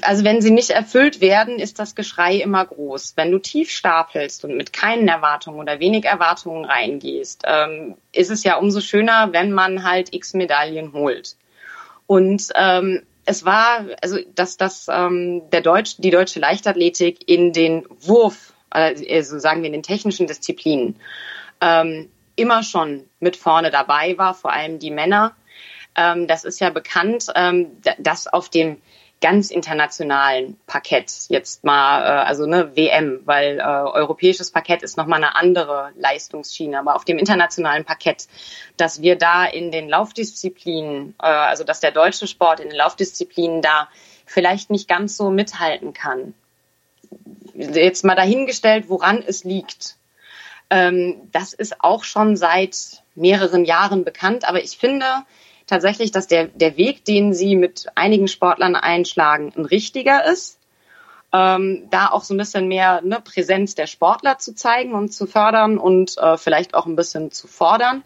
also 0.00 0.24
wenn 0.24 0.40
sie 0.40 0.50
nicht 0.50 0.70
erfüllt 0.70 1.20
werden, 1.20 1.58
ist 1.58 1.78
das 1.78 1.94
Geschrei 1.94 2.36
immer 2.36 2.64
groß. 2.64 3.12
Wenn 3.16 3.30
du 3.30 3.38
tief 3.38 3.70
stapelst 3.70 4.44
und 4.44 4.56
mit 4.56 4.72
keinen 4.72 5.06
Erwartungen 5.06 5.60
oder 5.60 5.78
wenig 5.78 6.04
Erwartungen 6.04 6.64
reingehst, 6.64 7.42
ähm, 7.46 7.96
ist 8.12 8.30
es 8.30 8.42
ja 8.42 8.56
umso 8.56 8.80
schöner, 8.80 9.32
wenn 9.32 9.52
man 9.52 9.84
halt 9.84 10.14
x 10.14 10.34
Medaillen 10.34 10.92
holt. 10.92 11.36
Und 12.06 12.48
ähm, 12.54 13.02
es 13.26 13.44
war, 13.44 13.84
also 14.00 14.18
dass 14.34 14.56
das 14.56 14.86
ähm, 14.90 15.42
der 15.50 15.60
Deutsch, 15.60 15.96
die 15.98 16.10
deutsche 16.10 16.40
Leichtathletik 16.40 17.28
in 17.28 17.52
den 17.52 17.84
Wurf, 18.00 18.54
also 18.70 19.38
sagen 19.38 19.60
wir 19.60 19.66
in 19.66 19.74
den 19.74 19.82
technischen 19.82 20.26
Disziplinen, 20.26 20.96
ähm, 21.60 22.08
immer 22.36 22.62
schon 22.62 23.04
mit 23.20 23.36
vorne 23.36 23.70
dabei 23.70 24.16
war, 24.16 24.32
vor 24.32 24.52
allem 24.52 24.78
die 24.78 24.90
Männer. 24.90 25.34
Ähm, 25.98 26.28
das 26.28 26.44
ist 26.44 26.60
ja 26.60 26.70
bekannt, 26.70 27.26
ähm, 27.34 27.76
dass 27.98 28.28
auf 28.28 28.48
dem 28.48 28.80
ganz 29.20 29.50
internationalen 29.50 30.56
Parkett 30.68 31.12
jetzt 31.28 31.64
mal, 31.64 32.02
äh, 32.02 32.24
also 32.24 32.46
ne, 32.46 32.76
WM, 32.76 33.22
weil 33.24 33.58
äh, 33.58 33.62
europäisches 33.62 34.52
Parkett 34.52 34.84
ist 34.84 34.96
nochmal 34.96 35.22
eine 35.22 35.34
andere 35.34 35.90
Leistungsschiene, 35.96 36.78
aber 36.78 36.94
auf 36.94 37.04
dem 37.04 37.18
internationalen 37.18 37.84
Parkett, 37.84 38.28
dass 38.76 39.02
wir 39.02 39.16
da 39.16 39.44
in 39.44 39.72
den 39.72 39.88
Laufdisziplinen, 39.88 41.16
äh, 41.20 41.26
also 41.26 41.64
dass 41.64 41.80
der 41.80 41.90
deutsche 41.90 42.28
Sport 42.28 42.60
in 42.60 42.68
den 42.68 42.78
Laufdisziplinen 42.78 43.60
da 43.60 43.88
vielleicht 44.24 44.70
nicht 44.70 44.86
ganz 44.86 45.16
so 45.16 45.30
mithalten 45.30 45.94
kann. 45.94 46.32
Jetzt 47.54 48.04
mal 48.04 48.14
dahingestellt, 48.14 48.88
woran 48.88 49.24
es 49.26 49.42
liegt. 49.42 49.96
Ähm, 50.70 51.28
das 51.32 51.54
ist 51.54 51.80
auch 51.80 52.04
schon 52.04 52.36
seit 52.36 53.02
mehreren 53.16 53.64
Jahren 53.64 54.04
bekannt, 54.04 54.46
aber 54.46 54.62
ich 54.62 54.78
finde, 54.78 55.06
tatsächlich, 55.68 56.10
dass 56.10 56.26
der, 56.26 56.46
der 56.46 56.76
Weg, 56.76 57.04
den 57.04 57.32
sie 57.32 57.54
mit 57.54 57.86
einigen 57.94 58.26
Sportlern 58.26 58.74
einschlagen, 58.74 59.52
ein 59.56 59.64
richtiger 59.64 60.24
ist. 60.24 60.58
ähm, 61.32 61.88
da 61.90 62.08
auch 62.08 62.24
so 62.24 62.34
ein 62.34 62.38
bisschen 62.38 62.68
mehr 62.68 63.02
ne, 63.02 63.20
Präsenz 63.22 63.74
der 63.74 63.86
Sportler 63.86 64.38
zu 64.38 64.54
zeigen 64.54 64.94
und 64.94 65.12
zu 65.12 65.26
fördern 65.26 65.76
und 65.76 66.16
äh, 66.16 66.38
vielleicht 66.38 66.74
auch 66.74 66.86
ein 66.86 66.96
bisschen 66.96 67.30
zu 67.30 67.46
fordern. 67.46 68.02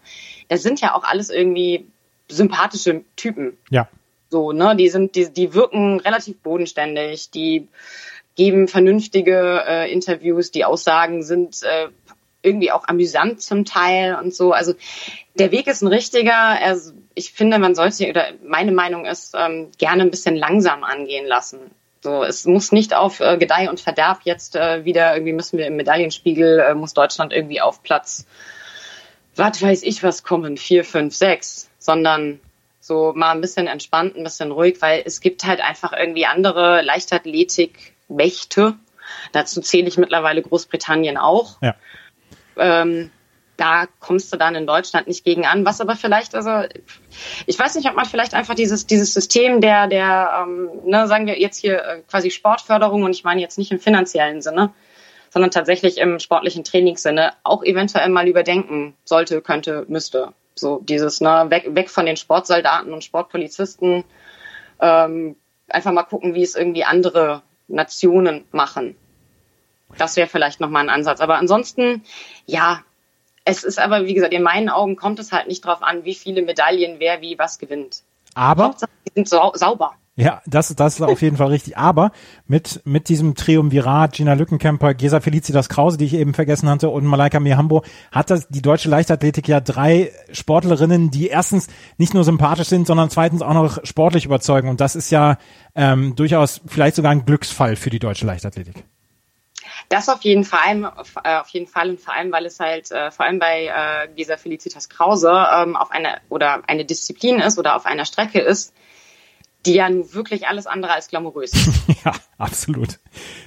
Das 0.49 0.61
sind 0.61 0.81
ja 0.81 0.93
auch 0.93 1.05
alles 1.05 1.29
irgendwie 1.29 1.87
sympathische 2.27 3.03
Typen. 3.15 3.57
Ja. 3.69 3.87
So, 4.29 4.51
ne, 4.51 4.75
die 4.75 4.89
sind, 4.89 5.15
die, 5.15 5.31
die 5.31 5.53
wirken 5.53 5.99
relativ 6.01 6.37
bodenständig, 6.39 7.29
die 7.31 7.69
geben 8.35 8.67
vernünftige 8.67 9.63
äh, 9.65 9.91
Interviews, 9.91 10.51
die 10.51 10.65
Aussagen 10.65 11.23
sind 11.23 11.61
äh, 11.63 11.87
irgendwie 12.41 12.71
auch 12.71 12.87
amüsant 12.87 13.41
zum 13.41 13.63
Teil 13.63 14.15
und 14.15 14.33
so. 14.33 14.51
Also 14.51 14.73
der 15.35 15.51
Weg 15.51 15.67
ist 15.67 15.81
ein 15.81 15.87
richtiger. 15.87 16.35
Also 16.35 16.91
ich 17.15 17.31
finde, 17.31 17.59
man 17.59 17.75
sollte, 17.75 18.09
oder 18.09 18.27
meine 18.43 18.71
Meinung 18.71 19.05
ist, 19.05 19.35
ähm, 19.37 19.71
gerne 19.77 20.03
ein 20.03 20.11
bisschen 20.11 20.35
langsam 20.35 20.83
angehen 20.83 21.25
lassen. 21.25 21.59
So, 22.01 22.23
es 22.23 22.45
muss 22.45 22.71
nicht 22.71 22.93
auf 22.93 23.19
äh, 23.21 23.37
Gedeih 23.37 23.69
und 23.69 23.79
Verderb 23.79 24.21
jetzt 24.23 24.55
äh, 24.55 24.83
wieder, 24.83 25.13
irgendwie 25.13 25.33
müssen 25.33 25.57
wir 25.57 25.67
im 25.67 25.77
Medaillenspiegel, 25.77 26.59
äh, 26.59 26.75
muss 26.75 26.93
Deutschland 26.93 27.31
irgendwie 27.31 27.61
auf 27.61 27.81
Platz, 27.81 28.25
was 29.35 29.61
weiß 29.61 29.83
ich 29.83 30.03
was 30.03 30.23
kommen, 30.23 30.57
vier, 30.57 30.83
fünf, 30.83 31.15
sechs, 31.15 31.69
sondern 31.79 32.39
so 32.81 33.13
mal 33.15 33.31
ein 33.31 33.39
bisschen 33.39 33.67
entspannt, 33.67 34.17
ein 34.17 34.23
bisschen 34.23 34.51
ruhig, 34.51 34.81
weil 34.81 35.01
es 35.05 35.21
gibt 35.21 35.45
halt 35.45 35.61
einfach 35.61 35.93
irgendwie 35.93 36.25
andere 36.25 36.81
Leichtathletik-Mächte. 36.81 38.75
Dazu 39.31 39.61
zähle 39.61 39.87
ich 39.87 39.97
mittlerweile 39.97 40.41
Großbritannien 40.41 41.17
auch. 41.17 41.61
Ja. 41.61 41.75
Ähm, 42.57 43.11
da 43.57 43.85
kommst 43.99 44.33
du 44.33 44.37
dann 44.37 44.55
in 44.55 44.65
Deutschland 44.65 45.07
nicht 45.07 45.23
gegen 45.23 45.45
an. 45.45 45.65
Was 45.65 45.81
aber 45.81 45.95
vielleicht, 45.95 46.35
also 46.35 46.67
ich 47.45 47.57
weiß 47.57 47.75
nicht, 47.75 47.87
ob 47.87 47.95
man 47.95 48.05
vielleicht 48.05 48.33
einfach 48.33 48.55
dieses 48.55 48.87
dieses 48.87 49.13
System 49.13 49.61
der 49.61 49.87
der 49.87 50.43
ähm, 50.43 50.69
ne, 50.85 51.07
sagen 51.07 51.27
wir 51.27 51.39
jetzt 51.39 51.57
hier 51.57 51.83
äh, 51.83 52.01
quasi 52.09 52.31
Sportförderung 52.31 53.03
und 53.03 53.11
ich 53.11 53.23
meine 53.23 53.41
jetzt 53.41 53.57
nicht 53.57 53.71
im 53.71 53.79
finanziellen 53.79 54.41
Sinne, 54.41 54.73
sondern 55.29 55.51
tatsächlich 55.51 55.97
im 55.97 56.19
sportlichen 56.19 56.63
Trainingssinne 56.63 57.33
auch 57.43 57.63
eventuell 57.63 58.09
mal 58.09 58.27
überdenken 58.27 58.95
sollte, 59.03 59.41
könnte, 59.41 59.85
müsste. 59.87 60.33
So 60.55 60.79
dieses 60.79 61.21
ne 61.21 61.45
weg 61.49 61.75
weg 61.75 61.89
von 61.89 62.05
den 62.05 62.17
Sportsoldaten 62.17 62.93
und 62.93 63.03
Sportpolizisten. 63.03 64.03
Ähm, 64.79 65.35
einfach 65.69 65.91
mal 65.91 66.03
gucken, 66.03 66.33
wie 66.33 66.43
es 66.43 66.55
irgendwie 66.55 66.83
andere 66.83 67.43
Nationen 67.67 68.45
machen. 68.51 68.95
Das 69.97 70.15
wäre 70.15 70.27
vielleicht 70.27 70.59
nochmal 70.59 70.83
ein 70.83 70.89
Ansatz. 70.89 71.21
Aber 71.21 71.37
ansonsten, 71.37 72.03
ja, 72.45 72.83
es 73.45 73.63
ist 73.63 73.79
aber, 73.79 74.05
wie 74.05 74.13
gesagt, 74.13 74.33
in 74.33 74.43
meinen 74.43 74.69
Augen 74.69 74.95
kommt 74.95 75.19
es 75.19 75.31
halt 75.31 75.47
nicht 75.47 75.65
drauf 75.65 75.81
an, 75.81 76.05
wie 76.05 76.15
viele 76.15 76.41
Medaillen 76.41 76.99
wer 76.99 77.21
wie 77.21 77.37
was 77.37 77.59
gewinnt. 77.59 78.03
Aber 78.35 78.65
Hauptsache, 78.65 78.91
die 79.05 79.11
sind 79.15 79.29
sau 79.29 79.51
sauber. 79.53 79.93
Ja, 80.15 80.43
das, 80.45 80.75
das 80.75 80.95
ist 80.95 81.01
auf 81.01 81.23
jeden 81.23 81.37
Fall 81.37 81.47
richtig. 81.47 81.75
Aber 81.75 82.11
mit, 82.45 82.81
mit 82.85 83.09
diesem 83.09 83.33
Triumvirat, 83.33 84.13
Gina 84.13 84.33
Lückenkämper, 84.33 84.93
Gesa 84.93 85.21
Felicitas 85.21 85.69
Krause, 85.69 85.97
die 85.97 86.05
ich 86.05 86.13
eben 86.13 86.35
vergessen 86.35 86.69
hatte, 86.69 86.89
und 86.89 87.03
Malaika 87.05 87.39
Mihambo, 87.39 87.83
hat 88.11 88.29
das 88.29 88.47
die 88.47 88.61
deutsche 88.61 88.89
Leichtathletik 88.89 89.47
ja 89.47 89.59
drei 89.59 90.11
Sportlerinnen, 90.31 91.09
die 91.09 91.29
erstens 91.29 91.67
nicht 91.97 92.13
nur 92.13 92.23
sympathisch 92.23 92.67
sind, 92.67 92.85
sondern 92.85 93.09
zweitens 93.09 93.41
auch 93.41 93.55
noch 93.55 93.83
sportlich 93.85 94.25
überzeugen. 94.25 94.69
Und 94.69 94.81
das 94.81 94.95
ist 94.95 95.09
ja 95.09 95.37
ähm, 95.73 96.15
durchaus 96.15 96.61
vielleicht 96.67 96.95
sogar 96.95 97.11
ein 97.11 97.25
Glücksfall 97.25 97.75
für 97.75 97.89
die 97.89 97.99
deutsche 97.99 98.27
Leichtathletik. 98.27 98.85
Das 99.89 100.09
auf 100.09 100.21
jeden 100.21 100.43
Fall, 100.43 100.91
äh, 101.23 101.37
auf 101.37 101.49
jeden 101.49 101.67
Fall 101.67 101.89
und 101.89 101.99
vor 101.99 102.13
allem, 102.13 102.31
weil 102.31 102.45
es 102.45 102.59
halt 102.59 102.91
äh, 102.91 103.11
vor 103.11 103.25
allem 103.25 103.39
bei 103.39 103.65
äh, 103.65 104.13
dieser 104.15 104.37
Felicitas 104.37 104.89
Krause 104.89 105.31
ähm, 105.53 105.75
auf 105.75 105.91
einer 105.91 106.17
oder 106.29 106.61
eine 106.67 106.85
Disziplin 106.85 107.39
ist 107.39 107.59
oder 107.59 107.75
auf 107.75 107.85
einer 107.85 108.05
Strecke 108.05 108.39
ist, 108.39 108.73
die 109.65 109.75
ja 109.75 109.89
nun 109.89 110.13
wirklich 110.13 110.47
alles 110.47 110.67
andere 110.67 110.93
als 110.93 111.07
glamourös 111.07 111.53
ist. 111.53 111.69
ja, 112.05 112.13
absolut. 112.37 112.99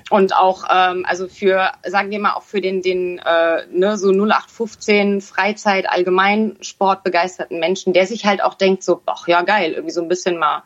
Und 0.09 0.35
auch, 0.35 0.65
ähm, 0.71 1.05
also 1.07 1.29
für, 1.29 1.73
sagen 1.85 2.11
wir 2.11 2.19
mal, 2.19 2.35
auch 2.35 2.43
für 2.43 2.61
den, 2.61 2.81
den 2.81 3.19
äh, 3.19 3.67
ne, 3.71 3.99
so 3.99 4.11
0815 4.11 5.21
Freizeit, 5.21 5.89
allgemein 5.89 6.57
sportbegeisterten 6.61 7.59
Menschen, 7.59 7.93
der 7.93 8.07
sich 8.07 8.25
halt 8.25 8.43
auch 8.43 8.55
denkt, 8.55 8.83
so, 8.83 9.03
ach 9.07 9.29
ja, 9.29 9.43
geil, 9.43 9.73
irgendwie 9.73 9.93
so 9.93 10.01
ein 10.01 10.09
bisschen 10.09 10.39
mal 10.39 10.63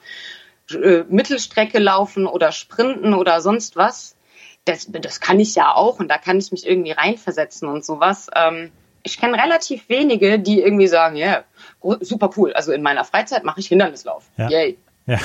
äh, 0.70 1.04
Mittelstrecke 1.08 1.78
laufen 1.78 2.26
oder 2.26 2.52
sprinten 2.52 3.14
oder 3.14 3.40
sonst 3.40 3.76
was. 3.76 4.16
Das, 4.64 4.88
das 4.90 5.20
kann 5.20 5.40
ich 5.40 5.54
ja 5.54 5.74
auch 5.74 6.00
und 6.00 6.08
da 6.08 6.18
kann 6.18 6.38
ich 6.38 6.52
mich 6.52 6.66
irgendwie 6.66 6.92
reinversetzen 6.92 7.68
und 7.68 7.84
sowas. 7.84 8.28
Ähm, 8.36 8.70
ich 9.02 9.18
kenne 9.18 9.42
relativ 9.42 9.88
wenige, 9.88 10.38
die 10.38 10.60
irgendwie 10.60 10.86
sagen, 10.86 11.16
ja, 11.16 11.44
yeah, 11.82 11.98
super 12.00 12.30
cool. 12.36 12.52
Also 12.52 12.72
in 12.72 12.82
meiner 12.82 13.04
Freizeit 13.04 13.44
mache 13.44 13.60
ich 13.60 13.68
Hindernislauf. 13.68 14.24
Ja. 14.36 14.50
Yay. 14.50 14.78
Ja. 15.06 15.18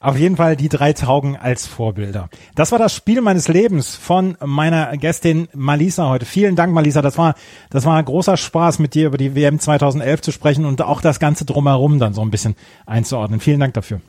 Auf 0.00 0.16
jeden 0.16 0.36
Fall 0.36 0.56
die 0.56 0.68
drei 0.68 0.92
taugen 0.92 1.36
als 1.36 1.66
Vorbilder. 1.66 2.28
Das 2.54 2.72
war 2.72 2.78
das 2.78 2.94
Spiel 2.94 3.20
meines 3.20 3.48
Lebens 3.48 3.94
von 3.96 4.36
meiner 4.44 4.96
Gästin 4.96 5.48
Malisa 5.54 6.08
heute. 6.08 6.26
Vielen 6.26 6.56
Dank, 6.56 6.72
Malisa. 6.72 7.02
Das 7.02 7.16
war, 7.18 7.34
das 7.70 7.86
war 7.86 7.96
ein 7.96 8.04
großer 8.04 8.36
Spaß, 8.36 8.78
mit 8.78 8.94
dir 8.94 9.06
über 9.06 9.18
die 9.18 9.34
WM 9.34 9.58
2011 9.58 10.20
zu 10.22 10.32
sprechen 10.32 10.66
und 10.66 10.82
auch 10.82 11.00
das 11.00 11.18
Ganze 11.18 11.44
drumherum 11.44 11.98
dann 11.98 12.14
so 12.14 12.22
ein 12.22 12.30
bisschen 12.30 12.56
einzuordnen. 12.86 13.40
Vielen 13.40 13.60
Dank 13.60 13.74
dafür. 13.74 14.00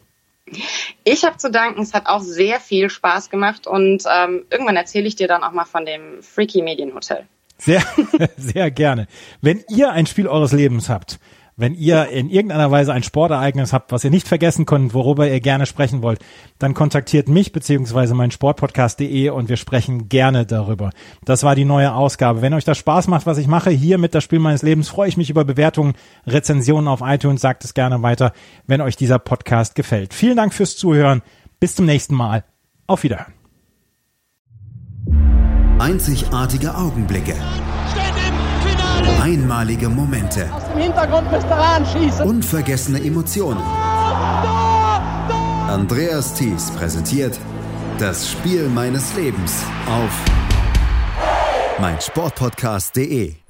Ich 1.03 1.23
habe 1.23 1.37
zu 1.37 1.49
danken. 1.49 1.81
Es 1.81 1.93
hat 1.93 2.07
auch 2.07 2.21
sehr 2.21 2.59
viel 2.59 2.89
Spaß 2.89 3.29
gemacht 3.29 3.67
und 3.67 4.03
ähm, 4.11 4.45
irgendwann 4.49 4.75
erzähle 4.75 5.07
ich 5.07 5.15
dir 5.15 5.27
dann 5.27 5.43
auch 5.43 5.51
mal 5.51 5.65
von 5.65 5.85
dem 5.85 6.21
Freaky 6.21 6.61
Medienhotel. 6.61 7.25
Sehr, 7.57 7.83
sehr 8.37 8.71
gerne. 8.71 9.07
Wenn 9.41 9.63
ihr 9.69 9.91
ein 9.91 10.07
Spiel 10.07 10.27
eures 10.27 10.51
Lebens 10.51 10.89
habt, 10.89 11.19
wenn 11.61 11.75
ihr 11.75 12.07
in 12.09 12.31
irgendeiner 12.31 12.71
Weise 12.71 12.91
ein 12.91 13.03
Sportereignis 13.03 13.71
habt, 13.71 13.91
was 13.91 14.03
ihr 14.03 14.09
nicht 14.09 14.27
vergessen 14.27 14.65
könnt, 14.65 14.95
worüber 14.95 15.29
ihr 15.29 15.39
gerne 15.39 15.67
sprechen 15.67 16.01
wollt, 16.01 16.19
dann 16.57 16.73
kontaktiert 16.73 17.29
mich 17.29 17.51
beziehungsweise 17.51 18.15
mein 18.15 18.31
Sportpodcast.de 18.31 19.29
und 19.29 19.47
wir 19.47 19.57
sprechen 19.57 20.09
gerne 20.09 20.47
darüber. 20.47 20.89
Das 21.23 21.43
war 21.43 21.53
die 21.53 21.63
neue 21.63 21.93
Ausgabe. 21.93 22.41
Wenn 22.41 22.55
euch 22.55 22.65
das 22.65 22.79
Spaß 22.79 23.07
macht, 23.07 23.27
was 23.27 23.37
ich 23.37 23.45
mache, 23.45 23.69
hier 23.69 23.99
mit 23.99 24.15
das 24.15 24.23
Spiel 24.23 24.39
meines 24.39 24.63
Lebens, 24.63 24.89
freue 24.89 25.07
ich 25.07 25.17
mich 25.17 25.29
über 25.29 25.45
Bewertungen, 25.45 25.93
Rezensionen 26.25 26.87
auf 26.87 27.01
iTunes. 27.03 27.41
Sagt 27.41 27.63
es 27.63 27.75
gerne 27.75 28.01
weiter, 28.01 28.33
wenn 28.65 28.81
euch 28.81 28.95
dieser 28.95 29.19
Podcast 29.19 29.75
gefällt. 29.75 30.15
Vielen 30.15 30.37
Dank 30.37 30.55
fürs 30.55 30.75
Zuhören. 30.77 31.21
Bis 31.59 31.75
zum 31.75 31.85
nächsten 31.85 32.15
Mal. 32.15 32.43
Auf 32.87 33.03
Wiederhören. 33.03 33.33
Einzigartige 35.77 36.75
Augenblicke. 36.75 37.35
Einmalige 39.21 39.89
Momente. 39.89 40.49
Aus 40.53 40.63
dem 40.69 40.81
Hintergrund 40.81 41.31
müsst 41.31 41.47
ihr 41.47 41.57
anschießen. 41.57 42.25
Unvergessene 42.25 43.03
Emotionen. 43.03 43.61
Andreas 45.67 46.33
Thies 46.33 46.71
präsentiert 46.71 47.39
das 47.97 48.29
Spiel 48.29 48.67
meines 48.69 49.15
Lebens 49.15 49.63
auf 49.87 50.11
meinsportpodcast.de. 51.79 53.40